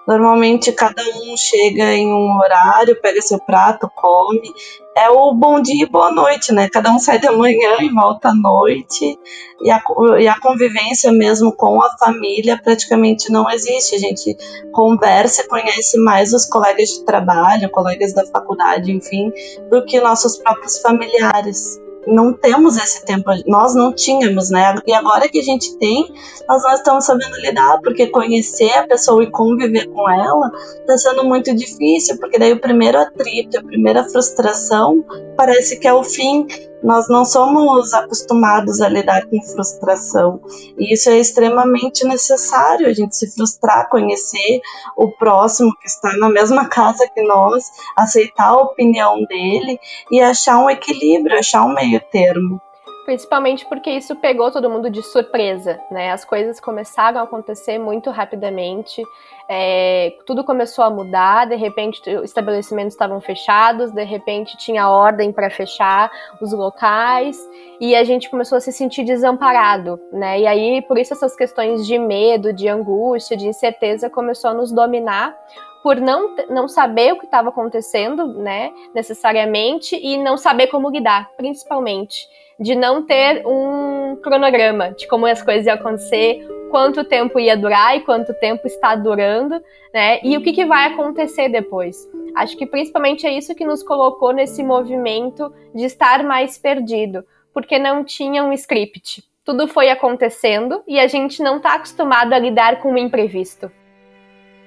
Normalmente 0.06 0.70
cada 0.72 1.02
um 1.02 1.36
chega 1.36 1.94
em 1.94 2.12
um 2.12 2.36
horário, 2.36 3.00
pega 3.00 3.22
seu 3.22 3.38
prato, 3.38 3.90
come. 3.94 4.52
É 4.96 5.08
o 5.08 5.32
bom 5.32 5.60
dia 5.60 5.84
e 5.84 5.88
boa 5.88 6.12
noite, 6.12 6.52
né? 6.52 6.68
Cada 6.68 6.90
um 6.90 6.98
sai 6.98 7.18
da 7.18 7.32
manhã 7.32 7.78
e 7.80 7.88
volta 7.88 8.28
à 8.28 8.34
noite. 8.34 9.18
E 9.62 9.70
a, 9.70 9.82
e 10.20 10.28
a 10.28 10.38
convivência 10.38 11.10
mesmo 11.10 11.52
com 11.52 11.82
a 11.82 11.96
família 11.96 12.60
praticamente 12.62 13.32
não 13.32 13.50
existe. 13.50 13.94
A 13.94 13.98
gente 13.98 14.36
conversa 14.72 15.42
e 15.42 15.48
conhece 15.48 15.98
mais 15.98 16.32
os 16.32 16.44
colegas 16.44 16.90
de 16.90 17.04
trabalho, 17.04 17.70
colegas 17.70 18.12
da 18.12 18.26
faculdade, 18.26 18.92
enfim, 18.92 19.32
do 19.70 19.84
que 19.86 20.00
nossos 20.00 20.36
próprios 20.36 20.78
familiares 20.80 21.82
não 22.06 22.32
temos 22.32 22.76
esse 22.76 23.04
tempo, 23.04 23.30
nós 23.46 23.74
não 23.74 23.92
tínhamos, 23.92 24.50
né? 24.50 24.74
E 24.86 24.92
agora 24.92 25.28
que 25.28 25.38
a 25.38 25.42
gente 25.42 25.76
tem, 25.78 26.12
nós 26.48 26.62
não 26.62 26.72
estamos 26.72 27.04
sabendo 27.04 27.36
lidar, 27.36 27.80
porque 27.82 28.06
conhecer 28.08 28.72
a 28.72 28.86
pessoa 28.86 29.22
e 29.22 29.30
conviver 29.30 29.86
com 29.86 30.08
ela 30.08 30.50
está 30.80 30.96
sendo 30.96 31.24
muito 31.24 31.54
difícil, 31.54 32.18
porque 32.18 32.38
daí 32.38 32.52
o 32.52 32.60
primeiro 32.60 32.98
atrito, 32.98 33.58
a 33.58 33.62
primeira 33.62 34.04
frustração 34.04 35.04
parece 35.36 35.78
que 35.78 35.88
é 35.88 35.92
o 35.92 36.02
fim 36.02 36.46
nós 36.84 37.08
não 37.08 37.24
somos 37.24 37.94
acostumados 37.94 38.82
a 38.82 38.88
lidar 38.90 39.26
com 39.26 39.40
frustração. 39.42 40.38
E 40.78 40.92
isso 40.92 41.08
é 41.08 41.18
extremamente 41.18 42.06
necessário, 42.06 42.86
a 42.86 42.92
gente 42.92 43.16
se 43.16 43.34
frustrar, 43.34 43.88
conhecer 43.88 44.60
o 44.94 45.10
próximo 45.10 45.74
que 45.80 45.88
está 45.88 46.14
na 46.18 46.28
mesma 46.28 46.68
casa 46.68 47.08
que 47.12 47.22
nós, 47.22 47.64
aceitar 47.96 48.50
a 48.50 48.60
opinião 48.60 49.24
dele 49.24 49.80
e 50.10 50.20
achar 50.20 50.58
um 50.58 50.68
equilíbrio, 50.68 51.38
achar 51.38 51.64
um 51.64 51.72
meio 51.72 52.00
termo. 52.12 52.60
Principalmente 53.06 53.66
porque 53.66 53.90
isso 53.90 54.16
pegou 54.16 54.50
todo 54.50 54.70
mundo 54.70 54.90
de 54.90 55.02
surpresa, 55.02 55.78
né? 55.90 56.12
As 56.12 56.24
coisas 56.24 56.58
começaram 56.60 57.20
a 57.20 57.24
acontecer 57.24 57.78
muito 57.78 58.10
rapidamente, 58.10 59.02
é, 59.48 60.16
tudo 60.26 60.42
começou 60.42 60.84
a 60.84 60.90
mudar, 60.90 61.46
de 61.46 61.54
repente 61.54 62.00
os 62.16 62.24
estabelecimentos 62.24 62.94
estavam 62.94 63.20
fechados, 63.20 63.90
de 63.90 64.04
repente 64.04 64.56
tinha 64.56 64.88
ordem 64.88 65.32
para 65.32 65.50
fechar 65.50 66.10
os 66.40 66.52
locais 66.52 67.38
e 67.80 67.94
a 67.94 68.04
gente 68.04 68.30
começou 68.30 68.56
a 68.56 68.60
se 68.60 68.72
sentir 68.72 69.04
desamparado, 69.04 70.00
né? 70.12 70.40
E 70.40 70.46
aí 70.46 70.82
por 70.82 70.98
isso 70.98 71.12
essas 71.12 71.36
questões 71.36 71.86
de 71.86 71.98
medo, 71.98 72.52
de 72.52 72.68
angústia, 72.68 73.36
de 73.36 73.46
incerteza 73.46 74.08
começou 74.08 74.50
a 74.50 74.54
nos 74.54 74.72
dominar 74.72 75.36
por 75.82 75.96
não, 75.96 76.34
não 76.48 76.66
saber 76.66 77.12
o 77.12 77.18
que 77.18 77.26
estava 77.26 77.50
acontecendo, 77.50 78.26
né, 78.26 78.72
necessariamente, 78.94 79.94
e 79.94 80.16
não 80.16 80.38
saber 80.38 80.68
como 80.68 80.88
lidar, 80.88 81.28
principalmente 81.36 82.26
de 82.58 82.74
não 82.74 83.04
ter 83.04 83.46
um 83.46 84.16
cronograma 84.16 84.92
de 84.92 85.06
como 85.06 85.26
as 85.26 85.42
coisas 85.42 85.66
iam 85.66 85.74
acontecer, 85.74 86.46
quanto 86.74 87.04
tempo 87.04 87.38
ia 87.38 87.56
durar 87.56 87.96
e 87.96 88.00
quanto 88.00 88.34
tempo 88.34 88.66
está 88.66 88.96
durando, 88.96 89.62
né? 89.94 90.18
E 90.24 90.36
o 90.36 90.42
que, 90.42 90.52
que 90.52 90.64
vai 90.64 90.88
acontecer 90.88 91.48
depois. 91.48 92.10
Acho 92.34 92.56
que 92.56 92.66
principalmente 92.66 93.24
é 93.24 93.30
isso 93.30 93.54
que 93.54 93.64
nos 93.64 93.80
colocou 93.80 94.32
nesse 94.32 94.60
movimento 94.60 95.54
de 95.72 95.84
estar 95.84 96.24
mais 96.24 96.58
perdido, 96.58 97.24
porque 97.52 97.78
não 97.78 98.02
tinha 98.02 98.42
um 98.42 98.52
script. 98.52 99.22
Tudo 99.44 99.68
foi 99.68 99.88
acontecendo 99.88 100.82
e 100.88 100.98
a 100.98 101.06
gente 101.06 101.40
não 101.44 101.58
está 101.58 101.74
acostumado 101.74 102.32
a 102.32 102.40
lidar 102.40 102.80
com 102.82 102.94
o 102.94 102.98
imprevisto. 102.98 103.70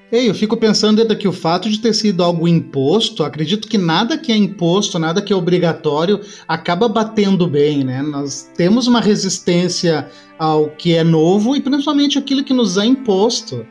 Ei, 0.10 0.30
eu 0.30 0.34
fico 0.34 0.56
pensando 0.56 1.02
ainda 1.02 1.17
que 1.17 1.28
o 1.28 1.34
fato 1.34 1.70
de 1.70 1.80
ter 1.80 1.93
sido 1.93 2.24
algo 2.24 2.48
imposto, 2.48 3.24
acredito 3.24 3.67
que 3.67 3.78
nada 3.78 4.17
que 4.17 4.32
é 4.32 4.38
imposto, 4.38 4.98
nada 4.98 5.22
que 5.22 5.34
é 5.34 5.36
obrigatório, 5.36 6.22
acaba 6.48 6.88
batendo 6.88 7.46
bem, 7.46 7.84
né? 7.84 8.02
Nós 8.02 8.50
temos 8.56 8.88
uma 8.88 9.02
resistência 9.02 10.10
ao 10.39 10.70
que 10.70 10.93
é 10.93 11.04
novo 11.04 11.58
e 11.58 11.62
principalmente 11.62 12.17
aquilo 12.17 12.43
que 12.43 12.54
nos 12.54 12.78
é 12.78 12.86
imposto. 12.86 13.65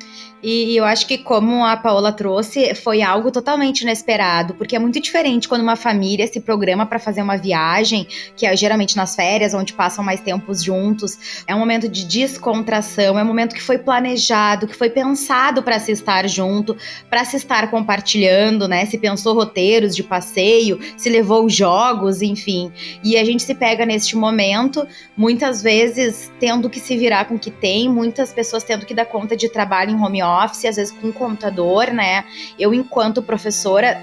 E 0.48 0.76
eu 0.76 0.84
acho 0.84 1.08
que, 1.08 1.18
como 1.18 1.64
a 1.64 1.76
Paola 1.76 2.12
trouxe, 2.12 2.72
foi 2.76 3.02
algo 3.02 3.32
totalmente 3.32 3.80
inesperado, 3.80 4.54
porque 4.54 4.76
é 4.76 4.78
muito 4.78 5.00
diferente 5.00 5.48
quando 5.48 5.62
uma 5.62 5.74
família 5.74 6.24
se 6.28 6.38
programa 6.38 6.86
para 6.86 7.00
fazer 7.00 7.20
uma 7.20 7.36
viagem, 7.36 8.06
que 8.36 8.46
é 8.46 8.56
geralmente 8.56 8.96
nas 8.96 9.16
férias, 9.16 9.54
onde 9.54 9.72
passam 9.72 10.04
mais 10.04 10.20
tempos 10.20 10.62
juntos. 10.62 11.42
É 11.48 11.54
um 11.54 11.58
momento 11.58 11.88
de 11.88 12.04
descontração, 12.04 13.18
é 13.18 13.24
um 13.24 13.26
momento 13.26 13.56
que 13.56 13.60
foi 13.60 13.76
planejado, 13.76 14.68
que 14.68 14.76
foi 14.76 14.88
pensado 14.88 15.64
para 15.64 15.80
se 15.80 15.90
estar 15.90 16.28
junto, 16.28 16.76
para 17.10 17.24
se 17.24 17.36
estar 17.36 17.68
compartilhando, 17.68 18.68
né? 18.68 18.86
Se 18.86 18.98
pensou 18.98 19.34
roteiros 19.34 19.96
de 19.96 20.04
passeio, 20.04 20.78
se 20.96 21.10
levou 21.10 21.48
jogos, 21.48 22.22
enfim. 22.22 22.70
E 23.02 23.16
a 23.16 23.24
gente 23.24 23.42
se 23.42 23.52
pega 23.52 23.84
neste 23.84 24.16
momento, 24.16 24.86
muitas 25.16 25.60
vezes 25.60 26.30
tendo 26.38 26.70
que 26.70 26.78
se 26.78 26.96
virar 26.96 27.24
com 27.24 27.34
o 27.34 27.38
que 27.38 27.50
tem, 27.50 27.88
muitas 27.88 28.32
pessoas 28.32 28.62
tendo 28.62 28.86
que 28.86 28.94
dar 28.94 29.06
conta 29.06 29.36
de 29.36 29.48
trabalho 29.48 29.90
em 29.90 30.00
home 30.00 30.22
office 30.22 30.35
office, 30.44 30.64
às 30.64 30.76
vezes 30.76 30.92
com 30.92 31.12
computador, 31.12 31.88
né? 31.92 32.24
Eu, 32.58 32.74
enquanto 32.74 33.22
professora, 33.22 34.00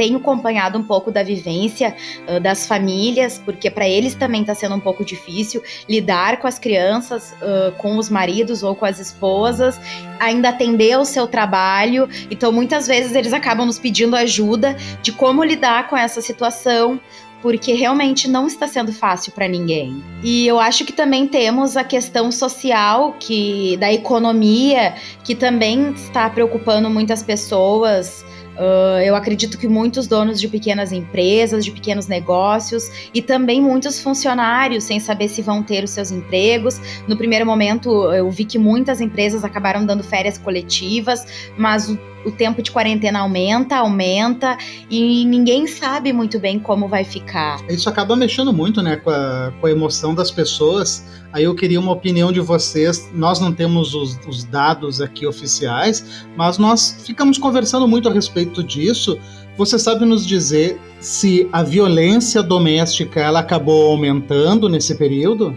tenho 0.00 0.16
acompanhado 0.16 0.78
um 0.78 0.82
pouco 0.82 1.10
da 1.10 1.22
vivência 1.22 1.94
uh, 2.26 2.40
das 2.40 2.66
famílias, 2.66 3.38
porque 3.38 3.70
para 3.70 3.86
eles 3.86 4.14
também 4.14 4.40
está 4.40 4.54
sendo 4.54 4.74
um 4.74 4.80
pouco 4.80 5.04
difícil 5.04 5.62
lidar 5.86 6.38
com 6.38 6.46
as 6.46 6.58
crianças, 6.58 7.34
uh, 7.42 7.72
com 7.76 7.98
os 7.98 8.08
maridos 8.08 8.62
ou 8.62 8.74
com 8.74 8.86
as 8.86 8.98
esposas, 8.98 9.78
ainda 10.18 10.48
atender 10.48 10.96
o 10.98 11.04
seu 11.04 11.26
trabalho. 11.26 12.08
Então, 12.30 12.50
muitas 12.50 12.86
vezes 12.86 13.14
eles 13.14 13.34
acabam 13.34 13.66
nos 13.66 13.78
pedindo 13.78 14.16
ajuda 14.16 14.74
de 15.02 15.12
como 15.12 15.44
lidar 15.44 15.86
com 15.88 15.96
essa 15.96 16.22
situação 16.22 16.98
porque 17.42 17.72
realmente 17.72 18.28
não 18.28 18.46
está 18.46 18.66
sendo 18.66 18.92
fácil 18.92 19.32
para 19.32 19.48
ninguém. 19.48 20.02
E 20.22 20.46
eu 20.46 20.60
acho 20.60 20.84
que 20.84 20.92
também 20.92 21.26
temos 21.26 21.76
a 21.76 21.84
questão 21.84 22.30
social 22.30 23.14
que 23.18 23.76
da 23.78 23.92
economia 23.92 24.94
que 25.24 25.34
também 25.34 25.90
está 25.92 26.28
preocupando 26.28 26.90
muitas 26.90 27.22
pessoas. 27.22 28.24
Uh, 28.56 29.00
eu 29.02 29.16
acredito 29.16 29.56
que 29.56 29.66
muitos 29.66 30.06
donos 30.06 30.38
de 30.38 30.46
pequenas 30.46 30.92
empresas, 30.92 31.64
de 31.64 31.70
pequenos 31.70 32.06
negócios 32.08 33.08
e 33.14 33.22
também 33.22 33.62
muitos 33.62 34.02
funcionários 34.02 34.84
sem 34.84 35.00
saber 35.00 35.28
se 35.28 35.40
vão 35.40 35.62
ter 35.62 35.82
os 35.82 35.90
seus 35.90 36.10
empregos. 36.10 36.78
No 37.08 37.16
primeiro 37.16 37.46
momento, 37.46 38.12
eu 38.12 38.30
vi 38.30 38.44
que 38.44 38.58
muitas 38.58 39.00
empresas 39.00 39.44
acabaram 39.44 39.86
dando 39.86 40.04
férias 40.04 40.36
coletivas, 40.36 41.50
mas 41.56 41.88
o 41.88 41.96
o 42.24 42.30
tempo 42.30 42.62
de 42.62 42.70
quarentena 42.70 43.20
aumenta, 43.20 43.76
aumenta 43.76 44.56
e 44.90 45.24
ninguém 45.24 45.66
sabe 45.66 46.12
muito 46.12 46.38
bem 46.38 46.58
como 46.58 46.88
vai 46.88 47.04
ficar. 47.04 47.60
Isso 47.68 47.88
acaba 47.88 48.14
mexendo 48.16 48.52
muito, 48.52 48.82
né, 48.82 48.96
com 48.96 49.10
a, 49.10 49.52
com 49.60 49.66
a 49.66 49.70
emoção 49.70 50.14
das 50.14 50.30
pessoas. 50.30 51.04
Aí 51.32 51.44
eu 51.44 51.54
queria 51.54 51.78
uma 51.78 51.92
opinião 51.92 52.32
de 52.32 52.40
vocês. 52.40 53.08
Nós 53.14 53.40
não 53.40 53.52
temos 53.52 53.94
os, 53.94 54.18
os 54.26 54.44
dados 54.44 55.00
aqui 55.00 55.26
oficiais, 55.26 56.24
mas 56.36 56.58
nós 56.58 57.02
ficamos 57.04 57.38
conversando 57.38 57.86
muito 57.86 58.08
a 58.08 58.12
respeito 58.12 58.62
disso. 58.62 59.18
Você 59.56 59.78
sabe 59.78 60.04
nos 60.04 60.26
dizer 60.26 60.80
se 61.00 61.48
a 61.52 61.62
violência 61.62 62.42
doméstica 62.42 63.20
ela 63.20 63.40
acabou 63.40 63.92
aumentando 63.92 64.68
nesse 64.68 64.94
período? 64.94 65.56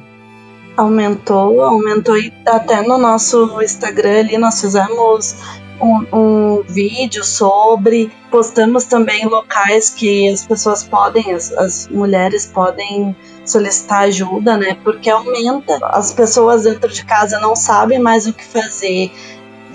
Aumentou, 0.76 1.62
aumentou 1.62 2.18
e 2.18 2.34
até 2.48 2.82
no 2.82 2.98
nosso 2.98 3.62
Instagram 3.62 4.22
ali 4.22 4.38
nós 4.38 4.60
fizemos 4.60 5.36
um, 5.84 6.06
um, 6.14 6.64
vídeo 6.64 7.24
sobre. 7.24 8.12
Postamos 8.32 8.86
também 8.86 9.26
locais 9.26 9.90
que 9.90 10.30
as 10.30 10.46
pessoas 10.46 10.84
podem, 10.84 11.34
as, 11.34 11.52
as 11.52 11.88
mulheres 11.90 12.46
podem 12.46 13.16
solicitar 13.46 14.04
ajuda, 14.04 14.58
né? 14.58 14.78
Porque 14.84 15.10
aumenta. 15.10 15.78
As 15.88 16.14
pessoas 16.14 16.64
dentro 16.64 16.90
de 16.90 17.06
casa 17.06 17.40
não 17.40 17.56
sabem 17.56 18.00
mais 18.00 18.26
o 18.26 18.34
que 18.34 18.46
fazer. 18.46 19.12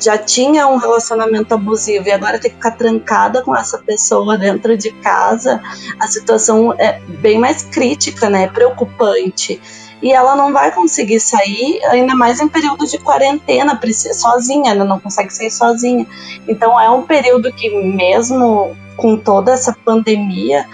Já 0.01 0.17
tinha 0.17 0.67
um 0.69 0.77
relacionamento 0.77 1.53
abusivo 1.53 2.09
e 2.09 2.13
agora 2.13 2.39
tem 2.39 2.51
que 2.51 2.57
ficar 2.57 2.71
trancada 2.73 3.43
com 3.43 3.55
essa 3.55 3.79
pessoa 3.79 4.39
dentro 4.39 4.77
de 4.77 4.93
casa. 4.93 5.61
A 6.01 6.07
situação 6.07 6.73
é 6.79 7.01
bem 7.21 7.39
mais 7.39 7.65
crítica, 7.65 8.31
né? 8.31 8.47
Preocupante 8.47 9.61
e 10.01 10.13
ela 10.13 10.37
não 10.37 10.53
vai 10.53 10.71
conseguir 10.71 11.21
sair, 11.21 11.85
ainda 11.87 12.15
mais 12.15 12.41
em 12.41 12.49
período 12.49 12.87
de 12.87 12.99
quarentena, 12.99 13.79
sozinha, 14.13 14.73
ela 14.73 14.85
não 14.85 15.01
consegue 15.01 15.33
sair 15.33 15.51
sozinha. 15.51 16.07
Então 16.47 16.81
é 16.81 16.89
um 16.89 17.03
período 17.03 17.53
que, 17.53 17.69
mesmo 17.71 18.77
com 18.97 19.17
toda 19.17 19.53
essa 19.53 19.77
pandemia, 19.85 20.67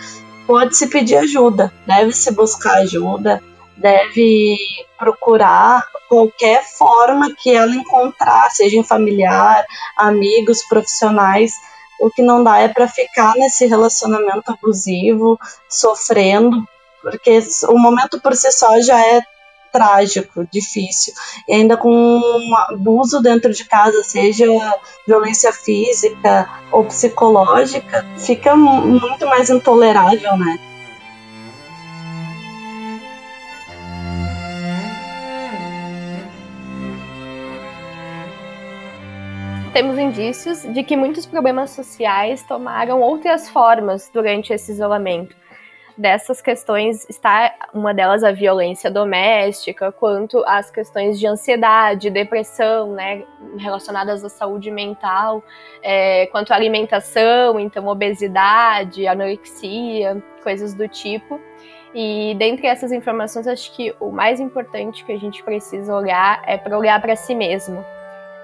pode 0.47 0.77
se 0.77 0.89
pedir 0.89 1.17
ajuda, 1.17 1.73
deve 1.87 2.13
se 2.13 2.31
buscar 2.33 2.79
ajuda, 2.79 3.43
deve 3.77 4.57
procurar 4.99 5.85
qualquer 6.09 6.63
forma 6.63 7.35
que 7.35 7.55
ela 7.55 7.75
encontrar, 7.75 8.51
seja 8.51 8.77
em 8.77 8.85
familiar, 8.85 9.65
amigos, 9.97 10.63
profissionais. 10.65 11.53
O 12.01 12.11
que 12.11 12.23
não 12.23 12.45
dá 12.45 12.59
é 12.59 12.69
para 12.69 12.87
ficar 12.87 13.35
nesse 13.37 13.67
relacionamento 13.67 14.53
abusivo, 14.53 15.39
sofrendo, 15.69 16.67
porque 17.05 17.39
o 17.69 17.79
momento 17.79 18.19
por 18.21 18.35
si 18.35 18.51
só 18.51 18.81
já 18.81 18.99
é 18.99 19.21
trágico, 19.71 20.47
difícil. 20.51 21.13
E 21.49 21.55
ainda 21.55 21.77
com 21.77 21.91
um 21.91 22.57
abuso 22.71 23.21
dentro 23.21 23.53
de 23.53 23.65
casa, 23.65 24.03
seja 24.05 24.47
violência 25.07 25.53
física 25.53 26.49
ou 26.73 26.85
psicológica, 26.85 28.05
fica 28.17 28.57
muito 28.57 29.27
mais 29.27 29.51
intolerável, 29.51 30.37
né? 30.37 30.59
temos 39.73 39.99
indícios 39.99 40.63
de 40.73 40.85
que 40.85 40.97
muitos 40.97 41.27
problemas 41.27 41.71
sociais 41.71 42.45
tomaram 42.45 43.01
outras 43.01 43.49
formas 43.49 44.09
durante 44.15 44.53
esse 44.53 44.71
isolamento 44.71 45.35
dessas 45.97 46.41
questões 46.41 47.09
está 47.09 47.55
uma 47.73 47.95
delas 47.95 48.25
a 48.25 48.33
violência 48.33 48.91
doméstica, 48.91 49.93
quanto 49.93 50.43
as 50.47 50.71
questões 50.71 51.19
de 51.19 51.27
ansiedade, 51.27 52.11
depressão, 52.11 52.93
né, 52.93 53.25
relacionadas 53.57 54.25
à 54.25 54.29
saúde 54.29 54.71
mental, 54.71 55.43
é, 55.83 56.27
quanto 56.27 56.53
à 56.53 56.57
alimentação, 56.57 57.59
então 57.61 57.87
obesidade, 57.87 59.07
anorexia, 59.07 60.23
coisas 60.43 60.75
do 60.75 60.89
tipo. 60.89 61.41
E 61.95 62.35
dentre 62.39 62.67
essas 62.67 62.91
informações, 62.91 63.47
acho 63.47 63.73
que 63.73 63.95
o 64.01 64.11
mais 64.11 64.41
importante 64.41 65.05
que 65.05 65.13
a 65.13 65.19
gente 65.19 65.45
precisa 65.45 65.95
olhar 65.95 66.43
é 66.45 66.57
para 66.57 66.77
olhar 66.77 67.01
para 67.01 67.15
si 67.15 67.35
mesmo 67.35 67.85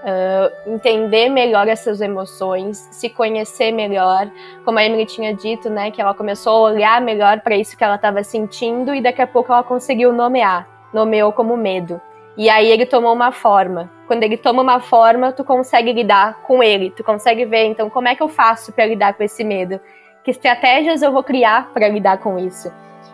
uh, 0.00 0.70
entender 0.70 1.28
melhor 1.28 1.68
essas 1.68 2.00
emoções, 2.00 2.88
se 2.90 3.08
conhecer 3.08 3.72
melhor. 3.72 4.30
Como 4.64 4.78
a 4.78 4.84
Emily 4.84 5.06
tinha 5.06 5.34
dito, 5.34 5.68
né, 5.68 5.90
que 5.90 6.00
ela 6.00 6.14
começou 6.14 6.66
a 6.66 6.70
olhar 6.72 7.00
melhor 7.00 7.40
para 7.40 7.56
isso 7.56 7.76
que 7.76 7.84
ela 7.84 7.96
estava 7.96 8.22
sentindo 8.22 8.94
e 8.94 9.00
daqui 9.00 9.22
a 9.22 9.26
pouco 9.26 9.52
ela 9.52 9.62
conseguiu 9.62 10.12
nomear, 10.12 10.68
nomeou 10.92 11.32
como 11.32 11.56
medo. 11.56 12.00
E 12.36 12.48
aí 12.48 12.70
ele 12.70 12.86
tomou 12.86 13.12
uma 13.12 13.32
forma. 13.32 13.90
Quando 14.06 14.22
ele 14.22 14.36
toma 14.36 14.62
uma 14.62 14.80
forma, 14.80 15.32
tu 15.32 15.44
consegue 15.44 15.92
lidar 15.92 16.42
com 16.42 16.62
ele, 16.62 16.90
tu 16.90 17.04
consegue 17.04 17.44
ver, 17.44 17.66
então, 17.66 17.90
como 17.90 18.08
é 18.08 18.14
que 18.14 18.22
eu 18.22 18.28
faço 18.28 18.72
para 18.72 18.86
lidar 18.86 19.14
com 19.14 19.22
esse 19.22 19.44
medo? 19.44 19.80
Que 20.24 20.30
estratégias 20.30 21.02
eu 21.02 21.12
vou 21.12 21.22
criar 21.22 21.70
para 21.72 21.88
lidar 21.88 22.18
com 22.18 22.38
isso? 22.38 22.72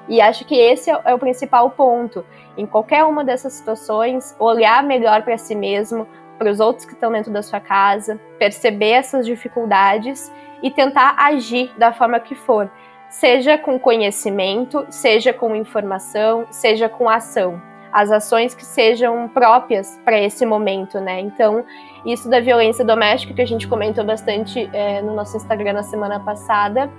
E 0.08 0.20
acho 0.20 0.44
que 0.44 0.54
esse 0.54 0.90
é 0.90 1.14
o 1.14 1.18
principal 1.18 1.70
ponto. 1.70 2.24
Em 2.56 2.66
qualquer 2.66 3.04
uma 3.04 3.24
dessas 3.24 3.54
situações, 3.54 4.34
olhar 4.38 4.82
melhor 4.82 5.22
para 5.22 5.36
si 5.36 5.54
mesmo, 5.54 6.06
para 6.38 6.50
os 6.50 6.60
outros 6.60 6.84
que 6.84 6.92
estão 6.92 7.10
dentro 7.12 7.32
da 7.32 7.42
sua 7.42 7.60
casa, 7.60 8.20
perceber 8.38 8.90
essas 8.90 9.26
dificuldades 9.26 10.32
e 10.62 10.70
tentar 10.70 11.14
agir 11.18 11.72
da 11.76 11.92
forma 11.92 12.18
que 12.20 12.34
for, 12.34 12.70
seja 13.08 13.56
com 13.56 13.78
conhecimento, 13.78 14.86
seja 14.90 15.32
com 15.32 15.54
informação, 15.54 16.46
seja 16.50 16.88
com 16.88 17.08
ação. 17.08 17.60
As 17.92 18.10
ações 18.10 18.54
que 18.54 18.64
sejam 18.64 19.28
próprias 19.28 19.98
para 20.04 20.20
esse 20.20 20.44
momento, 20.44 21.00
né? 21.00 21.20
Então, 21.20 21.64
isso 22.04 22.28
da 22.28 22.40
violência 22.40 22.84
doméstica 22.84 23.32
que 23.32 23.40
a 23.40 23.46
gente 23.46 23.66
comentou 23.66 24.04
bastante 24.04 24.68
é, 24.72 25.00
no 25.00 25.14
nosso 25.14 25.36
Instagram 25.36 25.72
na 25.72 25.82
semana 25.82 26.20
passada, 26.20 26.90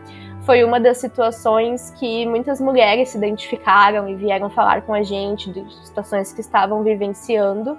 foi 0.42 0.64
uma 0.64 0.80
das 0.80 0.98
situações 0.98 1.92
que 2.00 2.26
muitas 2.26 2.62
mulheres 2.62 3.10
se 3.10 3.18
identificaram 3.18 4.08
e 4.08 4.16
vieram 4.16 4.50
falar 4.50 4.82
com 4.84 4.94
a 4.94 5.04
gente 5.04 5.52
de 5.52 5.86
situações 5.86 6.32
que 6.32 6.40
estavam 6.40 6.82
vivenciando 6.84 7.78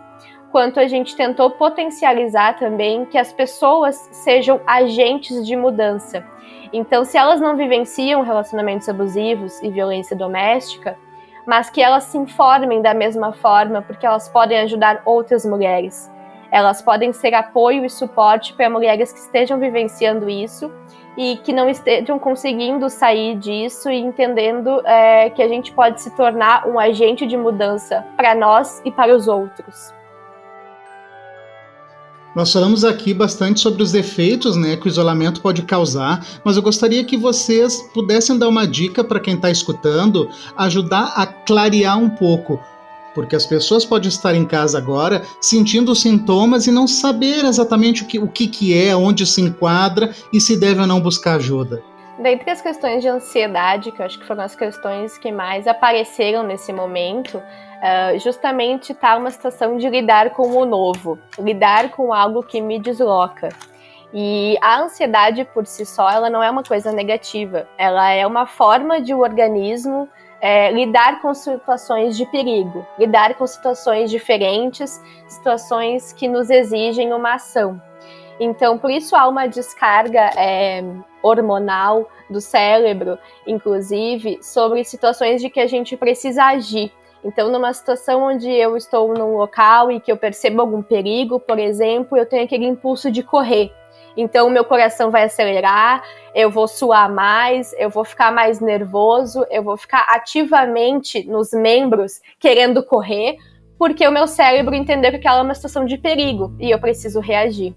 quanto 0.51 0.81
a 0.81 0.87
gente 0.87 1.17
tentou 1.17 1.51
potencializar 1.51 2.59
também 2.59 3.05
que 3.05 3.19
as 3.19 3.33
pessoas 3.33 3.97
sejam 4.13 4.61
agentes 4.67 5.47
de 5.47 5.55
mudança. 5.57 6.25
Então, 6.73 7.05
se 7.05 7.17
elas 7.17 7.41
não 7.41 7.57
vivenciam 7.57 8.23
relacionamentos 8.23 8.89
abusivos 8.89 9.63
e 9.63 9.71
violência 9.71 10.17
doméstica, 10.17 10.97
mas 11.47 11.71
que 11.71 11.81
elas 11.81 12.05
se 12.05 12.19
informem 12.19 12.83
da 12.83 12.93
mesma 12.93 13.33
forma, 13.33 13.81
porque 13.81 14.05
elas 14.05 14.29
podem 14.29 14.59
ajudar 14.61 15.01
outras 15.05 15.47
mulheres. 15.47 16.11
Elas 16.51 16.83
podem 16.83 17.13
ser 17.13 17.35
apoio 17.35 17.85
e 17.85 17.91
suporte 17.91 18.55
para 18.55 18.71
mulheres 18.71 19.13
que 19.13 19.19
estejam 19.19 19.59
vivenciando 19.59 20.29
isso 20.29 20.71
e 21.17 21.37
que 21.39 21.53
não 21.53 21.69
estejam 21.69 22.19
conseguindo 22.19 22.89
sair 22.89 23.37
disso 23.37 23.91
e 23.91 23.99
entendendo 23.99 24.81
é, 24.87 25.31
que 25.31 25.43
a 25.43 25.49
gente 25.49 25.73
pode 25.73 26.01
se 26.01 26.15
tornar 26.15 26.67
um 26.67 26.79
agente 26.79 27.27
de 27.27 27.37
mudança 27.37 28.07
para 28.17 28.35
nós 28.35 28.81
e 28.85 28.91
para 28.91 29.15
os 29.15 29.27
outros. 29.27 29.98
Nós 32.38 32.53
falamos 32.53 32.85
aqui 32.85 33.12
bastante 33.12 33.59
sobre 33.59 33.83
os 33.83 33.94
efeitos 33.94 34.55
né, 34.55 34.77
que 34.77 34.87
o 34.87 34.88
isolamento 34.88 35.40
pode 35.40 35.62
causar, 35.62 36.24
mas 36.44 36.57
eu 36.57 36.62
gostaria 36.62 37.03
que 37.03 37.16
vocês 37.16 37.83
pudessem 37.92 38.38
dar 38.38 38.46
uma 38.46 38.64
dica 38.64 39.03
para 39.03 39.18
quem 39.18 39.35
está 39.35 39.51
escutando, 39.51 40.31
ajudar 40.57 41.14
a 41.16 41.27
clarear 41.27 41.98
um 41.98 42.09
pouco. 42.09 42.61
Porque 43.12 43.35
as 43.35 43.44
pessoas 43.44 43.85
podem 43.85 44.09
estar 44.09 44.37
em 44.37 44.44
casa 44.44 44.79
agora 44.79 45.24
sentindo 45.40 45.96
sintomas 45.96 46.68
e 46.68 46.70
não 46.70 46.87
saber 46.87 47.44
exatamente 47.44 48.05
o 48.05 48.07
que, 48.07 48.20
o 48.20 48.29
que, 48.29 48.46
que 48.46 48.72
é, 48.72 48.94
onde 48.94 49.27
se 49.27 49.40
enquadra 49.40 50.14
e 50.33 50.40
se 50.40 50.57
deve 50.57 50.81
ou 50.81 50.87
não 50.87 51.01
buscar 51.01 51.38
ajuda. 51.38 51.83
Dentre 52.18 52.50
as 52.50 52.61
questões 52.61 53.00
de 53.00 53.09
ansiedade, 53.09 53.92
que 53.92 54.02
eu 54.02 54.07
acho 54.07 54.18
que 54.18 54.26
foram 54.26 54.42
as 54.42 54.57
questões 54.57 55.16
que 55.16 55.31
mais 55.31 55.68
apareceram 55.68 56.42
nesse 56.42 56.72
momento, 56.72 57.38
uh, 57.38 58.18
justamente 58.18 58.90
está 58.90 59.16
uma 59.16 59.31
situação 59.31 59.76
de 59.76 59.88
lidar 59.88 60.31
com 60.31 60.48
o 60.48 60.66
novo, 60.66 61.16
lidar 61.38 61.90
com 61.90 62.12
algo 62.12 62.42
que 62.42 62.61
me 62.61 62.81
desloca. 62.81 63.50
E 64.12 64.59
a 64.61 64.81
ansiedade 64.81 65.44
por 65.44 65.64
si 65.64 65.87
só, 65.87 66.11
ela 66.11 66.28
não 66.28 66.42
é 66.42 66.50
uma 66.50 66.64
coisa 66.64 66.90
negativa, 66.90 67.68
ela 67.78 68.11
é 68.11 68.26
uma 68.26 68.46
forma 68.46 69.00
de 69.00 69.14
o 69.14 69.20
organismo 69.20 70.09
é, 70.40 70.72
lidar 70.72 71.20
com 71.20 71.33
situações 71.33 72.16
de 72.16 72.26
perigo, 72.26 72.85
lidar 72.98 73.35
com 73.35 73.46
situações 73.46 74.11
diferentes, 74.11 75.00
situações 75.28 76.12
que 76.12 76.26
nos 76.26 76.50
exigem 76.50 77.12
uma 77.12 77.35
ação. 77.35 77.81
Então, 78.40 78.79
por 78.79 78.90
isso 78.90 79.16
há 79.16 79.27
uma 79.27 79.46
descarga 79.46 80.31
é, 80.37 80.83
hormonal 81.22 82.09
do 82.31 82.40
cérebro, 82.40 83.18
inclusive, 83.46 84.38
sobre 84.42 84.85
situações 84.85 85.40
de 85.40 85.51
que 85.51 85.61
a 85.61 85.66
gente 85.66 85.96
precisa 85.96 86.44
agir. 86.44 86.92
Então, 87.24 87.51
numa 87.51 87.72
situação 87.72 88.22
onde 88.22 88.48
eu 88.48 88.77
estou 88.77 89.12
num 89.12 89.37
local 89.37 89.90
e 89.90 90.01
que 90.01 90.11
eu 90.11 90.16
percebo 90.16 90.61
algum 90.61 90.83
perigo, 90.83 91.40
por 91.40 91.59
exemplo, 91.59 92.16
eu 92.16 92.27
tenho 92.27 92.44
aquele 92.44 92.66
impulso 92.66 93.11
de 93.11 93.22
correr. 93.22 93.72
Então, 94.16 94.51
meu 94.51 94.64
coração 94.64 95.11
vai 95.11 95.24
acelerar, 95.24 96.03
eu 96.35 96.51
vou 96.51 96.66
suar 96.66 97.12
mais, 97.12 97.72
eu 97.79 97.90
vou 97.90 98.05
ficar 98.05 98.33
mais 98.33 98.61
nervoso, 98.61 99.44
eu 99.51 99.62
vou 99.62 99.77
ficar 99.77 100.07
ativamente 100.09 101.24
nos 101.24 101.53
membros 101.53 102.20
querendo 102.38 102.83
correr, 102.83 103.37
porque 103.79 104.07
o 104.07 104.12
meu 104.12 104.27
cérebro 104.27 104.74
entendeu 104.74 105.11
que 105.11 105.18
aquela 105.18 105.38
é 105.38 105.42
uma 105.42 105.55
situação 105.55 105.85
de 105.85 105.96
perigo 105.96 106.53
e 106.59 106.70
eu 106.70 106.81
preciso 106.81 107.20
reagir. 107.20 107.74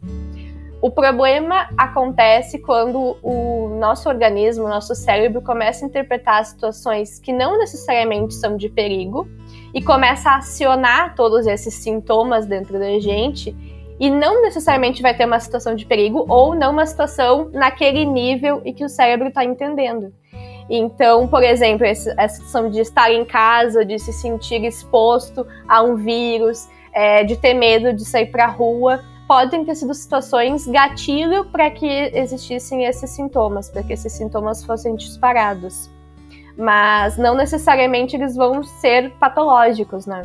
O 0.82 0.90
problema 0.90 1.70
acontece 1.78 2.58
quando 2.58 3.16
o 3.22 3.70
nosso 3.80 4.10
organismo, 4.10 4.66
o 4.66 4.70
nosso 4.70 4.96
cérebro 4.96 5.40
começa 5.40 5.86
a 5.86 5.88
interpretar 5.88 6.44
situações 6.44 7.20
que 7.20 7.32
não 7.32 7.60
necessariamente 7.60 8.34
são 8.34 8.58
de 8.58 8.68
perigo 8.68 9.28
e 9.76 9.82
começa 9.82 10.32
a 10.32 10.38
acionar 10.38 11.14
todos 11.14 11.46
esses 11.46 11.76
sintomas 11.76 12.48
dentro 12.48 12.80
da 12.80 13.00
gente 13.00 13.56
e 14.00 14.10
não 14.10 14.42
necessariamente 14.42 15.04
vai 15.04 15.16
ter 15.16 15.26
uma 15.26 15.40
situação 15.40 15.76
de 15.76 15.86
perigo 15.86 16.26
ou 16.28 16.56
não 16.56 16.72
uma 16.72 16.88
situação 16.88 17.52
naquele 17.54 18.04
nível 18.04 18.60
e 18.66 18.74
que 18.74 18.84
o 18.84 18.90
cérebro 18.90 19.28
está 19.28 19.46
entendendo. 19.46 20.12
Então, 20.68 21.28
por 21.28 21.44
exemplo, 21.44 21.86
essa 21.86 22.28
situação 22.28 22.72
de 22.72 22.80
estar 22.80 23.12
em 23.12 23.24
casa, 23.24 23.86
de 23.86 24.00
se 24.00 24.12
sentir 24.12 24.64
exposto 24.64 25.46
a 25.68 25.84
um 25.84 25.96
vírus, 25.96 26.68
é, 26.92 27.24
de 27.24 27.38
ter 27.38 27.54
medo 27.54 27.94
de 27.94 28.04
sair 28.04 28.32
para 28.32 28.46
a 28.46 28.50
rua, 28.50 29.00
podem 29.32 29.64
ter 29.64 29.76
sido 29.76 29.94
situações 29.94 30.68
gatilho 30.68 31.46
para 31.46 31.72
que 31.72 31.88
existissem 31.88 32.84
esses 32.84 33.12
sintomas, 33.12 33.70
para 33.70 33.82
que 33.82 33.94
esses 33.94 34.12
sintomas 34.12 34.62
fossem 34.62 34.94
disparados. 34.94 35.90
Mas 36.58 37.18
não 37.18 37.34
necessariamente 37.34 38.14
eles 38.14 38.36
vão 38.36 38.62
ser 38.62 39.10
patológicos, 39.22 40.06
né? 40.06 40.22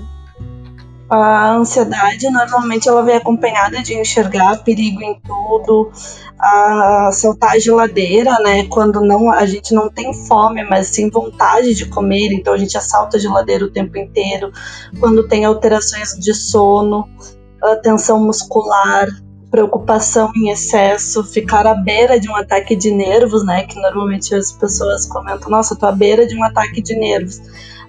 A 1.08 1.52
ansiedade 1.52 2.28
normalmente 2.30 2.88
ela 2.88 3.04
vem 3.04 3.14
acompanhada 3.14 3.80
de 3.80 3.94
enxergar 3.94 4.64
perigo 4.64 5.00
em 5.00 5.20
tudo, 5.20 5.92
a 6.36 7.10
saltar 7.12 7.52
a 7.52 7.58
geladeira, 7.60 8.36
né? 8.40 8.64
Quando 8.64 9.00
não 9.00 9.30
a 9.30 9.46
gente 9.46 9.72
não 9.72 9.88
tem 9.88 10.12
fome, 10.12 10.64
mas 10.64 10.88
sim 10.88 11.08
vontade 11.10 11.74
de 11.74 11.86
comer, 11.86 12.32
então 12.32 12.52
a 12.52 12.58
gente 12.58 12.76
assalta 12.76 13.18
a 13.18 13.20
geladeira 13.20 13.66
o 13.66 13.70
tempo 13.70 13.96
inteiro. 13.96 14.50
Quando 14.98 15.28
tem 15.28 15.44
alterações 15.44 16.08
de 16.18 16.34
sono, 16.34 17.08
tensão 17.82 18.22
muscular, 18.24 19.08
preocupação 19.50 20.30
em 20.36 20.50
excesso, 20.50 21.24
ficar 21.24 21.66
à 21.66 21.74
beira 21.74 22.18
de 22.18 22.28
um 22.28 22.36
ataque 22.36 22.76
de 22.76 22.90
nervos, 22.90 23.44
né? 23.44 23.64
Que 23.64 23.80
normalmente 23.80 24.34
as 24.34 24.52
pessoas 24.52 25.06
comentam, 25.06 25.50
nossa, 25.50 25.76
tô 25.76 25.86
à 25.86 25.92
beira 25.92 26.26
de 26.26 26.36
um 26.36 26.44
ataque 26.44 26.82
de 26.82 26.94
nervos. 26.94 27.40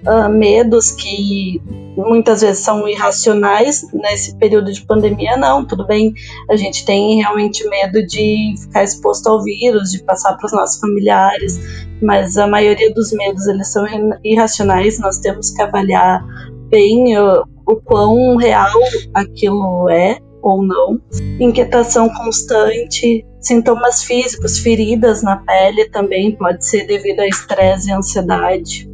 Uh, 0.05 0.29
medos 0.29 0.91
que 0.91 1.59
muitas 1.97 2.41
vezes 2.41 2.63
são 2.63 2.87
irracionais 2.87 3.83
nesse 3.91 4.35
período 4.35 4.71
de 4.71 4.85
pandemia, 4.85 5.35
não, 5.35 5.65
tudo 5.65 5.87
bem, 5.87 6.13
a 6.51 6.55
gente 6.55 6.85
tem 6.85 7.17
realmente 7.17 7.67
medo 7.67 8.05
de 8.05 8.53
ficar 8.59 8.83
exposto 8.83 9.27
ao 9.27 9.43
vírus, 9.43 9.91
de 9.91 10.03
passar 10.03 10.37
para 10.37 10.45
os 10.45 10.53
nossos 10.53 10.79
familiares, 10.79 11.59
mas 11.99 12.37
a 12.37 12.45
maioria 12.45 12.93
dos 12.93 13.11
medos 13.11 13.47
eles 13.47 13.71
são 13.73 13.85
irracionais, 14.23 14.99
nós 14.99 15.17
temos 15.17 15.49
que 15.49 15.63
avaliar 15.63 16.23
bem 16.69 17.17
o 17.67 17.75
quão 17.75 18.37
real 18.37 18.79
aquilo 19.13 19.89
é 19.89 20.17
ou 20.41 20.63
não. 20.63 20.99
Inquietação 21.39 22.09
constante, 22.09 23.25
sintomas 23.41 24.03
físicos, 24.03 24.59
feridas 24.59 25.21
na 25.21 25.37
pele 25.37 25.89
também 25.89 26.35
pode 26.35 26.65
ser 26.65 26.85
devido 26.87 27.19
a 27.19 27.27
estresse 27.27 27.89
e 27.89 27.93
ansiedade. 27.93 28.86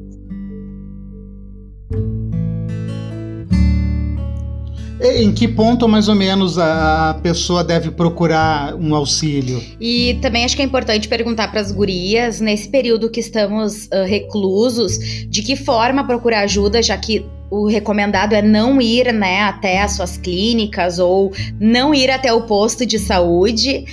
Em 5.04 5.34
que 5.34 5.50
ponto, 5.50 5.86
mais 5.86 6.08
ou 6.08 6.16
menos, 6.16 6.58
a 6.58 7.20
pessoa 7.22 7.62
deve 7.62 7.92
procurar 7.92 8.74
um 8.76 8.96
auxílio? 8.96 9.62
E 9.78 10.18
também 10.22 10.46
acho 10.46 10.56
que 10.56 10.62
é 10.62 10.66
importante 10.66 11.10
perguntar 11.10 11.50
para 11.50 11.60
as 11.60 11.74
gurias, 11.74 12.40
nesse 12.40 12.70
período 12.70 13.10
que 13.10 13.20
estamos 13.20 13.88
uh, 13.88 14.06
reclusos, 14.08 14.98
de 15.28 15.42
que 15.42 15.58
forma 15.58 16.08
procurar 16.08 16.42
ajuda, 16.42 16.82
já 16.82 16.98
que 16.98 17.26
o 17.52 17.68
recomendado 17.68 18.34
é 18.34 18.42
não 18.42 18.82
ir 18.82 19.14
né, 19.14 19.42
até 19.42 19.82
as 19.82 19.92
suas 19.92 20.18
clínicas 20.18 20.98
ou 21.00 21.34
não 21.60 21.94
ir 21.94 22.10
até 22.10 22.32
o 22.32 22.44
posto 22.44 22.86
de 22.86 22.98
saúde. 22.98 23.86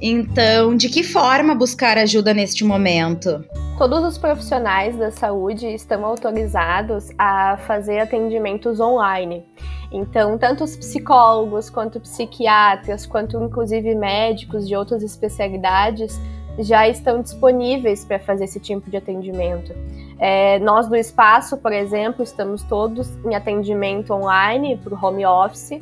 Então, 0.00 0.76
de 0.76 0.88
que 0.88 1.02
forma 1.02 1.54
buscar 1.54 1.98
ajuda 1.98 2.32
neste 2.32 2.64
momento? 2.64 3.44
Todos 3.76 4.04
os 4.04 4.18
profissionais 4.18 4.96
da 4.96 5.10
saúde 5.10 5.66
estão 5.66 6.04
autorizados 6.04 7.10
a 7.18 7.56
fazer 7.66 8.00
atendimentos 8.00 8.80
online. 8.80 9.44
Então, 9.90 10.36
tanto 10.36 10.64
os 10.64 10.76
psicólogos, 10.76 11.70
quanto 11.70 12.00
psiquiatras, 12.00 13.06
quanto 13.06 13.42
inclusive 13.42 13.94
médicos 13.94 14.68
de 14.68 14.76
outras 14.76 15.02
especialidades 15.02 16.20
já 16.58 16.88
estão 16.88 17.22
disponíveis 17.22 18.04
para 18.04 18.18
fazer 18.18 18.44
esse 18.44 18.58
tipo 18.58 18.90
de 18.90 18.96
atendimento. 18.96 19.72
É, 20.18 20.58
nós 20.58 20.88
do 20.88 20.96
espaço, 20.96 21.56
por 21.56 21.72
exemplo, 21.72 22.22
estamos 22.24 22.62
todos 22.64 23.08
em 23.24 23.34
atendimento 23.34 24.12
online 24.12 24.76
para 24.76 24.94
o 24.94 24.98
home 25.00 25.24
office. 25.24 25.80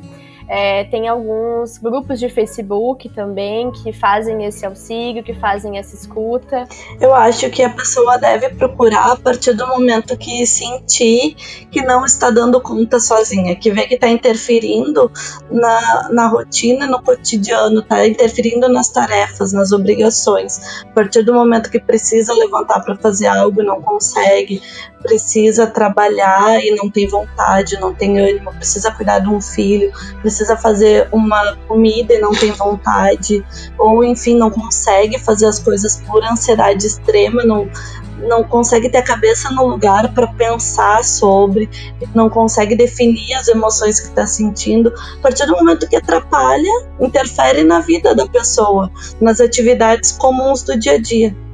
É, 0.49 0.85
tem 0.85 1.07
alguns 1.07 1.77
grupos 1.77 2.19
de 2.19 2.29
Facebook 2.29 3.09
também 3.09 3.71
que 3.71 3.91
fazem 3.91 4.45
esse 4.45 4.65
auxílio, 4.65 5.23
que 5.23 5.33
fazem 5.33 5.77
essa 5.77 5.95
escuta. 5.95 6.67
Eu 7.01 7.13
acho 7.13 7.49
que 7.49 7.63
a 7.63 7.69
pessoa 7.69 8.17
deve 8.17 8.49
procurar 8.49 9.11
a 9.11 9.15
partir 9.17 9.53
do 9.53 9.67
momento 9.67 10.17
que 10.17 10.45
sentir 10.45 11.35
que 11.69 11.81
não 11.81 12.05
está 12.05 12.29
dando 12.29 12.61
conta 12.61 12.99
sozinha, 12.99 13.55
que 13.55 13.71
vê 13.71 13.87
que 13.87 13.95
está 13.95 14.07
interferindo 14.07 15.11
na, 15.51 16.09
na 16.11 16.27
rotina, 16.27 16.87
no 16.87 17.01
cotidiano, 17.01 17.81
está 17.81 18.07
interferindo 18.07 18.69
nas 18.69 18.89
tarefas, 18.89 19.51
nas 19.51 19.71
obrigações. 19.71 20.59
A 20.83 20.93
partir 20.93 21.23
do 21.23 21.33
momento 21.33 21.69
que 21.69 21.79
precisa 21.79 22.33
levantar 22.33 22.79
para 22.81 22.95
fazer 22.95 23.27
algo 23.27 23.61
e 23.61 23.65
não 23.65 23.81
consegue, 23.81 24.61
precisa 25.01 25.67
trabalhar 25.67 26.59
e 26.63 26.75
não 26.75 26.89
tem 26.89 27.07
vontade, 27.07 27.79
não 27.79 27.93
tem 27.93 28.19
ânimo, 28.19 28.53
precisa 28.53 28.91
cuidar 28.91 29.19
de 29.19 29.29
um 29.29 29.39
filho, 29.39 29.91
precisa 30.21 30.57
fazer 30.57 31.07
uma 31.11 31.55
comida 31.67 32.13
e 32.13 32.19
não 32.19 32.31
tem 32.31 32.51
vontade, 32.51 33.43
ou 33.77 34.03
enfim, 34.03 34.37
não 34.37 34.49
consegue 34.49 35.19
fazer 35.19 35.45
as 35.45 35.59
coisas 35.59 35.97
por 36.07 36.23
ansiedade 36.23 36.85
extrema, 36.85 37.43
não, 37.43 37.69
não 38.17 38.43
consegue 38.43 38.89
ter 38.89 38.97
a 38.97 39.03
cabeça 39.03 39.51
no 39.51 39.67
lugar 39.67 40.13
para 40.13 40.27
pensar 40.27 41.03
sobre, 41.03 41.69
não 42.13 42.29
consegue 42.29 42.75
definir 42.75 43.33
as 43.35 43.47
emoções 43.47 43.99
que 43.99 44.07
está 44.07 44.25
sentindo. 44.25 44.91
A 45.19 45.21
partir 45.21 45.45
do 45.45 45.53
momento 45.53 45.87
que 45.87 45.95
atrapalha, 45.95 46.87
interfere 46.99 47.63
na 47.63 47.79
vida 47.79 48.15
da 48.15 48.27
pessoa, 48.27 48.91
nas 49.21 49.39
atividades 49.39 50.11
comuns 50.11 50.63
do 50.63 50.77
dia 50.77 50.93
a 50.93 50.97
dia. 50.97 51.46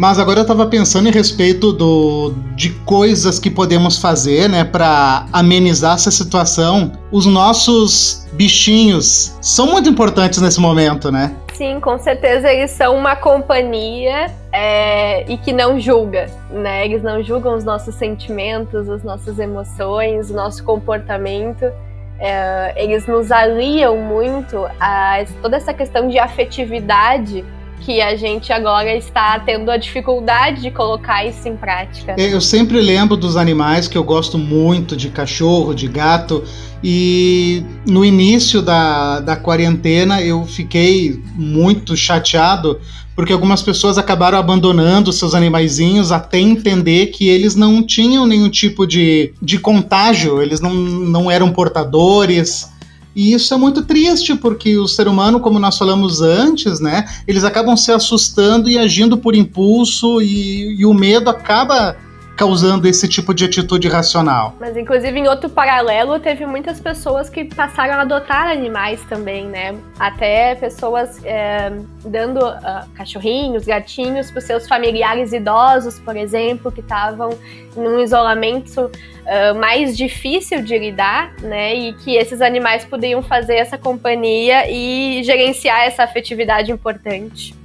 Mas 0.00 0.18
agora 0.18 0.38
eu 0.38 0.42
estava 0.44 0.64
pensando 0.64 1.10
em 1.10 1.12
respeito 1.12 1.74
do, 1.74 2.32
de 2.56 2.70
coisas 2.86 3.38
que 3.38 3.50
podemos 3.50 3.98
fazer, 3.98 4.48
né, 4.48 4.64
para 4.64 5.26
amenizar 5.30 5.96
essa 5.96 6.10
situação. 6.10 6.92
Os 7.12 7.26
nossos 7.26 8.26
bichinhos 8.32 9.36
são 9.42 9.66
muito 9.66 9.90
importantes 9.90 10.40
nesse 10.40 10.58
momento, 10.58 11.12
né? 11.12 11.34
Sim, 11.52 11.80
com 11.80 11.98
certeza 11.98 12.50
eles 12.50 12.70
são 12.70 12.96
uma 12.96 13.14
companhia 13.14 14.34
é, 14.50 15.30
e 15.30 15.36
que 15.36 15.52
não 15.52 15.78
julga, 15.78 16.30
né? 16.50 16.86
Eles 16.86 17.02
não 17.02 17.22
julgam 17.22 17.54
os 17.54 17.62
nossos 17.62 17.94
sentimentos, 17.94 18.88
as 18.88 19.04
nossas 19.04 19.38
emoções, 19.38 20.30
o 20.30 20.32
nosso 20.32 20.64
comportamento. 20.64 21.70
é, 22.18 22.72
eles 22.82 23.06
nos 23.06 23.30
aliam 23.30 23.98
muito 23.98 24.66
a 24.80 25.22
toda 25.42 25.58
essa 25.58 25.74
questão 25.74 26.08
de 26.08 26.18
afetividade 26.18 27.44
que 27.80 28.00
a 28.00 28.16
gente 28.16 28.52
agora 28.52 28.94
está 28.94 29.38
tendo 29.40 29.70
a 29.70 29.76
dificuldade 29.76 30.62
de 30.62 30.70
colocar 30.70 31.24
isso 31.24 31.48
em 31.48 31.56
prática. 31.56 32.14
Eu 32.18 32.40
sempre 32.40 32.80
lembro 32.80 33.16
dos 33.16 33.36
animais 33.36 33.88
que 33.88 33.96
eu 33.96 34.04
gosto 34.04 34.38
muito, 34.38 34.96
de 34.96 35.08
cachorro, 35.08 35.74
de 35.74 35.88
gato, 35.88 36.44
e 36.82 37.62
no 37.86 38.04
início 38.04 38.62
da, 38.62 39.20
da 39.20 39.36
quarentena 39.36 40.22
eu 40.22 40.44
fiquei 40.44 41.22
muito 41.34 41.96
chateado 41.96 42.80
porque 43.20 43.34
algumas 43.34 43.60
pessoas 43.60 43.98
acabaram 43.98 44.38
abandonando 44.38 45.12
seus 45.12 45.34
animaizinhos 45.34 46.10
até 46.10 46.38
entender 46.38 47.08
que 47.08 47.28
eles 47.28 47.54
não 47.54 47.82
tinham 47.82 48.26
nenhum 48.26 48.48
tipo 48.48 48.86
de, 48.86 49.34
de 49.42 49.58
contágio, 49.58 50.40
eles 50.40 50.58
não, 50.58 50.72
não 50.72 51.30
eram 51.30 51.52
portadores. 51.52 52.70
E 53.14 53.32
isso 53.32 53.52
é 53.52 53.56
muito 53.56 53.82
triste, 53.82 54.34
porque 54.34 54.76
o 54.78 54.86
ser 54.86 55.08
humano, 55.08 55.40
como 55.40 55.58
nós 55.58 55.76
falamos 55.76 56.20
antes, 56.20 56.80
né, 56.80 57.06
eles 57.26 57.44
acabam 57.44 57.76
se 57.76 57.90
assustando 57.90 58.70
e 58.70 58.78
agindo 58.78 59.18
por 59.18 59.34
impulso, 59.34 60.22
e, 60.22 60.76
e 60.78 60.86
o 60.86 60.94
medo 60.94 61.28
acaba 61.28 61.96
causando 62.40 62.88
esse 62.88 63.06
tipo 63.06 63.34
de 63.34 63.44
atitude 63.44 63.86
racional. 63.86 64.54
Mas, 64.58 64.74
inclusive, 64.74 65.18
em 65.18 65.28
outro 65.28 65.50
paralelo, 65.50 66.18
teve 66.18 66.46
muitas 66.46 66.80
pessoas 66.80 67.28
que 67.28 67.44
passaram 67.44 67.96
a 67.96 68.00
adotar 68.00 68.48
animais 68.48 68.98
também, 69.10 69.46
né? 69.46 69.76
Até 69.98 70.54
pessoas 70.54 71.22
é, 71.22 71.70
dando 72.02 72.38
uh, 72.38 72.88
cachorrinhos, 72.94 73.66
gatinhos 73.66 74.30
para 74.30 74.40
seus 74.40 74.66
familiares 74.66 75.34
idosos, 75.34 75.98
por 75.98 76.16
exemplo, 76.16 76.72
que 76.72 76.80
estavam 76.80 77.38
num 77.76 78.00
isolamento 78.00 78.86
uh, 78.86 79.60
mais 79.60 79.94
difícil 79.94 80.62
de 80.62 80.78
lidar, 80.78 81.34
né? 81.42 81.74
E 81.74 81.92
que 81.92 82.16
esses 82.16 82.40
animais 82.40 82.86
podiam 82.86 83.20
fazer 83.22 83.56
essa 83.56 83.76
companhia 83.76 84.64
e 84.66 85.22
gerenciar 85.24 85.82
essa 85.82 86.04
afetividade 86.04 86.72
importante. 86.72 87.59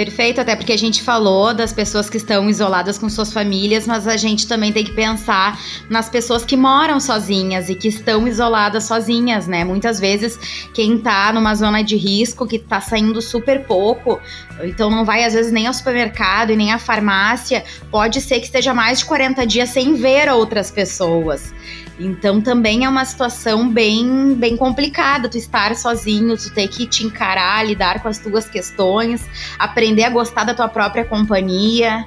Perfeito, 0.00 0.40
até 0.40 0.56
porque 0.56 0.72
a 0.72 0.78
gente 0.78 1.02
falou 1.02 1.52
das 1.52 1.74
pessoas 1.74 2.08
que 2.08 2.16
estão 2.16 2.48
isoladas 2.48 2.96
com 2.96 3.06
suas 3.10 3.30
famílias, 3.34 3.86
mas 3.86 4.08
a 4.08 4.16
gente 4.16 4.48
também 4.48 4.72
tem 4.72 4.82
que 4.82 4.92
pensar 4.92 5.60
nas 5.90 6.08
pessoas 6.08 6.42
que 6.42 6.56
moram 6.56 6.98
sozinhas 6.98 7.68
e 7.68 7.74
que 7.74 7.88
estão 7.88 8.26
isoladas 8.26 8.84
sozinhas, 8.84 9.46
né? 9.46 9.62
Muitas 9.62 10.00
vezes 10.00 10.38
quem 10.72 10.96
tá 10.96 11.30
numa 11.34 11.54
zona 11.54 11.82
de 11.82 11.96
risco, 11.96 12.46
que 12.46 12.58
tá 12.58 12.80
saindo 12.80 13.20
super 13.20 13.66
pouco, 13.66 14.18
então 14.62 14.88
não 14.88 15.04
vai 15.04 15.22
às 15.22 15.34
vezes 15.34 15.52
nem 15.52 15.66
ao 15.66 15.74
supermercado 15.74 16.50
e 16.50 16.56
nem 16.56 16.72
à 16.72 16.78
farmácia, 16.78 17.62
pode 17.90 18.22
ser 18.22 18.40
que 18.40 18.46
esteja 18.46 18.72
mais 18.72 19.00
de 19.00 19.04
40 19.04 19.46
dias 19.46 19.68
sem 19.68 19.96
ver 19.96 20.30
outras 20.30 20.70
pessoas. 20.70 21.52
Então 22.00 22.40
também 22.40 22.86
é 22.86 22.88
uma 22.88 23.04
situação 23.04 23.68
bem, 23.68 24.34
bem 24.34 24.56
complicada 24.56 25.28
tu 25.28 25.36
estar 25.36 25.76
sozinho, 25.76 26.34
tu 26.34 26.50
ter 26.54 26.66
que 26.66 26.86
te 26.86 27.04
encarar, 27.04 27.66
lidar 27.66 28.02
com 28.02 28.08
as 28.08 28.16
tuas 28.16 28.48
questões, 28.48 29.22
aprender 29.58 30.04
a 30.04 30.10
gostar 30.10 30.44
da 30.44 30.54
tua 30.54 30.66
própria 30.66 31.04
companhia. 31.04 32.06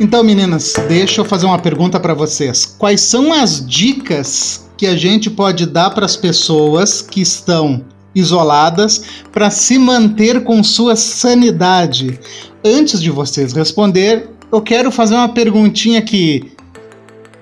Então, 0.00 0.22
meninas, 0.22 0.74
deixa 0.86 1.20
eu 1.20 1.24
fazer 1.24 1.46
uma 1.46 1.58
pergunta 1.58 1.98
para 1.98 2.14
vocês. 2.14 2.64
Quais 2.64 3.00
são 3.00 3.32
as 3.32 3.66
dicas 3.66 4.70
que 4.76 4.86
a 4.86 4.94
gente 4.94 5.28
pode 5.28 5.66
dar 5.66 5.90
para 5.90 6.06
as 6.06 6.16
pessoas 6.16 7.02
que 7.02 7.20
estão 7.20 7.84
isoladas 8.14 9.02
para 9.32 9.50
se 9.50 9.76
manter 9.76 10.44
com 10.44 10.62
sua 10.62 10.94
sanidade? 10.94 12.20
Antes 12.64 13.02
de 13.02 13.10
vocês 13.10 13.52
responder, 13.52 14.37
eu 14.50 14.60
quero 14.60 14.90
fazer 14.90 15.14
uma 15.14 15.28
perguntinha 15.28 15.98
aqui. 15.98 16.52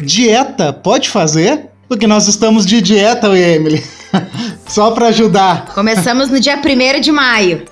Dieta 0.00 0.72
pode 0.72 1.08
fazer? 1.08 1.68
Porque 1.88 2.06
nós 2.06 2.26
estamos 2.26 2.66
de 2.66 2.80
dieta, 2.80 3.28
Emily. 3.38 3.82
Só 4.66 4.90
para 4.90 5.08
ajudar. 5.08 5.66
Começamos 5.74 6.28
no 6.28 6.40
dia 6.40 6.58
1 6.58 7.00
de 7.00 7.12
maio. 7.12 7.64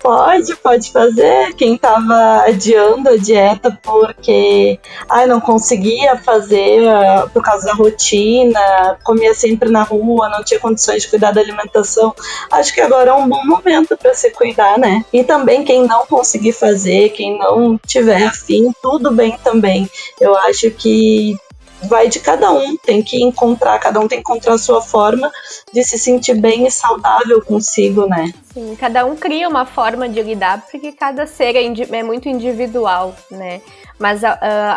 Pode, 0.00 0.56
pode 0.56 0.90
fazer. 0.90 1.52
Quem 1.54 1.76
tava 1.76 2.44
adiando 2.46 3.10
a 3.10 3.16
dieta 3.16 3.78
porque 3.82 4.78
ai, 5.08 5.26
não 5.26 5.40
conseguia 5.40 6.16
fazer 6.16 6.82
uh, 6.82 7.28
por 7.30 7.42
causa 7.42 7.66
da 7.66 7.74
rotina, 7.74 8.98
comia 9.04 9.34
sempre 9.34 9.70
na 9.70 9.82
rua, 9.82 10.30
não 10.30 10.42
tinha 10.42 10.58
condições 10.58 11.02
de 11.02 11.08
cuidar 11.08 11.32
da 11.32 11.40
alimentação. 11.42 12.14
Acho 12.50 12.72
que 12.72 12.80
agora 12.80 13.10
é 13.10 13.14
um 13.14 13.28
bom 13.28 13.44
momento 13.44 13.96
para 13.96 14.14
se 14.14 14.30
cuidar, 14.30 14.78
né? 14.78 15.04
E 15.12 15.22
também 15.22 15.64
quem 15.64 15.86
não 15.86 16.06
conseguir 16.06 16.52
fazer, 16.52 17.10
quem 17.10 17.38
não 17.38 17.78
tiver 17.86 18.24
afim, 18.24 18.72
tudo 18.82 19.10
bem 19.10 19.36
também. 19.44 19.88
Eu 20.18 20.34
acho 20.36 20.70
que 20.70 21.36
vai 21.84 22.08
de 22.08 22.20
cada 22.20 22.52
um, 22.52 22.76
tem 22.76 23.02
que 23.02 23.22
encontrar, 23.22 23.78
cada 23.78 24.00
um 24.00 24.08
tem 24.08 24.18
que 24.18 24.30
encontrar 24.30 24.54
a 24.54 24.58
sua 24.58 24.80
forma 24.80 25.30
de 25.72 25.82
se 25.82 25.98
sentir 25.98 26.34
bem 26.34 26.66
e 26.66 26.70
saudável 26.70 27.42
consigo, 27.42 28.06
né? 28.06 28.32
Sim, 28.52 28.76
cada 28.78 29.04
um 29.04 29.16
cria 29.16 29.48
uma 29.48 29.64
forma 29.64 30.08
de 30.08 30.22
lidar, 30.22 30.66
porque 30.70 30.92
cada 30.92 31.26
ser 31.26 31.56
é, 31.56 31.64
é 31.64 32.02
muito 32.02 32.28
individual, 32.28 33.14
né? 33.30 33.60
Mas 33.98 34.22
uh, 34.22 34.26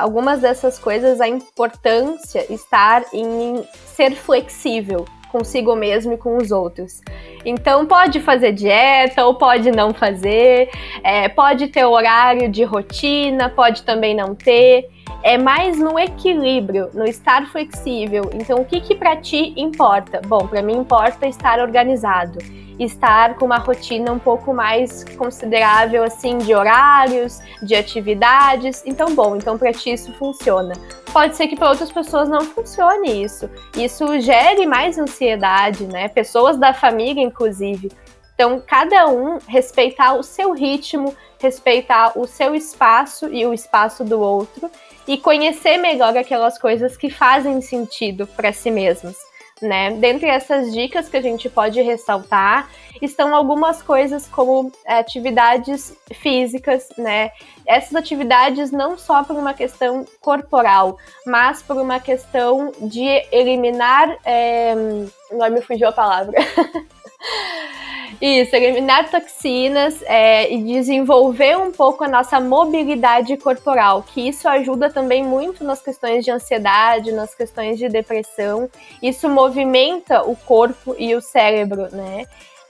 algumas 0.02 0.42
dessas 0.42 0.78
coisas, 0.78 1.22
a 1.22 1.28
importância 1.28 2.46
estar 2.52 3.06
em 3.14 3.64
ser 3.96 4.16
flexível 4.16 5.06
consigo 5.34 5.76
mesmo 5.76 6.14
e 6.14 6.18
com 6.18 6.38
os 6.38 6.52
outros. 6.52 7.02
Então 7.44 7.88
pode 7.88 8.20
fazer 8.20 8.52
dieta 8.52 9.26
ou 9.26 9.34
pode 9.34 9.72
não 9.72 9.92
fazer, 9.92 10.70
é, 11.04 11.28
pode 11.28 11.70
ter 11.70 11.84
horário 11.84 12.48
de 12.48 12.64
rotina, 12.64 13.50
pode 13.50 13.82
também 13.82 14.16
não 14.16 14.36
ter 14.36 14.88
é 15.24 15.38
mais 15.38 15.80
no 15.80 15.98
equilíbrio, 15.98 16.90
no 16.94 17.06
estar 17.06 17.48
flexível. 17.48 18.30
Então, 18.34 18.60
o 18.60 18.66
que 18.66 18.82
que 18.82 18.94
para 18.94 19.16
ti 19.16 19.54
importa? 19.56 20.22
Bom, 20.28 20.46
para 20.46 20.62
mim 20.62 20.78
importa 20.80 21.26
estar 21.26 21.60
organizado, 21.60 22.40
estar 22.78 23.36
com 23.36 23.46
uma 23.46 23.58
rotina 23.58 24.12
um 24.12 24.20
pouco 24.20 24.54
mais 24.54 25.06
considerável 25.18 26.04
assim 26.04 26.40
de 26.40 26.54
horários, 26.54 27.40
de 27.62 27.74
atividades. 27.74 28.84
Então, 28.86 29.16
bom, 29.16 29.38
então 29.38 29.58
para 29.58 29.72
ti 29.72 29.94
isso 29.94 30.12
funciona. 30.18 30.74
Pode 31.14 31.38
ser 31.38 31.48
que 31.48 31.56
para 31.56 31.70
outras 31.70 31.92
pessoas 31.92 32.28
não 32.28 32.42
funcione 32.42 33.24
isso. 33.24 33.50
Isso 33.78 34.20
gere 34.20 34.66
mais 34.66 34.98
ansiedade, 34.98 35.86
né? 35.86 36.10
Pessoas 36.10 36.58
da 36.58 36.74
família, 36.74 37.24
inclusive. 37.24 37.90
Então, 38.36 38.62
cada 38.66 39.08
um 39.08 39.38
respeitar 39.48 40.16
o 40.16 40.24
seu 40.24 40.54
ritmo, 40.54 41.16
respeitar 41.40 42.18
o 42.18 42.26
seu 42.26 42.56
espaço 42.56 43.30
e 43.32 43.46
o 43.46 43.54
espaço 43.54 44.04
do 44.04 44.20
outro 44.20 44.70
e 45.08 45.18
conhecer 45.18 45.78
melhor 45.78 46.16
aquelas 46.18 46.58
coisas 46.58 46.96
que 46.98 47.10
fazem 47.10 47.62
sentido 47.62 48.28
para 48.28 48.54
si 48.54 48.72
mesmos. 48.72 49.16
Né? 49.62 49.92
Dentre 49.92 50.28
essas 50.28 50.74
dicas 50.74 51.08
que 51.08 51.16
a 51.16 51.22
gente 51.22 51.48
pode 51.48 51.82
ressaltar 51.82 52.70
estão 53.02 53.34
algumas 53.34 53.82
coisas 53.82 54.28
como 54.28 54.72
atividades 54.86 55.96
físicas, 56.14 56.90
né? 56.98 57.32
Essas 57.66 57.96
atividades 57.96 58.72
não 58.72 58.98
só 58.98 59.24
por 59.24 59.38
uma 59.38 59.54
questão 59.54 60.06
corporal, 60.20 60.98
mas 61.26 61.62
por 61.62 61.78
uma 61.78 62.00
questão 62.00 62.72
de 62.82 63.06
eliminar. 63.32 64.18
É... 64.26 64.74
Me 64.76 65.62
fugiu 65.62 65.88
a 65.88 65.92
palavra. 65.92 66.38
Isso, 68.26 68.56
eliminar 68.56 69.12
toxinas 69.12 70.02
é, 70.04 70.50
e 70.50 70.64
desenvolver 70.64 71.58
um 71.58 71.74
pouco 71.74 72.06
a 72.06 72.08
nossa 72.08 72.40
mobilidade 72.40 73.36
corporal, 73.36 74.02
que 74.02 74.30
isso 74.30 74.48
ajuda 74.48 74.90
também 74.90 75.22
muito 75.22 75.62
nas 75.62 75.82
questões 75.82 76.24
de 76.24 76.32
ansiedade, 76.32 77.12
nas 77.12 77.36
questões 77.36 77.78
de 77.78 77.90
depressão. 77.90 78.70
Isso 79.02 79.28
movimenta 79.28 80.22
o 80.22 80.38
corpo 80.38 80.96
e 80.98 81.14
o 81.14 81.20
cérebro, 81.20 81.94
né? 81.94 82.24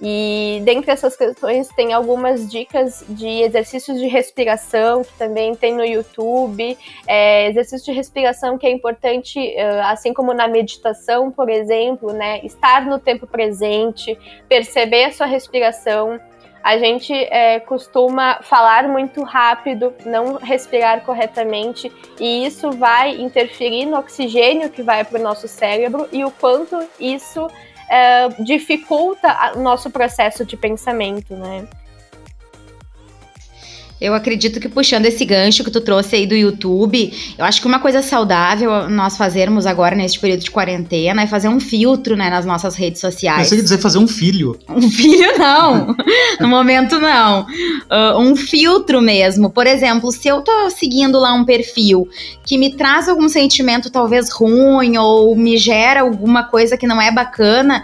E 0.06 0.62
dentre 0.66 0.92
essas 0.92 1.16
questões 1.16 1.70
tem 1.70 1.94
algumas 1.94 2.52
dicas 2.52 3.06
de 3.08 3.42
exercícios 3.42 3.98
de 3.98 4.08
respiração 4.08 5.02
que 5.02 5.14
também 5.14 5.56
tem 5.56 5.74
no 5.74 5.86
YouTube. 5.86 6.78
É, 7.08 7.48
exercício 7.48 7.86
de 7.86 7.94
respiração 7.94 8.58
que 8.58 8.68
é 8.68 8.72
importante, 8.72 9.40
assim 9.86 10.14
como 10.14 10.34
na 10.34 10.46
meditação, 10.46 11.32
por 11.32 11.50
exemplo, 11.50 12.12
né? 12.12 12.42
Estar 12.44 12.86
no 12.86 13.00
tempo 13.00 13.26
presente, 13.26 14.18
perceber 14.50 15.06
a 15.06 15.12
sua 15.14 15.26
respiração. 15.26 16.20
A 16.62 16.78
gente 16.78 17.14
é, 17.14 17.60
costuma 17.62 18.42
falar 18.42 18.88
muito 18.88 19.22
rápido, 19.24 19.94
não 20.06 20.36
respirar 20.36 21.02
corretamente, 21.02 21.92
e 22.20 22.46
isso 22.46 22.72
vai 22.72 23.22
interferir 23.22 23.86
no 23.86 23.98
oxigênio 23.98 24.70
que 24.70 24.82
vai 24.82 25.04
para 25.04 25.20
o 25.20 25.24
nosso 25.24 25.48
cérebro 25.48 26.08
e 26.12 26.24
o 26.24 26.32
quanto 26.32 26.78
isso 27.00 27.48
é, 27.94 28.30
dificulta 28.40 29.54
o 29.56 29.60
nosso 29.60 29.92
processo 29.92 30.44
de 30.44 30.58
pensamento, 30.58 31.36
né? 31.36 31.68
Eu 34.04 34.14
acredito 34.14 34.60
que 34.60 34.68
puxando 34.68 35.06
esse 35.06 35.24
gancho 35.24 35.64
que 35.64 35.72
tu 35.72 35.80
trouxe 35.80 36.18
aí 36.18 36.28
do 36.28 36.36
YouTube, 36.36 37.14
eu 37.38 37.46
acho 37.46 37.62
que 37.62 37.68
uma 37.68 37.80
coisa 37.80 38.02
saudável 38.02 38.90
nós 38.90 39.16
fazermos 39.16 39.66
agora 39.66 39.96
neste 39.96 40.20
período 40.20 40.42
de 40.42 40.52
quarentena 40.52 41.22
é 41.22 41.28
fazer 41.28 41.48
um 41.48 41.58
filtro, 41.58 42.18
né, 42.18 42.30
nas 42.30 42.46
nossas 42.46 42.76
redes 42.76 43.00
sociais. 43.00 43.48
Você 43.48 43.56
quer 43.56 43.62
dizer 43.62 43.78
fazer 43.78 44.00
um 44.00 44.08
filho? 44.08 44.60
Um 44.68 44.92
filho 44.92 45.38
não, 45.38 45.96
no 46.42 46.50
momento 46.50 47.00
não. 47.00 47.44
Uh, 47.44 48.20
um 48.20 48.36
filtro 48.36 49.02
mesmo. 49.02 49.50
Por 49.50 49.66
exemplo, 49.66 50.12
se 50.12 50.28
eu 50.28 50.42
tô 50.42 50.70
seguindo 50.70 51.18
lá 51.18 51.34
um 51.34 51.46
perfil 51.46 52.06
que 52.46 52.58
me 52.58 52.76
traz 52.76 53.08
algum 53.08 53.30
sentimento 53.30 53.90
talvez 53.90 54.30
ruim 54.30 54.98
ou 54.98 55.34
me 55.34 55.58
gera 55.58 56.02
alguma 56.02 56.44
coisa 56.44 56.76
que 56.76 56.86
não 56.86 57.02
é 57.02 57.10
bacana, 57.10 57.82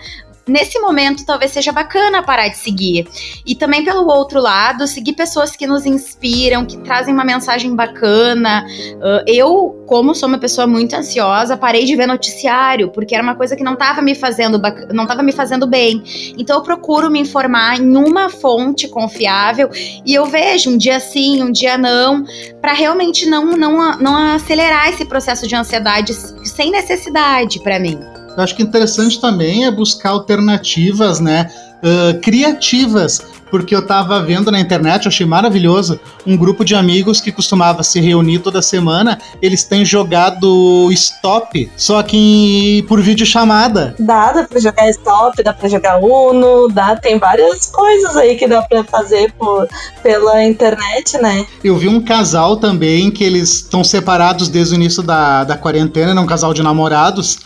nesse 0.49 0.79
momento 0.79 1.25
talvez 1.25 1.51
seja 1.51 1.71
bacana 1.71 2.23
parar 2.23 2.47
de 2.47 2.57
seguir. 2.57 3.07
E 3.45 3.55
também 3.55 3.83
pelo 3.83 4.07
outro 4.07 4.39
lado, 4.39 4.87
seguir 4.87 5.13
pessoas 5.13 5.55
que 5.55 5.67
nos 5.67 5.85
inspiram, 5.85 6.65
que 6.65 6.77
trazem 6.79 7.13
uma 7.13 7.23
mensagem 7.23 7.75
bacana. 7.75 8.65
Uh, 8.95 9.23
eu, 9.27 9.83
como 9.85 10.13
sou 10.13 10.27
uma 10.27 10.37
pessoa 10.37 10.67
muito 10.67 10.95
ansiosa, 10.95 11.57
parei 11.57 11.85
de 11.85 11.95
ver 11.95 12.07
noticiário, 12.07 12.89
porque 12.89 13.13
era 13.13 13.23
uma 13.23 13.35
coisa 13.35 13.55
que 13.55 13.63
não 13.63 13.73
estava 13.73 14.01
me 14.01 14.15
fazendo 14.15 14.59
não 14.93 15.03
estava 15.03 15.23
me 15.23 15.31
fazendo 15.31 15.67
bem. 15.67 16.03
Então 16.37 16.57
eu 16.57 16.63
procuro 16.63 17.09
me 17.09 17.19
informar 17.19 17.79
em 17.79 17.95
uma 17.95 18.29
fonte 18.29 18.87
confiável 18.87 19.69
e 20.05 20.13
eu 20.13 20.25
vejo 20.25 20.71
um 20.71 20.77
dia 20.77 20.99
sim, 20.99 21.43
um 21.43 21.51
dia 21.51 21.77
não, 21.77 22.23
para 22.61 22.73
realmente 22.73 23.25
não, 23.27 23.45
não, 23.45 23.97
não 23.97 24.15
acelerar 24.35 24.89
esse 24.89 25.05
processo 25.05 25.47
de 25.47 25.55
ansiedade 25.55 26.13
sem 26.13 26.71
necessidade 26.71 27.61
para 27.61 27.79
mim. 27.79 28.18
Eu 28.39 28.43
acho 28.45 28.55
que 28.55 28.63
interessante 28.63 29.19
também 29.19 29.65
é 29.65 29.71
buscar 29.71 30.11
alternativas, 30.11 31.19
né? 31.19 31.51
Uh, 31.83 32.17
criativas, 32.21 33.21
porque 33.51 33.75
eu 33.75 33.79
estava 33.79 34.21
vendo 34.21 34.49
na 34.49 34.59
internet, 34.59 35.05
eu 35.05 35.09
achei 35.09 35.25
maravilhoso, 35.25 35.99
um 36.25 36.37
grupo 36.37 36.63
de 36.63 36.73
amigos 36.73 37.19
que 37.19 37.33
costumava 37.33 37.83
se 37.83 37.99
reunir 37.99 38.39
toda 38.39 38.61
semana, 38.61 39.17
eles 39.41 39.65
têm 39.65 39.83
jogado 39.83 40.89
Stop, 40.91 41.69
só 41.75 42.01
que 42.01 42.85
por 42.87 43.01
vídeo 43.01 43.25
chamada. 43.25 43.95
Dá, 43.99 44.31
dá 44.31 44.43
pra 44.43 44.59
jogar 44.59 44.89
Stop, 44.89 45.43
dá 45.43 45.53
pra 45.53 45.67
jogar 45.67 45.97
Uno, 45.97 46.69
dá, 46.69 46.95
tem 46.95 47.17
várias 47.17 47.65
coisas 47.67 48.15
aí 48.15 48.35
que 48.35 48.47
dá 48.47 48.61
pra 48.61 48.85
fazer 48.85 49.33
por, 49.33 49.67
pela 50.01 50.45
internet, 50.45 51.17
né? 51.17 51.45
Eu 51.61 51.77
vi 51.77 51.89
um 51.89 52.01
casal 52.01 52.55
também 52.55 53.11
que 53.11 53.23
eles 53.23 53.55
estão 53.55 53.83
separados 53.83 54.47
desde 54.47 54.75
o 54.75 54.77
início 54.77 55.03
da, 55.03 55.43
da 55.43 55.57
quarentena, 55.57 56.11
é 56.11 56.23
um 56.23 56.27
casal 56.27 56.53
de 56.53 56.63
namorados, 56.63 57.37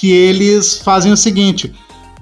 que 0.00 0.10
eles 0.10 0.78
fazem 0.78 1.12
o 1.12 1.16
seguinte: 1.16 1.70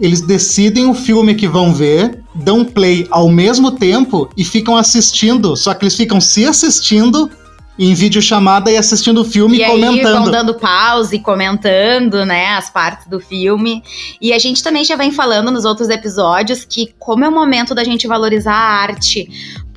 eles 0.00 0.20
decidem 0.20 0.86
o 0.86 0.94
filme 0.94 1.36
que 1.36 1.46
vão 1.46 1.72
ver, 1.72 2.24
dão 2.34 2.64
play 2.64 3.06
ao 3.08 3.28
mesmo 3.28 3.70
tempo 3.70 4.28
e 4.36 4.44
ficam 4.44 4.76
assistindo, 4.76 5.56
só 5.56 5.72
que 5.72 5.84
eles 5.84 5.94
ficam 5.94 6.20
se 6.20 6.44
assistindo 6.44 7.30
em 7.78 7.94
videochamada 7.94 8.70
e 8.70 8.76
assistindo 8.76 9.20
o 9.20 9.24
filme 9.24 9.58
e, 9.58 9.62
e 9.62 9.66
comentando. 9.66 10.06
Aí 10.06 10.12
vão 10.12 10.30
dando 10.30 10.54
pause 10.54 11.16
e 11.16 11.20
comentando, 11.20 12.24
né, 12.24 12.48
as 12.48 12.68
partes 12.68 13.06
do 13.06 13.20
filme. 13.20 13.82
E 14.20 14.32
a 14.32 14.38
gente 14.38 14.62
também 14.62 14.84
já 14.84 14.96
vem 14.96 15.12
falando 15.12 15.50
nos 15.50 15.64
outros 15.64 15.88
episódios 15.88 16.64
que 16.64 16.92
como 16.98 17.24
é 17.24 17.28
o 17.28 17.32
momento 17.32 17.74
da 17.74 17.84
gente 17.84 18.06
valorizar 18.06 18.54
a 18.54 18.82
arte, 18.82 19.28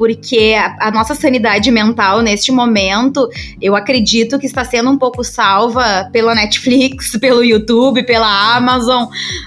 porque 0.02 0.56
a, 0.58 0.88
a, 0.88 0.92
nossa 0.92 1.14
sanidade 1.14 1.70
mental 1.70 2.22
neste 2.22 2.52
momento, 2.52 3.30
eu 3.62 3.76
acredito 3.76 4.40
que 4.40 4.48
está 4.48 4.66
sendo 4.66 4.90
um 4.90 4.98
pouco 4.98 5.24
salva 5.24 6.10
pela 6.12 6.34
Netflix, 6.34 7.12
pelo 7.22 7.44
YouTube, 7.44 8.04
pela 8.04 8.56
Amazon. 8.56 9.04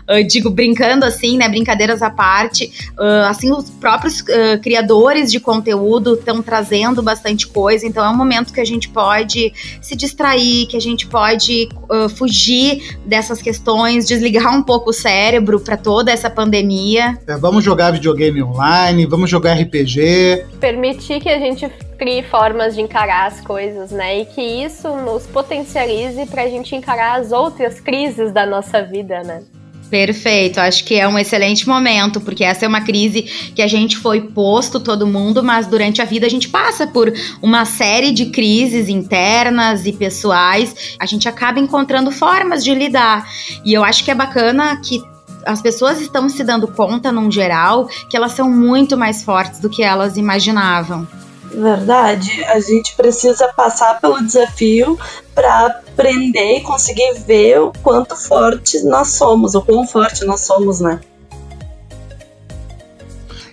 Uh, 0.09 0.25
digo, 0.25 0.51
brincando 0.51 1.05
assim, 1.05 1.37
né? 1.37 1.49
Brincadeiras 1.49 2.03
à 2.03 2.11
parte. 2.11 2.71
Uh, 2.97 3.27
assim, 3.29 3.51
os 3.51 3.69
próprios 3.69 4.21
uh, 4.21 4.61
criadores 4.63 5.31
de 5.33 5.41
conteúdo 5.41 6.15
estão 6.15 6.41
trazendo 6.41 7.03
bastante 7.03 7.49
coisa, 7.49 7.85
então 7.85 8.05
é 8.05 8.09
um 8.09 8.17
momento 8.17 8.44
que 8.53 8.61
a 8.61 8.65
gente 8.65 8.89
pode 8.89 9.53
se 9.81 9.95
distrair, 9.97 10.67
que 10.67 10.77
a 10.77 10.81
gente 10.81 11.07
pode 11.07 11.69
fugir 12.17 12.99
dessas 13.07 13.41
questões, 13.41 14.07
desligar 14.07 14.55
um 14.55 14.63
pouco 14.63 14.91
o 14.91 14.93
cérebro 14.93 15.61
para 15.61 15.77
toda 15.77 16.11
essa 16.11 16.29
pandemia. 16.29 17.19
É, 17.27 17.37
vamos 17.37 17.65
jogar 17.65 17.93
videogame 17.93 18.43
online, 18.43 19.07
vamos 19.07 19.31
jogar 19.31 19.55
RPG, 19.55 20.47
permitir 20.61 21.21
que 21.21 21.29
a 21.29 21.39
gente 21.39 21.69
crie 21.99 22.23
formas 22.23 22.75
de 22.75 22.81
encarar 22.81 23.27
as 23.27 23.41
coisas, 23.41 23.91
né? 23.91 24.21
E 24.21 24.27
que 24.27 24.43
isso 24.43 24.89
nos 24.97 25.27
potencialize 25.27 26.27
para 26.27 26.43
a 26.43 26.49
gente 26.49 26.75
encarar 26.75 27.21
as 27.21 27.33
outras 27.33 27.81
crises 27.81 28.33
da 28.33 28.45
nossa 28.45 28.83
vida, 28.83 29.23
né? 29.23 29.43
Perfeito, 29.91 30.59
acho 30.59 30.85
que 30.85 30.95
é 30.95 31.07
um 31.07 31.19
excelente 31.19 31.69
momento, 31.69 32.21
porque 32.21 32.43
essa 32.43 32.65
é 32.65 32.69
uma 32.69 32.81
crise 32.81 33.23
que 33.55 33.63
a 33.63 33.67
gente 33.69 33.97
foi 33.97 34.21
posto 34.23 34.81
todo 34.81 35.07
mundo, 35.07 35.43
mas 35.43 35.67
durante 35.67 36.03
a 36.03 36.05
vida 36.05 36.27
a 36.27 36.31
gente 36.31 36.49
passa 36.49 36.87
por 36.87 37.13
uma 37.41 37.65
série 37.65 38.11
de 38.11 38.27
crises 38.27 38.89
internas 38.89 39.87
e 39.87 39.93
pessoais, 39.93 40.97
a 40.99 41.07
gente 41.07 41.29
acaba 41.29 41.61
encontrando 41.61 42.11
formas 42.11 42.65
de 42.65 42.75
lidar. 42.75 43.29
E 43.65 43.73
eu 43.73 43.85
acho 43.85 44.05
que 44.05 44.11
é 44.11 44.15
bacana 44.15 44.81
que 44.81 45.01
as 45.47 45.61
pessoas 45.61 46.01
estão 46.01 46.29
se 46.29 46.43
dando 46.43 46.67
conta, 46.67 47.13
num 47.13 47.31
geral, 47.31 47.87
que 48.09 48.17
elas 48.17 48.33
são 48.33 48.51
muito 48.51 48.97
mais 48.97 49.23
fortes 49.23 49.61
do 49.61 49.69
que 49.69 49.83
elas 49.83 50.17
imaginavam. 50.17 51.07
Verdade, 51.55 52.45
a 52.45 52.59
gente 52.59 52.97
precisa 52.97 53.47
passar 53.49 54.01
pelo 54.01 54.21
desafio 54.21 54.99
para 55.35 55.67
aprender 55.67 56.59
e 56.59 56.61
conseguir 56.63 57.15
ver 57.27 57.61
o 57.61 57.73
quanto 57.83 58.17
fortes 58.17 58.85
nós 58.85 59.09
somos, 59.09 59.55
o 59.55 59.63
quão 59.63 59.87
forte 59.87 60.25
nós 60.25 60.41
somos, 60.41 60.81
né? 60.81 61.01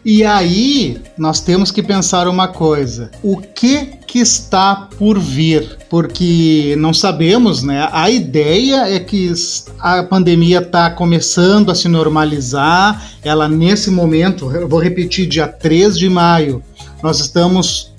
E 0.04 0.24
aí 0.24 1.00
nós 1.16 1.42
temos 1.42 1.70
que 1.70 1.84
pensar 1.84 2.28
uma 2.28 2.48
coisa: 2.48 3.12
o 3.22 3.38
que 3.38 3.86
que 4.08 4.18
está 4.18 4.90
por 4.98 5.20
vir? 5.20 5.78
Porque 5.88 6.76
não 6.80 6.92
sabemos, 6.94 7.62
né? 7.62 7.88
A 7.92 8.10
ideia 8.10 8.90
é 8.90 9.00
que 9.00 9.32
a 9.80 10.02
pandemia 10.02 10.60
está 10.60 10.90
começando 10.90 11.70
a 11.70 11.76
se 11.76 11.88
normalizar. 11.88 13.12
Ela 13.24 13.48
nesse 13.48 13.92
momento, 13.92 14.52
eu 14.52 14.68
vou 14.68 14.80
repetir, 14.80 15.28
dia 15.28 15.48
3 15.48 15.98
de 16.00 16.10
maio, 16.10 16.64
nós 17.04 17.20
estamos 17.20 17.91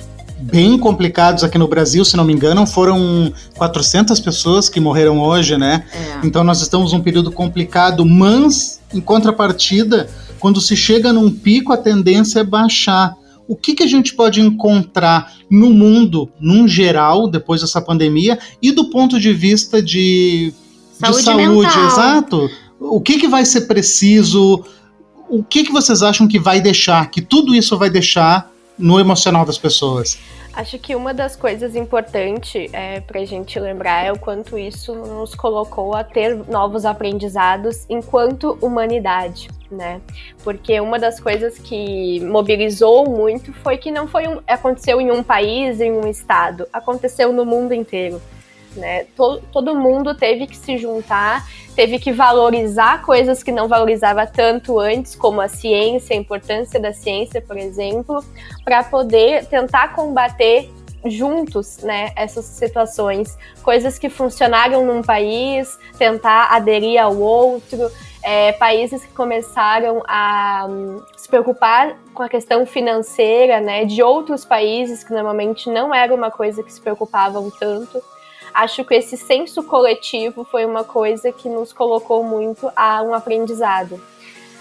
bem 0.43 0.77
complicados 0.77 1.45
aqui 1.45 1.57
no 1.57 1.69
Brasil, 1.69 2.05
se 2.05 2.17
não 2.17 2.25
me 2.25 2.33
engano, 2.33 2.67
foram 2.67 3.33
400 3.57 4.19
pessoas 4.19 4.69
que 4.69 4.81
morreram 4.81 5.21
hoje, 5.21 5.57
né? 5.57 5.85
É. 5.93 6.27
Então 6.27 6.43
nós 6.43 6.61
estamos 6.61 6.93
num 6.93 7.01
período 7.01 7.31
complicado, 7.31 8.05
mas 8.05 8.81
em 8.93 9.01
contrapartida, 9.01 10.11
quando 10.41 10.61
se 10.61 10.77
chega 10.77 11.13
num 11.13 11.31
pico, 11.31 11.73
a 11.73 11.77
tendência 11.77 12.41
é 12.41 12.45
baixar. 12.45 13.17
O 13.47 13.55
que, 13.55 13.75
que 13.75 13.83
a 13.83 13.87
gente 13.87 14.15
pode 14.15 14.41
encontrar 14.41 15.33
no 15.51 15.71
mundo, 15.71 16.29
num 16.41 16.67
geral, 16.67 17.29
depois 17.29 17.61
dessa 17.61 17.81
pandemia, 17.81 18.39
e 18.61 18.73
do 18.73 18.91
ponto 18.91 19.21
de 19.21 19.33
vista 19.33 19.83
de 19.83 20.53
saúde, 20.99 21.19
de 21.19 21.25
saúde 21.25 21.79
exato? 21.87 22.51
O 22.81 23.01
que, 23.01 23.19
que 23.19 23.29
vai 23.29 23.45
ser 23.45 23.63
preciso? 23.63 24.65
O 25.29 25.43
que, 25.43 25.65
que 25.65 25.73
vocês 25.73 26.03
acham 26.03 26.27
que 26.27 26.39
vai 26.39 26.61
deixar, 26.61 27.11
que 27.11 27.21
tudo 27.21 27.55
isso 27.55 27.77
vai 27.79 27.91
deixar 27.91 28.52
no 28.83 28.99
emocional 28.99 29.45
das 29.47 29.57
pessoas? 29.57 30.19
Acho 30.53 30.79
que 30.79 30.95
uma 30.95 31.15
das 31.15 31.35
coisas 31.35 31.75
importantes 31.75 32.69
é, 32.75 33.01
para 33.01 33.21
a 33.21 33.25
gente 33.25 33.59
lembrar 33.59 34.05
é 34.05 34.13
o 34.13 34.19
quanto 34.19 34.59
isso 34.59 34.95
nos 34.95 35.35
colocou 35.35 35.95
a 35.95 36.05
ter 36.05 36.37
novos 36.47 36.85
aprendizados 36.85 37.87
enquanto 37.89 38.59
humanidade, 38.61 39.49
né? 39.71 40.03
Porque 40.45 40.79
uma 40.79 40.99
das 40.99 41.19
coisas 41.19 41.57
que 41.57 42.21
mobilizou 42.21 43.09
muito 43.09 43.51
foi 43.55 43.79
que 43.79 43.91
não 43.91 44.07
foi 44.07 44.29
um, 44.29 44.43
aconteceu 44.47 45.01
em 45.01 45.11
um 45.11 45.23
país, 45.23 45.81
em 45.81 45.91
um 45.91 46.07
estado, 46.07 46.67
aconteceu 46.71 47.33
no 47.33 47.47
mundo 47.47 47.73
inteiro. 47.73 48.21
Né? 48.77 49.05
Todo, 49.17 49.43
todo 49.53 49.75
mundo 49.75 50.15
teve 50.15 50.47
que 50.47 50.57
se 50.57 50.79
juntar, 50.79 51.47
teve 51.77 51.99
que 51.99 52.13
valorizar 52.13 53.03
coisas 53.03 53.43
que 53.43 53.53
não 53.53 53.69
valorizava 53.69 54.27
tanto 54.27 54.79
antes, 54.79 55.15
como 55.15 55.41
a 55.41 55.49
ciência, 55.49 56.17
a 56.17 56.19
importância 56.19 56.81
da 56.81 56.93
ciência, 56.93 57.41
por 57.41 57.57
exemplo, 57.57 58.25
para 58.65 58.83
poder 58.83 59.47
tentar 59.47 59.95
combater 59.95 60.71
juntos, 61.05 61.79
né, 61.79 62.13
essas 62.17 62.45
situações, 62.45 63.37
coisas 63.63 63.99
que 63.99 64.09
funcionaram 64.09 64.85
num 64.87 65.03
país, 65.03 65.77
tentar 65.99 66.49
aderir 66.53 67.03
ao 67.03 67.17
outro, 67.17 67.91
é, 68.23 68.53
países 68.53 69.05
que 69.05 69.13
começaram 69.13 70.03
a 70.07 70.67
um, 70.69 71.03
se 71.17 71.29
preocupar 71.29 71.97
com 72.15 72.23
a 72.23 72.29
questão 72.29 72.65
financeira, 72.65 73.61
né, 73.61 73.85
de 73.85 74.03
outros 74.03 74.45
países 74.45 75.03
que 75.03 75.13
normalmente 75.13 75.69
não 75.69 75.93
era 75.93 76.15
uma 76.15 76.31
coisa 76.31 76.63
que 76.63 76.73
se 76.73 76.81
preocupavam 76.81 77.51
tanto 77.51 78.01
acho 78.55 78.85
que 78.85 78.95
esse 78.95 79.17
senso 79.17 79.63
coletivo 79.63 80.45
foi 80.45 80.65
uma 80.65 80.85
coisa 80.85 81.33
que 81.33 81.49
nos 81.49 81.73
colocou 81.73 82.23
muito 82.25 82.71
a 82.77 83.03
um 83.03 83.15
aprendizado. 83.15 84.01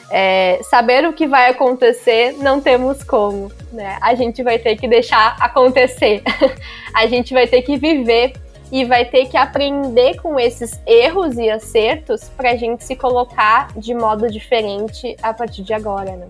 É, 0.10 0.60
saber 0.64 1.08
o 1.08 1.14
que 1.14 1.26
vai 1.26 1.50
acontecer, 1.50 2.34
não 2.34 2.60
temos 2.60 3.02
como. 3.04 3.50
Né? 3.72 3.98
A 4.02 4.14
gente 4.14 4.44
vai 4.44 4.60
ter 4.60 4.76
que 4.76 4.88
deixar 4.88 5.38
acontecer. 5.40 6.22
a 6.94 7.08
gente 7.08 7.34
vai 7.34 7.48
ter 7.48 7.62
que 7.62 7.78
viver 7.78 8.34
e 8.72 8.86
vai 8.86 9.06
ter 9.06 9.28
que 9.28 9.38
aprender 9.38 10.16
com 10.22 10.40
esses 10.40 10.80
erros 10.86 11.38
e 11.38 11.50
acertos 11.50 12.30
para 12.30 12.52
a 12.52 12.56
gente 12.56 12.84
se 12.84 12.96
colocar 12.96 13.68
de 13.78 13.94
modo 13.94 14.30
diferente 14.30 15.16
a 15.22 15.34
partir 15.34 15.64
de 15.64 15.74
agora. 15.74 16.16
Né? 16.16 16.28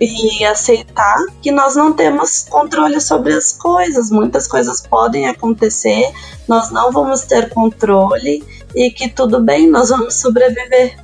E 0.00 0.44
aceitar 0.44 1.16
que 1.40 1.50
nós 1.50 1.76
não 1.76 1.92
temos 1.92 2.46
controle 2.48 3.00
sobre 3.00 3.32
as 3.32 3.52
coisas. 3.52 4.10
Muitas 4.10 4.46
coisas 4.46 4.80
podem 4.80 5.28
acontecer, 5.28 6.12
nós 6.48 6.70
não 6.70 6.90
vamos 6.90 7.22
ter 7.22 7.50
controle 7.50 8.42
e 8.74 8.90
que 8.90 9.08
tudo 9.08 9.40
bem, 9.40 9.68
nós 9.68 9.90
vamos 9.90 10.14
sobreviver. 10.14 11.03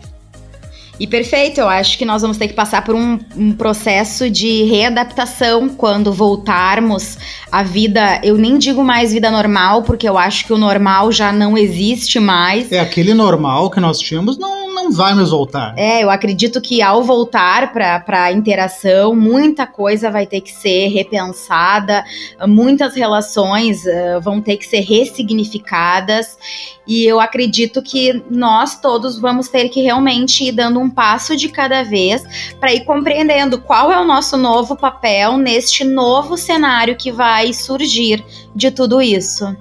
E 1.01 1.07
perfeito, 1.07 1.59
eu 1.59 1.67
acho 1.67 1.97
que 1.97 2.05
nós 2.05 2.21
vamos 2.21 2.37
ter 2.37 2.47
que 2.47 2.53
passar 2.53 2.85
por 2.85 2.95
um, 2.95 3.19
um, 3.35 3.53
processo 3.55 4.29
de 4.29 4.65
readaptação 4.65 5.71
quando 5.71 6.13
voltarmos 6.13 7.17
à 7.51 7.63
vida. 7.63 8.21
Eu 8.23 8.37
nem 8.37 8.59
digo 8.59 8.85
mais 8.85 9.11
vida 9.11 9.31
normal, 9.31 9.83
porque 9.83 10.07
eu 10.07 10.19
acho 10.19 10.45
que 10.45 10.53
o 10.53 10.59
normal 10.59 11.11
já 11.11 11.33
não 11.33 11.57
existe 11.57 12.21
mais. 12.21 12.71
É 12.71 12.81
aquele 12.81 13.15
normal 13.15 13.71
que 13.71 13.81
nós 13.81 13.99
tínhamos, 13.99 14.37
não 14.37 14.61
não 14.83 14.91
vai 14.91 15.15
mais 15.15 15.31
voltar. 15.31 15.75
É, 15.77 16.03
eu 16.03 16.11
acredito 16.11 16.61
que 16.61 16.81
ao 16.81 17.03
voltar 17.05 17.73
para 17.73 18.25
a 18.25 18.33
interação, 18.33 19.15
muita 19.15 19.67
coisa 19.67 20.11
vai 20.11 20.27
ter 20.27 20.41
que 20.41 20.51
ser 20.51 20.89
repensada, 20.89 22.05
muitas 22.49 22.95
relações 22.95 23.85
uh, 23.85 24.21
vão 24.21 24.41
ter 24.41 24.57
que 24.57 24.67
ser 24.67 24.81
ressignificadas. 24.81 26.39
E 26.87 27.05
eu 27.05 27.21
acredito 27.21 27.83
que 27.83 28.23
nós 28.29 28.81
todos 28.81 29.19
vamos 29.19 29.49
ter 29.49 29.69
que 29.69 29.81
realmente 29.81 30.45
ir 30.45 30.53
dando 30.53 30.81
um 30.81 30.90
passo 30.91 31.37
de 31.37 31.49
cada 31.49 31.83
vez 31.83 32.23
para 32.59 32.73
ir 32.73 32.85
compreendendo 32.85 33.61
qual 33.61 33.93
é 33.93 33.99
o 34.01 34.05
nosso 34.05 34.37
novo 34.37 34.77
papel 34.77 35.37
neste 35.37 35.85
novo 35.85 36.37
cenário 36.37 36.97
que 36.97 37.13
vai 37.13 37.53
surgir 37.53 38.25
de 38.55 38.71
tudo 38.71 39.01
isso. 39.01 39.57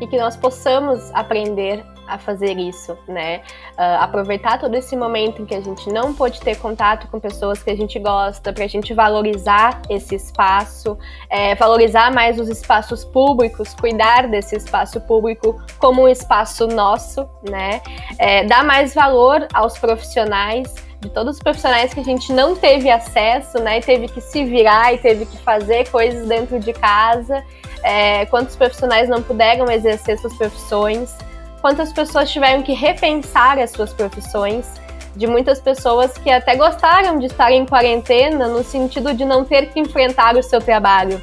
E 0.00 0.06
que 0.06 0.16
nós 0.16 0.36
possamos 0.36 1.10
aprender 1.12 1.84
a 2.10 2.18
fazer 2.18 2.58
isso, 2.58 2.98
né? 3.06 3.38
Uh, 3.72 4.02
aproveitar 4.02 4.58
todo 4.58 4.74
esse 4.74 4.96
momento 4.96 5.42
em 5.42 5.46
que 5.46 5.54
a 5.54 5.60
gente 5.60 5.88
não 5.90 6.12
pôde 6.12 6.40
ter 6.40 6.56
contato 6.58 7.06
com 7.08 7.20
pessoas 7.20 7.62
que 7.62 7.70
a 7.70 7.76
gente 7.76 7.98
gosta, 7.98 8.52
para 8.52 8.64
a 8.64 8.68
gente 8.68 8.92
valorizar 8.92 9.80
esse 9.88 10.14
espaço, 10.14 10.98
é, 11.28 11.54
valorizar 11.54 12.12
mais 12.12 12.38
os 12.38 12.48
espaços 12.48 13.04
públicos, 13.04 13.74
cuidar 13.74 14.26
desse 14.28 14.56
espaço 14.56 15.00
público 15.00 15.60
como 15.78 16.02
um 16.02 16.08
espaço 16.08 16.66
nosso, 16.66 17.28
né? 17.48 17.80
É, 18.18 18.44
dar 18.44 18.64
mais 18.64 18.92
valor 18.94 19.46
aos 19.54 19.78
profissionais 19.78 20.74
de 21.00 21.08
todos 21.08 21.36
os 21.36 21.42
profissionais 21.42 21.94
que 21.94 22.00
a 22.00 22.04
gente 22.04 22.30
não 22.32 22.54
teve 22.54 22.90
acesso, 22.90 23.58
né, 23.58 23.78
e 23.78 23.80
teve 23.80 24.06
que 24.06 24.20
se 24.20 24.44
virar 24.44 24.92
e 24.92 24.98
teve 24.98 25.24
que 25.24 25.38
fazer 25.38 25.88
coisas 25.88 26.28
dentro 26.28 26.60
de 26.60 26.74
casa, 26.74 27.42
é, 27.82 28.26
quantos 28.26 28.54
profissionais 28.54 29.08
não 29.08 29.22
puderam 29.22 29.70
exercer 29.70 30.18
suas 30.18 30.34
profissões, 30.34 31.16
quantas 31.60 31.92
pessoas 31.92 32.30
tiveram 32.30 32.62
que 32.62 32.72
repensar 32.72 33.58
as 33.58 33.70
suas 33.70 33.92
profissões, 33.92 34.66
de 35.14 35.26
muitas 35.26 35.60
pessoas 35.60 36.16
que 36.16 36.30
até 36.30 36.56
gostaram 36.56 37.18
de 37.18 37.26
estar 37.26 37.52
em 37.52 37.66
quarentena 37.66 38.46
no 38.46 38.62
sentido 38.62 39.12
de 39.12 39.24
não 39.24 39.44
ter 39.44 39.70
que 39.72 39.80
enfrentar 39.80 40.36
o 40.36 40.42
seu 40.42 40.60
trabalho. 40.60 41.20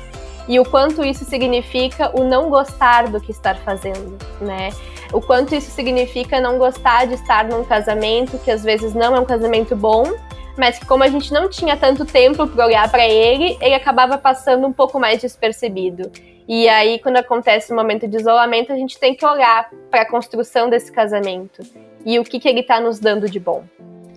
E 0.48 0.60
o 0.60 0.66
quanto 0.66 1.04
isso 1.04 1.26
significa 1.26 2.12
o 2.18 2.24
não 2.24 2.50
gostar 2.50 3.08
do 3.08 3.20
que 3.20 3.32
estar 3.32 3.58
fazendo, 3.58 4.18
né? 4.40 4.70
O 5.12 5.22
quanto 5.22 5.56
isso 5.56 5.72
significa 5.72 6.40
não 6.40 6.58
gostar 6.58 7.06
de 7.06 7.16
estar 7.16 7.46
num 7.46 7.64
casamento 7.64 8.38
que 8.40 8.52
às 8.52 8.64
vezes 8.64 8.94
não 8.94 9.16
é 9.16 9.20
um 9.20 9.26
casamento 9.26 9.76
bom, 9.76 10.06
mas 10.58 10.80
que 10.80 10.86
como 10.86 11.04
a 11.04 11.08
gente 11.08 11.34
não 11.34 11.50
tinha 11.50 11.78
tanto 11.78 12.06
tempo 12.06 12.48
para 12.48 12.66
olhar 12.66 12.90
para 12.90 13.08
ele, 13.08 13.58
ele 13.62 13.76
acabava 13.76 14.18
passando 14.18 14.66
um 14.68 14.74
pouco 14.74 15.00
mais 15.00 15.22
despercebido. 15.22 16.12
E 16.48 16.70
aí, 16.70 17.00
quando 17.00 17.18
acontece 17.18 17.72
o 17.72 17.76
um 17.76 17.78
momento 17.78 18.08
de 18.08 18.16
isolamento, 18.18 18.72
a 18.72 18.76
gente 18.76 18.98
tem 18.98 19.14
que 19.14 19.26
olhar 19.26 19.70
para 19.92 20.04
a 20.04 20.10
construção 20.10 20.70
desse 20.70 20.92
casamento 20.92 21.62
e 22.06 22.18
o 22.18 22.24
que, 22.24 22.40
que 22.40 22.48
ele 22.48 22.62
está 22.62 22.80
nos 22.80 23.00
dando 23.00 23.30
de 23.30 23.40
bom. 23.40 23.66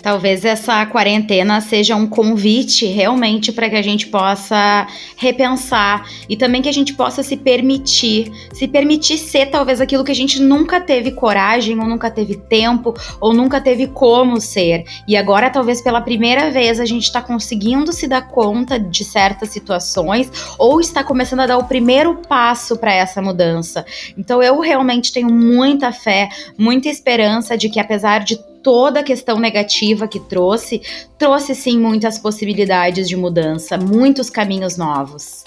Talvez 0.03 0.45
essa 0.45 0.85
quarentena 0.87 1.61
seja 1.61 1.95
um 1.95 2.07
convite 2.07 2.87
realmente 2.87 3.53
para 3.53 3.69
que 3.69 3.77
a 3.77 3.83
gente 3.83 4.07
possa 4.07 4.87
repensar 5.17 6.09
e 6.29 6.37
também 6.37 6.63
que 6.63 6.69
a 6.69 6.73
gente 6.73 6.95
possa 6.95 7.23
se 7.23 7.37
permitir, 7.37 8.33
se 8.53 8.67
permitir 8.67 9.19
ser 9.19 9.47
talvez 9.47 9.81
aquilo 9.81 10.03
que 10.03 10.13
a 10.13 10.15
gente 10.15 10.41
nunca 10.41 10.81
teve 10.81 11.11
coragem, 11.11 11.79
ou 11.79 11.87
nunca 11.87 12.11
teve 12.11 12.37
tempo, 12.37 12.95
ou 13.21 13.35
nunca 13.35 13.61
teve 13.61 13.89
como 13.89 14.41
ser. 14.41 14.85
E 15.07 15.17
agora, 15.17 15.51
talvez 15.51 15.83
pela 15.83 16.01
primeira 16.01 16.51
vez, 16.51 16.81
a 16.81 16.87
gente 16.87 17.05
está 17.05 17.21
conseguindo 17.21 17.93
se 17.93 18.09
dar 18.09 18.29
conta 18.29 18.79
de 18.79 19.05
certas 19.05 19.51
situações 19.51 20.31
ou 20.59 20.81
está 20.81 21.05
começando 21.05 21.41
a 21.41 21.47
dar 21.47 21.59
o 21.59 21.65
primeiro 21.65 22.17
passo 22.27 22.77
para 22.79 22.95
essa 22.95 23.21
mudança. 23.21 23.85
Então, 24.17 24.43
eu 24.43 24.59
realmente 24.61 25.13
tenho 25.13 25.31
muita 25.31 25.93
fé, 25.93 26.29
muita 26.57 26.89
esperança 26.89 27.57
de 27.57 27.69
que, 27.69 27.79
apesar 27.79 28.25
de 28.25 28.39
toda 28.63 29.01
a 29.01 29.03
questão 29.03 29.39
negativa 29.39 30.07
que 30.07 30.21
trouxe, 30.21 30.83
trouxe 31.19 31.55
sim 31.55 31.79
muitas 31.79 32.19
possibilidades 32.19 33.09
de 33.09 33.17
mudança, 33.17 33.77
muitos 33.77 34.31
caminhos 34.31 34.77
novos. 34.77 35.45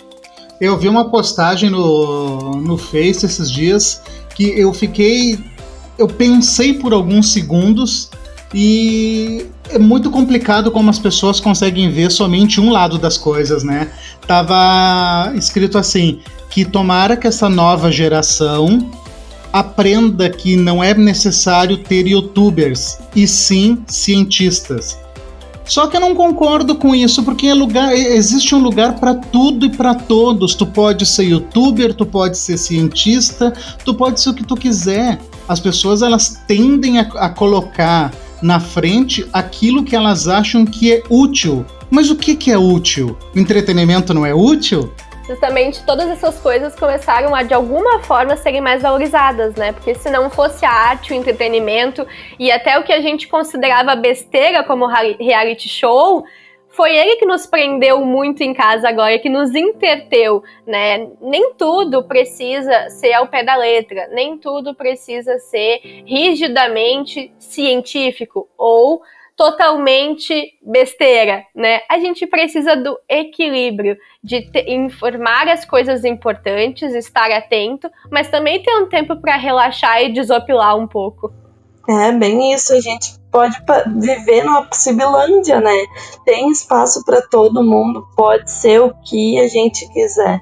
Eu 0.59 0.77
vi 0.77 0.87
uma 0.87 1.09
postagem 1.09 1.69
no, 1.69 2.51
no 2.51 2.77
Face 2.77 3.25
esses 3.25 3.51
dias 3.51 4.01
que 4.35 4.45
eu 4.59 4.73
fiquei. 4.73 5.39
Eu 5.97 6.07
pensei 6.07 6.73
por 6.73 6.93
alguns 6.93 7.31
segundos 7.33 8.09
e 8.53 9.45
é 9.69 9.79
muito 9.79 10.11
complicado 10.11 10.71
como 10.71 10.89
as 10.89 10.99
pessoas 10.99 11.39
conseguem 11.39 11.89
ver 11.91 12.11
somente 12.11 12.61
um 12.61 12.71
lado 12.71 12.97
das 12.97 13.17
coisas, 13.17 13.63
né? 13.63 13.91
Tava 14.27 15.33
escrito 15.35 15.77
assim: 15.77 16.19
que 16.49 16.63
tomara 16.63 17.17
que 17.17 17.27
essa 17.27 17.49
nova 17.49 17.91
geração 17.91 18.89
aprenda 19.53 20.31
que 20.31 20.55
não 20.55 20.83
é 20.83 20.95
necessário 20.95 21.77
ter 21.77 22.07
youtubers, 22.07 22.97
e 23.15 23.27
sim 23.27 23.83
cientistas. 23.87 24.97
Só 25.65 25.87
que 25.87 25.95
eu 25.95 26.01
não 26.01 26.13
concordo 26.13 26.75
com 26.75 26.93
isso, 26.93 27.23
porque 27.23 27.47
é 27.47 27.53
lugar, 27.53 27.95
existe 27.95 28.53
um 28.53 28.59
lugar 28.59 28.99
para 28.99 29.13
tudo 29.15 29.65
e 29.65 29.69
para 29.69 29.95
todos. 29.95 30.55
Tu 30.55 30.65
pode 30.65 31.05
ser 31.05 31.23
youtuber, 31.23 31.93
tu 31.93 32.05
pode 32.05 32.37
ser 32.37 32.57
cientista, 32.57 33.53
tu 33.85 33.93
pode 33.93 34.19
ser 34.19 34.31
o 34.31 34.33
que 34.33 34.43
tu 34.43 34.55
quiser. 34.55 35.21
As 35.47 35.59
pessoas 35.59 36.01
elas 36.01 36.41
tendem 36.47 36.99
a, 36.99 37.03
a 37.03 37.29
colocar 37.29 38.11
na 38.41 38.59
frente 38.59 39.25
aquilo 39.31 39.83
que 39.83 39.95
elas 39.95 40.27
acham 40.27 40.65
que 40.65 40.91
é 40.91 41.03
útil. 41.09 41.65
Mas 41.89 42.09
o 42.09 42.15
que, 42.15 42.35
que 42.35 42.51
é 42.51 42.57
útil? 42.57 43.17
O 43.33 43.39
entretenimento 43.39 44.13
não 44.13 44.25
é 44.25 44.33
útil? 44.33 44.91
Justamente 45.33 45.83
todas 45.83 46.09
essas 46.09 46.39
coisas 46.39 46.75
começaram 46.75 47.33
a 47.33 47.41
de 47.41 47.53
alguma 47.53 47.99
forma 48.03 48.37
serem 48.37 48.61
mais 48.61 48.83
valorizadas, 48.83 49.55
né? 49.55 49.71
Porque 49.71 49.95
se 49.95 50.09
não 50.09 50.29
fosse 50.29 50.63
a 50.63 50.69
arte, 50.69 51.11
o 51.11 51.15
entretenimento 51.15 52.05
e 52.37 52.51
até 52.51 52.77
o 52.77 52.83
que 52.83 52.93
a 52.93 53.01
gente 53.01 53.27
considerava 53.27 53.95
besteira 53.95 54.63
como 54.63 54.85
reality 54.85 55.67
show, 55.67 56.23
foi 56.69 56.95
ele 56.95 57.15
que 57.15 57.25
nos 57.25 57.45
prendeu 57.47 58.03
muito 58.05 58.41
em 58.41 58.53
casa 58.53 58.87
agora, 58.87 59.17
que 59.19 59.29
nos 59.29 59.55
interteu, 59.55 60.43
né? 60.67 61.07
Nem 61.19 61.53
tudo 61.53 62.03
precisa 62.03 62.89
ser 62.89 63.13
ao 63.13 63.27
pé 63.27 63.43
da 63.43 63.55
letra, 63.55 64.07
nem 64.11 64.37
tudo 64.37 64.75
precisa 64.75 65.39
ser 65.39 65.81
rigidamente 66.05 67.33
científico 67.39 68.47
ou 68.57 69.01
totalmente 69.35 70.53
besteira, 70.61 71.43
né? 71.55 71.81
A 71.89 71.99
gente 71.99 72.27
precisa 72.27 72.75
do 72.75 72.97
equilíbrio, 73.09 73.97
de 74.23 74.41
te, 74.41 74.71
informar 74.71 75.47
as 75.47 75.65
coisas 75.65 76.05
importantes, 76.05 76.93
estar 76.93 77.31
atento, 77.31 77.89
mas 78.11 78.29
também 78.29 78.61
ter 78.61 78.75
um 78.75 78.87
tempo 78.87 79.15
para 79.19 79.35
relaxar 79.35 80.03
e 80.03 80.13
desopilar 80.13 80.77
um 80.77 80.87
pouco. 80.87 81.31
É, 81.89 82.11
bem 82.13 82.53
isso, 82.53 82.73
a 82.73 82.79
gente 82.79 83.19
pode 83.29 83.57
viver 83.99 84.43
numa 84.43 84.65
Possibilândia, 84.65 85.59
né? 85.59 85.85
Tem 86.23 86.49
espaço 86.49 87.03
para 87.03 87.21
todo 87.21 87.63
mundo, 87.63 88.07
pode 88.15 88.49
ser 88.49 88.79
o 88.79 88.93
que 89.03 89.39
a 89.39 89.47
gente 89.47 89.91
quiser. 89.91 90.39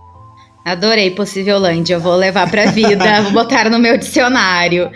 Adorei 0.64 1.10
Possivelândia, 1.10 1.98
vou 1.98 2.16
levar 2.16 2.50
pra 2.52 2.68
vida, 2.68 3.22
vou 3.24 3.32
botar 3.32 3.70
no 3.70 3.80
meu 3.80 3.98
dicionário. 3.98 4.92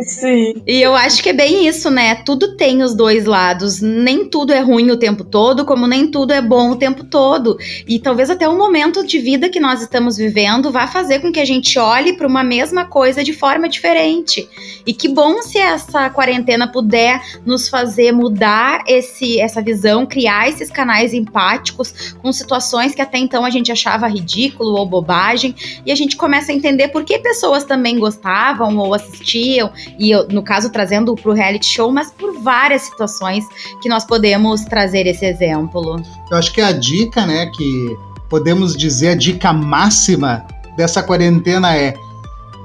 Sim. 0.00 0.62
E 0.66 0.80
eu 0.80 0.94
acho 0.94 1.22
que 1.22 1.30
é 1.30 1.32
bem 1.32 1.66
isso, 1.66 1.90
né? 1.90 2.16
Tudo 2.16 2.56
tem 2.56 2.82
os 2.82 2.94
dois 2.94 3.24
lados. 3.24 3.80
Nem 3.80 4.28
tudo 4.28 4.52
é 4.52 4.60
ruim 4.60 4.90
o 4.90 4.96
tempo 4.96 5.24
todo, 5.24 5.64
como 5.64 5.86
nem 5.86 6.10
tudo 6.10 6.32
é 6.32 6.40
bom 6.40 6.70
o 6.70 6.76
tempo 6.76 7.04
todo. 7.04 7.58
E 7.86 7.98
talvez 7.98 8.30
até 8.30 8.48
o 8.48 8.56
momento 8.56 9.06
de 9.06 9.18
vida 9.18 9.48
que 9.48 9.60
nós 9.60 9.82
estamos 9.82 10.16
vivendo 10.16 10.70
vá 10.70 10.86
fazer 10.86 11.20
com 11.20 11.32
que 11.32 11.40
a 11.40 11.44
gente 11.44 11.78
olhe 11.78 12.14
para 12.14 12.26
uma 12.26 12.42
mesma 12.42 12.84
coisa 12.84 13.22
de 13.22 13.32
forma 13.32 13.68
diferente. 13.68 14.48
E 14.86 14.92
que 14.92 15.08
bom 15.08 15.42
se 15.42 15.58
essa 15.58 16.08
quarentena 16.10 16.66
puder 16.66 17.20
nos 17.44 17.68
fazer 17.68 18.12
mudar 18.12 18.84
esse, 18.86 19.40
essa 19.40 19.60
visão, 19.60 20.06
criar 20.06 20.48
esses 20.48 20.70
canais 20.70 21.12
empáticos 21.12 22.14
com 22.20 22.32
situações 22.32 22.94
que 22.94 23.02
até 23.02 23.18
então 23.18 23.44
a 23.44 23.50
gente 23.50 23.72
achava 23.72 24.06
ridículo 24.06 24.76
ou 24.76 24.86
bobagem. 24.86 25.54
E 25.84 25.92
a 25.92 25.94
gente 25.94 26.16
começa 26.16 26.52
a 26.52 26.54
entender 26.54 26.88
por 26.88 27.04
que 27.04 27.18
pessoas 27.18 27.64
também 27.64 27.98
gostavam 27.98 28.76
ou 28.78 28.94
assistiam 28.94 29.73
e 29.98 30.10
eu, 30.10 30.26
no 30.28 30.42
caso 30.42 30.70
trazendo 30.70 31.14
para 31.14 31.30
o 31.30 31.34
reality 31.34 31.66
show, 31.66 31.90
mas 31.90 32.10
por 32.10 32.38
várias 32.40 32.82
situações 32.82 33.44
que 33.82 33.88
nós 33.88 34.04
podemos 34.04 34.64
trazer 34.64 35.06
esse 35.06 35.24
exemplo. 35.24 36.00
Eu 36.30 36.36
acho 36.36 36.52
que 36.52 36.60
a 36.60 36.72
dica, 36.72 37.26
né, 37.26 37.46
que 37.46 37.96
podemos 38.28 38.76
dizer 38.76 39.08
a 39.08 39.14
dica 39.14 39.52
máxima 39.52 40.46
dessa 40.76 41.02
quarentena 41.02 41.76
é 41.76 41.94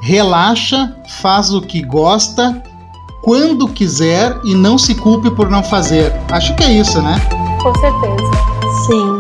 relaxa, 0.02 0.96
faz 1.22 1.54
o 1.54 1.62
que 1.62 1.82
gosta, 1.82 2.64
quando 3.22 3.68
quiser 3.68 4.36
e 4.44 4.56
não 4.56 4.78
se 4.78 4.96
culpe 4.96 5.30
por 5.32 5.50
não 5.50 5.64
fazer. 5.64 6.14
Acho 6.32 6.56
que 6.56 6.64
é 6.64 6.72
isso, 6.72 7.02
né? 7.02 7.16
Com 7.62 7.74
certeza. 7.76 8.32
Sim. 8.88 9.20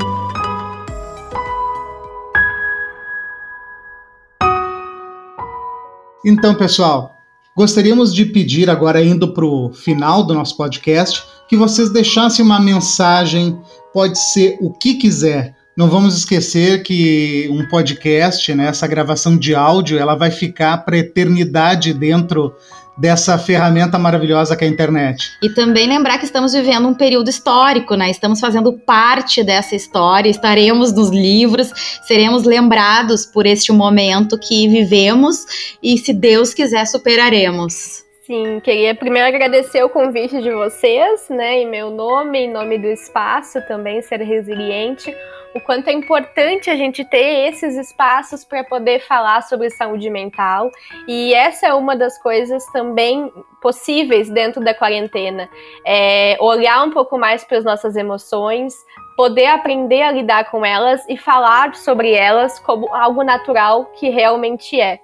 Então, 6.25 6.53
pessoal, 6.55 7.18
gostaríamos 7.59 8.15
de 8.15 8.23
pedir, 8.23 8.69
agora 8.69 9.03
indo 9.03 9.33
para 9.33 9.43
o 9.43 9.73
final 9.73 10.23
do 10.23 10.33
nosso 10.33 10.55
podcast, 10.55 11.21
que 11.45 11.57
vocês 11.57 11.91
deixassem 11.91 12.43
uma 12.45 12.57
mensagem, 12.57 13.59
pode 13.93 14.17
ser 14.17 14.57
o 14.61 14.71
que 14.71 14.93
quiser. 14.93 15.53
Não 15.75 15.89
vamos 15.89 16.15
esquecer 16.15 16.83
que 16.83 17.49
um 17.51 17.67
podcast, 17.67 18.55
né, 18.55 18.67
essa 18.67 18.87
gravação 18.87 19.35
de 19.35 19.53
áudio, 19.53 19.99
ela 19.99 20.15
vai 20.15 20.31
ficar 20.31 20.77
para 20.85 20.99
eternidade 20.99 21.93
dentro 21.93 22.55
dessa 22.99 23.37
ferramenta 23.37 23.97
maravilhosa 23.97 24.55
que 24.55 24.65
é 24.65 24.67
a 24.67 24.69
internet. 24.69 25.31
E 25.41 25.49
também 25.49 25.87
lembrar 25.87 26.17
que 26.17 26.25
estamos 26.25 26.53
vivendo 26.53 26.87
um 26.87 26.93
período 26.93 27.29
histórico, 27.29 27.95
né? 27.95 28.11
Estamos 28.11 28.39
fazendo 28.39 28.73
parte 28.73 29.43
dessa 29.43 29.75
história, 29.75 30.29
estaremos 30.29 30.93
nos 30.93 31.09
livros, 31.09 31.71
seremos 32.03 32.43
lembrados 32.43 33.25
por 33.25 33.45
este 33.45 33.71
momento 33.71 34.37
que 34.37 34.67
vivemos 34.67 35.45
e, 35.81 35.97
se 35.97 36.13
Deus 36.13 36.53
quiser, 36.53 36.85
superaremos. 36.85 38.03
Sim, 38.27 38.59
queria 38.59 38.93
primeiro 38.93 39.27
agradecer 39.27 39.83
o 39.83 39.89
convite 39.89 40.39
de 40.39 40.51
vocês, 40.51 41.21
né, 41.31 41.61
em 41.61 41.67
meu 41.67 41.89
nome, 41.89 42.37
em 42.37 42.51
nome 42.51 42.77
do 42.77 42.87
espaço 42.87 43.59
também, 43.67 44.03
ser 44.03 44.21
resiliente 44.21 45.11
o 45.53 45.59
quanto 45.59 45.87
é 45.87 45.93
importante 45.93 46.69
a 46.69 46.75
gente 46.75 47.03
ter 47.03 47.47
esses 47.47 47.75
espaços 47.75 48.43
para 48.43 48.63
poder 48.63 48.99
falar 49.01 49.41
sobre 49.41 49.69
saúde 49.69 50.09
mental. 50.09 50.69
E 51.07 51.33
essa 51.33 51.67
é 51.67 51.73
uma 51.73 51.95
das 51.95 52.21
coisas 52.21 52.65
também 52.67 53.31
possíveis 53.61 54.29
dentro 54.29 54.63
da 54.63 54.73
quarentena. 54.73 55.49
É 55.85 56.37
olhar 56.39 56.83
um 56.83 56.91
pouco 56.91 57.17
mais 57.17 57.43
para 57.43 57.57
as 57.57 57.65
nossas 57.65 57.95
emoções, 57.95 58.73
poder 59.15 59.47
aprender 59.47 60.01
a 60.01 60.11
lidar 60.11 60.49
com 60.51 60.65
elas 60.65 61.03
e 61.09 61.17
falar 61.17 61.75
sobre 61.75 62.13
elas 62.13 62.59
como 62.59 62.93
algo 62.93 63.23
natural 63.23 63.85
que 63.85 64.09
realmente 64.09 64.79
é. 64.79 64.99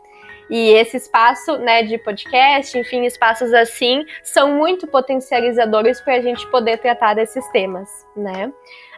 E 0.50 0.70
esse 0.74 0.98
espaço, 0.98 1.58
né, 1.58 1.82
de 1.84 1.98
podcast, 1.98 2.78
enfim, 2.78 3.04
espaços 3.04 3.52
assim, 3.54 4.06
são 4.24 4.54
muito 4.56 4.86
potencializadores 4.86 6.00
para 6.02 6.16
a 6.16 6.22
gente 6.22 6.46
poder 6.52 6.78
tratar 6.78 7.16
desses 7.16 7.48
temas, 7.50 7.90
né? 8.16 8.52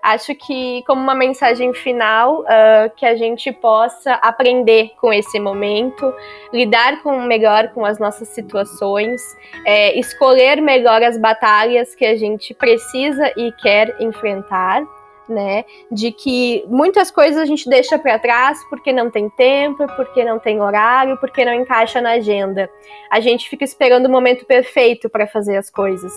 Acho 0.08 0.34
que 0.36 0.84
como 0.88 1.02
uma 1.02 1.14
mensagem 1.14 1.74
final 1.74 2.42
uh, 2.42 2.90
que 2.96 3.06
a 3.06 3.18
gente 3.18 3.52
possa 3.52 4.14
aprender 4.14 4.92
com 5.02 5.12
esse 5.12 5.38
momento, 5.38 6.14
lidar 6.54 7.04
com 7.04 7.20
melhor 7.24 7.74
com 7.74 7.84
as 7.86 8.00
nossas 8.00 8.30
situações, 8.30 9.22
é, 9.66 10.00
escolher 10.00 10.62
melhor 10.62 11.04
as 11.04 11.18
batalhas 11.18 11.94
que 11.94 12.06
a 12.06 12.16
gente 12.16 12.54
precisa 12.54 13.34
e 13.36 13.52
quer 13.62 13.96
enfrentar. 14.00 14.84
Né, 15.30 15.66
de 15.92 16.10
que 16.14 16.64
muitas 16.70 17.12
coisas 17.12 17.42
a 17.42 17.46
gente 17.46 17.70
deixa 17.70 18.00
para 18.00 18.18
trás 18.18 18.64
porque 18.70 18.94
não 18.94 19.12
tem 19.12 19.30
tempo, 19.32 19.86
porque 19.98 20.24
não 20.24 20.40
tem 20.40 20.62
horário, 20.62 21.18
porque 21.18 21.44
não 21.44 21.54
encaixa 21.54 22.00
na 22.00 22.12
agenda. 22.12 22.70
A 23.12 23.20
gente 23.20 23.50
fica 23.50 23.66
esperando 23.66 24.06
o 24.06 24.10
momento 24.10 24.46
perfeito 24.46 25.10
para 25.10 25.28
fazer 25.28 25.58
as 25.58 25.70
coisas. 25.70 26.14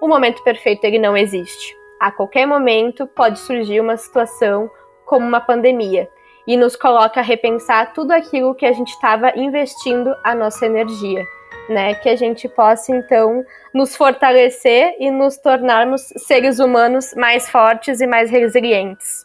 O 0.00 0.06
momento 0.06 0.44
perfeito 0.44 0.84
ele 0.84 1.00
não 1.00 1.16
existe 1.16 1.81
a 2.02 2.10
qualquer 2.10 2.46
momento 2.46 3.06
pode 3.06 3.38
surgir 3.38 3.80
uma 3.80 3.96
situação 3.96 4.68
como 5.06 5.24
uma 5.24 5.40
pandemia 5.40 6.08
e 6.48 6.56
nos 6.56 6.74
coloca 6.74 7.20
a 7.20 7.22
repensar 7.22 7.92
tudo 7.92 8.10
aquilo 8.10 8.56
que 8.56 8.66
a 8.66 8.72
gente 8.72 8.88
estava 8.88 9.32
investindo 9.36 10.12
a 10.24 10.34
nossa 10.34 10.66
energia, 10.66 11.24
né? 11.68 11.94
Que 11.94 12.08
a 12.08 12.16
gente 12.16 12.48
possa 12.48 12.90
então 12.90 13.44
nos 13.72 13.94
fortalecer 13.94 14.96
e 14.98 15.12
nos 15.12 15.36
tornarmos 15.36 16.02
seres 16.16 16.58
humanos 16.58 17.14
mais 17.14 17.48
fortes 17.48 18.00
e 18.00 18.06
mais 18.08 18.32
resilientes. 18.32 19.24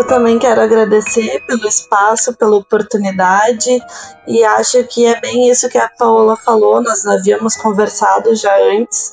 Eu 0.00 0.06
também 0.06 0.38
quero 0.38 0.62
agradecer 0.62 1.44
pelo 1.46 1.68
espaço, 1.68 2.34
pela 2.34 2.56
oportunidade 2.56 3.78
e 4.26 4.42
acho 4.42 4.82
que 4.84 5.04
é 5.04 5.20
bem 5.20 5.50
isso 5.50 5.68
que 5.68 5.76
a 5.76 5.90
Paola 5.90 6.38
falou. 6.38 6.82
Nós 6.82 7.04
havíamos 7.04 7.54
conversado 7.56 8.34
já 8.34 8.56
antes 8.62 9.12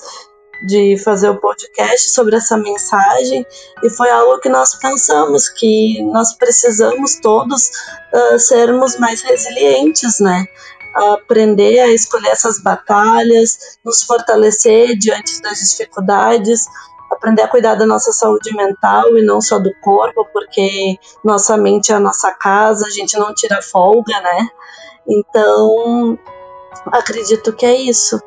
de 0.65 0.97
fazer 1.03 1.27
o 1.27 1.41
podcast 1.41 2.09
sobre 2.11 2.37
essa 2.37 2.55
mensagem 2.55 3.45
e 3.83 3.89
foi 3.89 4.09
algo 4.09 4.39
que 4.39 4.47
nós 4.47 4.75
pensamos 4.75 5.49
que 5.49 6.01
nós 6.03 6.33
precisamos 6.37 7.19
todos 7.19 7.69
uh, 8.13 8.39
sermos 8.39 8.97
mais 8.97 9.21
resilientes, 9.23 10.21
né? 10.21 10.45
aprender 10.95 11.81
a 11.81 11.89
escolher 11.89 12.29
essas 12.29 12.61
batalhas, 12.63 13.77
nos 13.83 14.03
fortalecer 14.03 14.97
diante 14.97 15.41
das 15.41 15.59
dificuldades, 15.59 16.65
aprender 17.11 17.41
a 17.41 17.47
cuidar 17.47 17.75
da 17.75 17.85
nossa 17.85 18.11
saúde 18.11 18.55
mental 18.55 19.17
e 19.17 19.23
não 19.23 19.41
só 19.41 19.59
do 19.59 19.73
corpo, 19.81 20.25
porque 20.31 20.97
nossa 21.23 21.57
mente 21.57 21.91
é 21.91 21.95
a 21.95 21.99
nossa 21.99 22.33
casa, 22.33 22.87
a 22.87 22.89
gente 22.89 23.17
não 23.17 23.33
tira 23.33 23.61
folga, 23.61 24.19
né? 24.21 24.49
Então, 25.07 26.17
acredito 26.91 27.53
que 27.53 27.65
é 27.65 27.75
isso. 27.75 28.19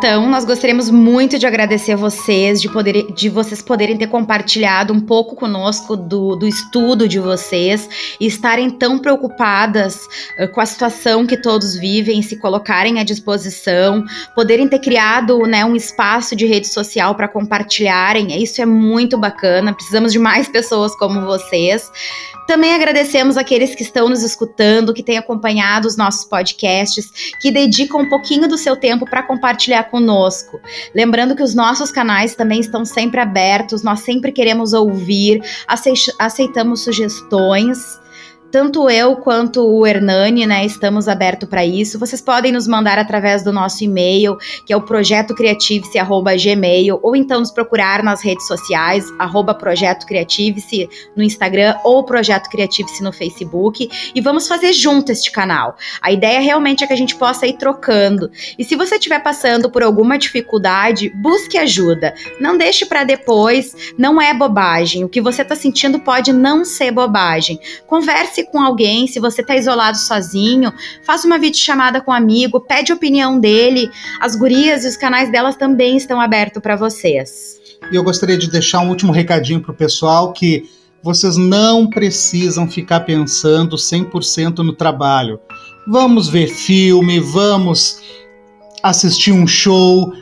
Então, 0.00 0.30
nós 0.30 0.46
gostaríamos 0.46 0.88
muito 0.88 1.38
de 1.38 1.46
agradecer 1.46 1.94
vocês, 1.94 2.58
de, 2.58 2.70
poder, 2.70 3.12
de 3.12 3.28
vocês 3.28 3.60
poderem 3.60 3.98
ter 3.98 4.06
compartilhado 4.06 4.94
um 4.94 5.00
pouco 5.00 5.36
conosco 5.36 5.94
do, 5.94 6.36
do 6.36 6.48
estudo 6.48 7.06
de 7.06 7.18
vocês 7.18 7.86
e 8.18 8.26
estarem 8.26 8.70
tão 8.70 8.98
preocupadas 8.98 10.08
uh, 10.38 10.48
com 10.48 10.60
a 10.62 10.64
situação 10.64 11.26
que 11.26 11.36
todos 11.36 11.76
vivem, 11.76 12.22
se 12.22 12.36
colocarem 12.36 12.98
à 12.98 13.04
disposição, 13.04 14.02
poderem 14.34 14.66
ter 14.66 14.78
criado 14.78 15.40
né, 15.40 15.66
um 15.66 15.76
espaço 15.76 16.34
de 16.34 16.46
rede 16.46 16.68
social 16.68 17.14
para 17.14 17.28
compartilharem. 17.28 18.42
Isso 18.42 18.62
é 18.62 18.64
muito 18.64 19.18
bacana. 19.18 19.74
Precisamos 19.74 20.12
de 20.12 20.18
mais 20.18 20.48
pessoas 20.48 20.96
como 20.96 21.26
vocês. 21.26 21.92
Também 22.50 22.74
agradecemos 22.74 23.36
aqueles 23.36 23.76
que 23.76 23.84
estão 23.84 24.08
nos 24.08 24.24
escutando, 24.24 24.92
que 24.92 25.04
têm 25.04 25.16
acompanhado 25.16 25.86
os 25.86 25.96
nossos 25.96 26.24
podcasts, 26.24 27.32
que 27.40 27.48
dedicam 27.48 28.00
um 28.00 28.08
pouquinho 28.08 28.48
do 28.48 28.58
seu 28.58 28.74
tempo 28.74 29.08
para 29.08 29.22
compartilhar 29.22 29.84
conosco. 29.84 30.60
Lembrando 30.92 31.36
que 31.36 31.44
os 31.44 31.54
nossos 31.54 31.92
canais 31.92 32.34
também 32.34 32.58
estão 32.58 32.84
sempre 32.84 33.20
abertos, 33.20 33.84
nós 33.84 34.00
sempre 34.00 34.32
queremos 34.32 34.72
ouvir, 34.72 35.40
aceitamos 36.18 36.82
sugestões. 36.82 37.99
Tanto 38.50 38.90
eu 38.90 39.14
quanto 39.16 39.64
o 39.64 39.86
Hernani, 39.86 40.44
né, 40.46 40.66
estamos 40.66 41.06
abertos 41.06 41.48
para 41.48 41.64
isso. 41.64 41.96
Vocês 41.98 42.20
podem 42.20 42.50
nos 42.50 42.66
mandar 42.66 42.98
através 42.98 43.44
do 43.44 43.52
nosso 43.52 43.84
e-mail, 43.84 44.36
que 44.66 44.72
é 44.72 44.76
o 44.76 44.82
projetocriativice@gmail, 44.82 46.98
ou 47.02 47.14
então 47.14 47.38
nos 47.40 47.52
procurar 47.52 48.02
nas 48.02 48.24
redes 48.24 48.46
sociais, 48.46 49.04
arroba 49.18 49.52
Projeto 49.54 50.06
Criativice 50.06 50.88
no 51.14 51.22
Instagram 51.22 51.76
ou 51.84 52.02
Projeto 52.04 52.48
Criativice 52.50 53.02
no 53.02 53.12
Facebook, 53.12 53.90
e 54.14 54.20
vamos 54.20 54.48
fazer 54.48 54.72
junto 54.72 55.12
este 55.12 55.30
canal. 55.30 55.76
A 56.02 56.10
ideia 56.10 56.40
realmente 56.40 56.82
é 56.82 56.86
que 56.86 56.92
a 56.92 56.96
gente 56.96 57.14
possa 57.14 57.46
ir 57.46 57.52
trocando. 57.54 58.30
E 58.58 58.64
se 58.64 58.74
você 58.74 58.96
estiver 58.96 59.22
passando 59.22 59.70
por 59.70 59.82
alguma 59.82 60.18
dificuldade, 60.18 61.10
busque 61.10 61.56
ajuda. 61.56 62.14
Não 62.40 62.58
deixe 62.58 62.84
para 62.84 63.04
depois, 63.04 63.94
não 63.96 64.20
é 64.20 64.34
bobagem. 64.34 65.04
O 65.04 65.08
que 65.08 65.20
você 65.20 65.42
está 65.42 65.54
sentindo 65.54 66.00
pode 66.00 66.32
não 66.32 66.64
ser 66.64 66.90
bobagem. 66.90 67.60
Converse 67.86 68.39
converse 68.40 68.50
com 68.50 68.60
alguém, 68.60 69.06
se 69.06 69.20
você 69.20 69.40
está 69.40 69.56
isolado 69.56 69.98
sozinho, 69.98 70.72
faça 71.04 71.26
uma 71.26 71.38
videochamada 71.38 72.00
com 72.00 72.10
um 72.10 72.14
amigo, 72.14 72.60
pede 72.60 72.92
opinião 72.92 73.38
dele. 73.38 73.90
As 74.20 74.34
gurias 74.36 74.84
e 74.84 74.88
os 74.88 74.96
canais 74.96 75.30
delas 75.30 75.56
também 75.56 75.96
estão 75.96 76.20
abertos 76.20 76.62
para 76.62 76.76
vocês. 76.76 77.58
E 77.90 77.96
eu 77.96 78.02
gostaria 78.02 78.38
de 78.38 78.50
deixar 78.50 78.80
um 78.80 78.88
último 78.88 79.12
recadinho 79.12 79.60
para 79.60 79.72
o 79.72 79.74
pessoal 79.74 80.32
que 80.32 80.64
vocês 81.02 81.36
não 81.36 81.88
precisam 81.88 82.68
ficar 82.68 83.00
pensando 83.00 83.76
100% 83.76 84.58
no 84.58 84.72
trabalho. 84.72 85.40
Vamos 85.86 86.28
ver 86.28 86.48
filme, 86.48 87.18
vamos 87.18 88.00
assistir 88.82 89.32
um 89.32 89.46
show, 89.46 90.12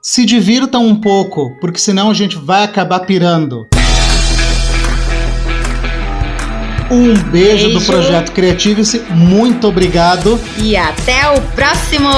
se 0.00 0.24
divirtam 0.24 0.86
um 0.86 1.00
pouco, 1.00 1.56
porque 1.60 1.78
senão 1.78 2.10
a 2.10 2.14
gente 2.14 2.36
vai 2.36 2.64
acabar 2.64 3.00
pirando. 3.00 3.66
Um 6.90 7.14
beijo, 7.14 7.30
beijo. 7.30 7.78
do 7.78 7.80
Projeto 7.82 8.32
Criativice, 8.32 9.02
muito 9.10 9.68
obrigado. 9.68 10.40
E 10.58 10.76
até 10.76 11.30
o 11.30 11.40
próximo! 11.54 12.08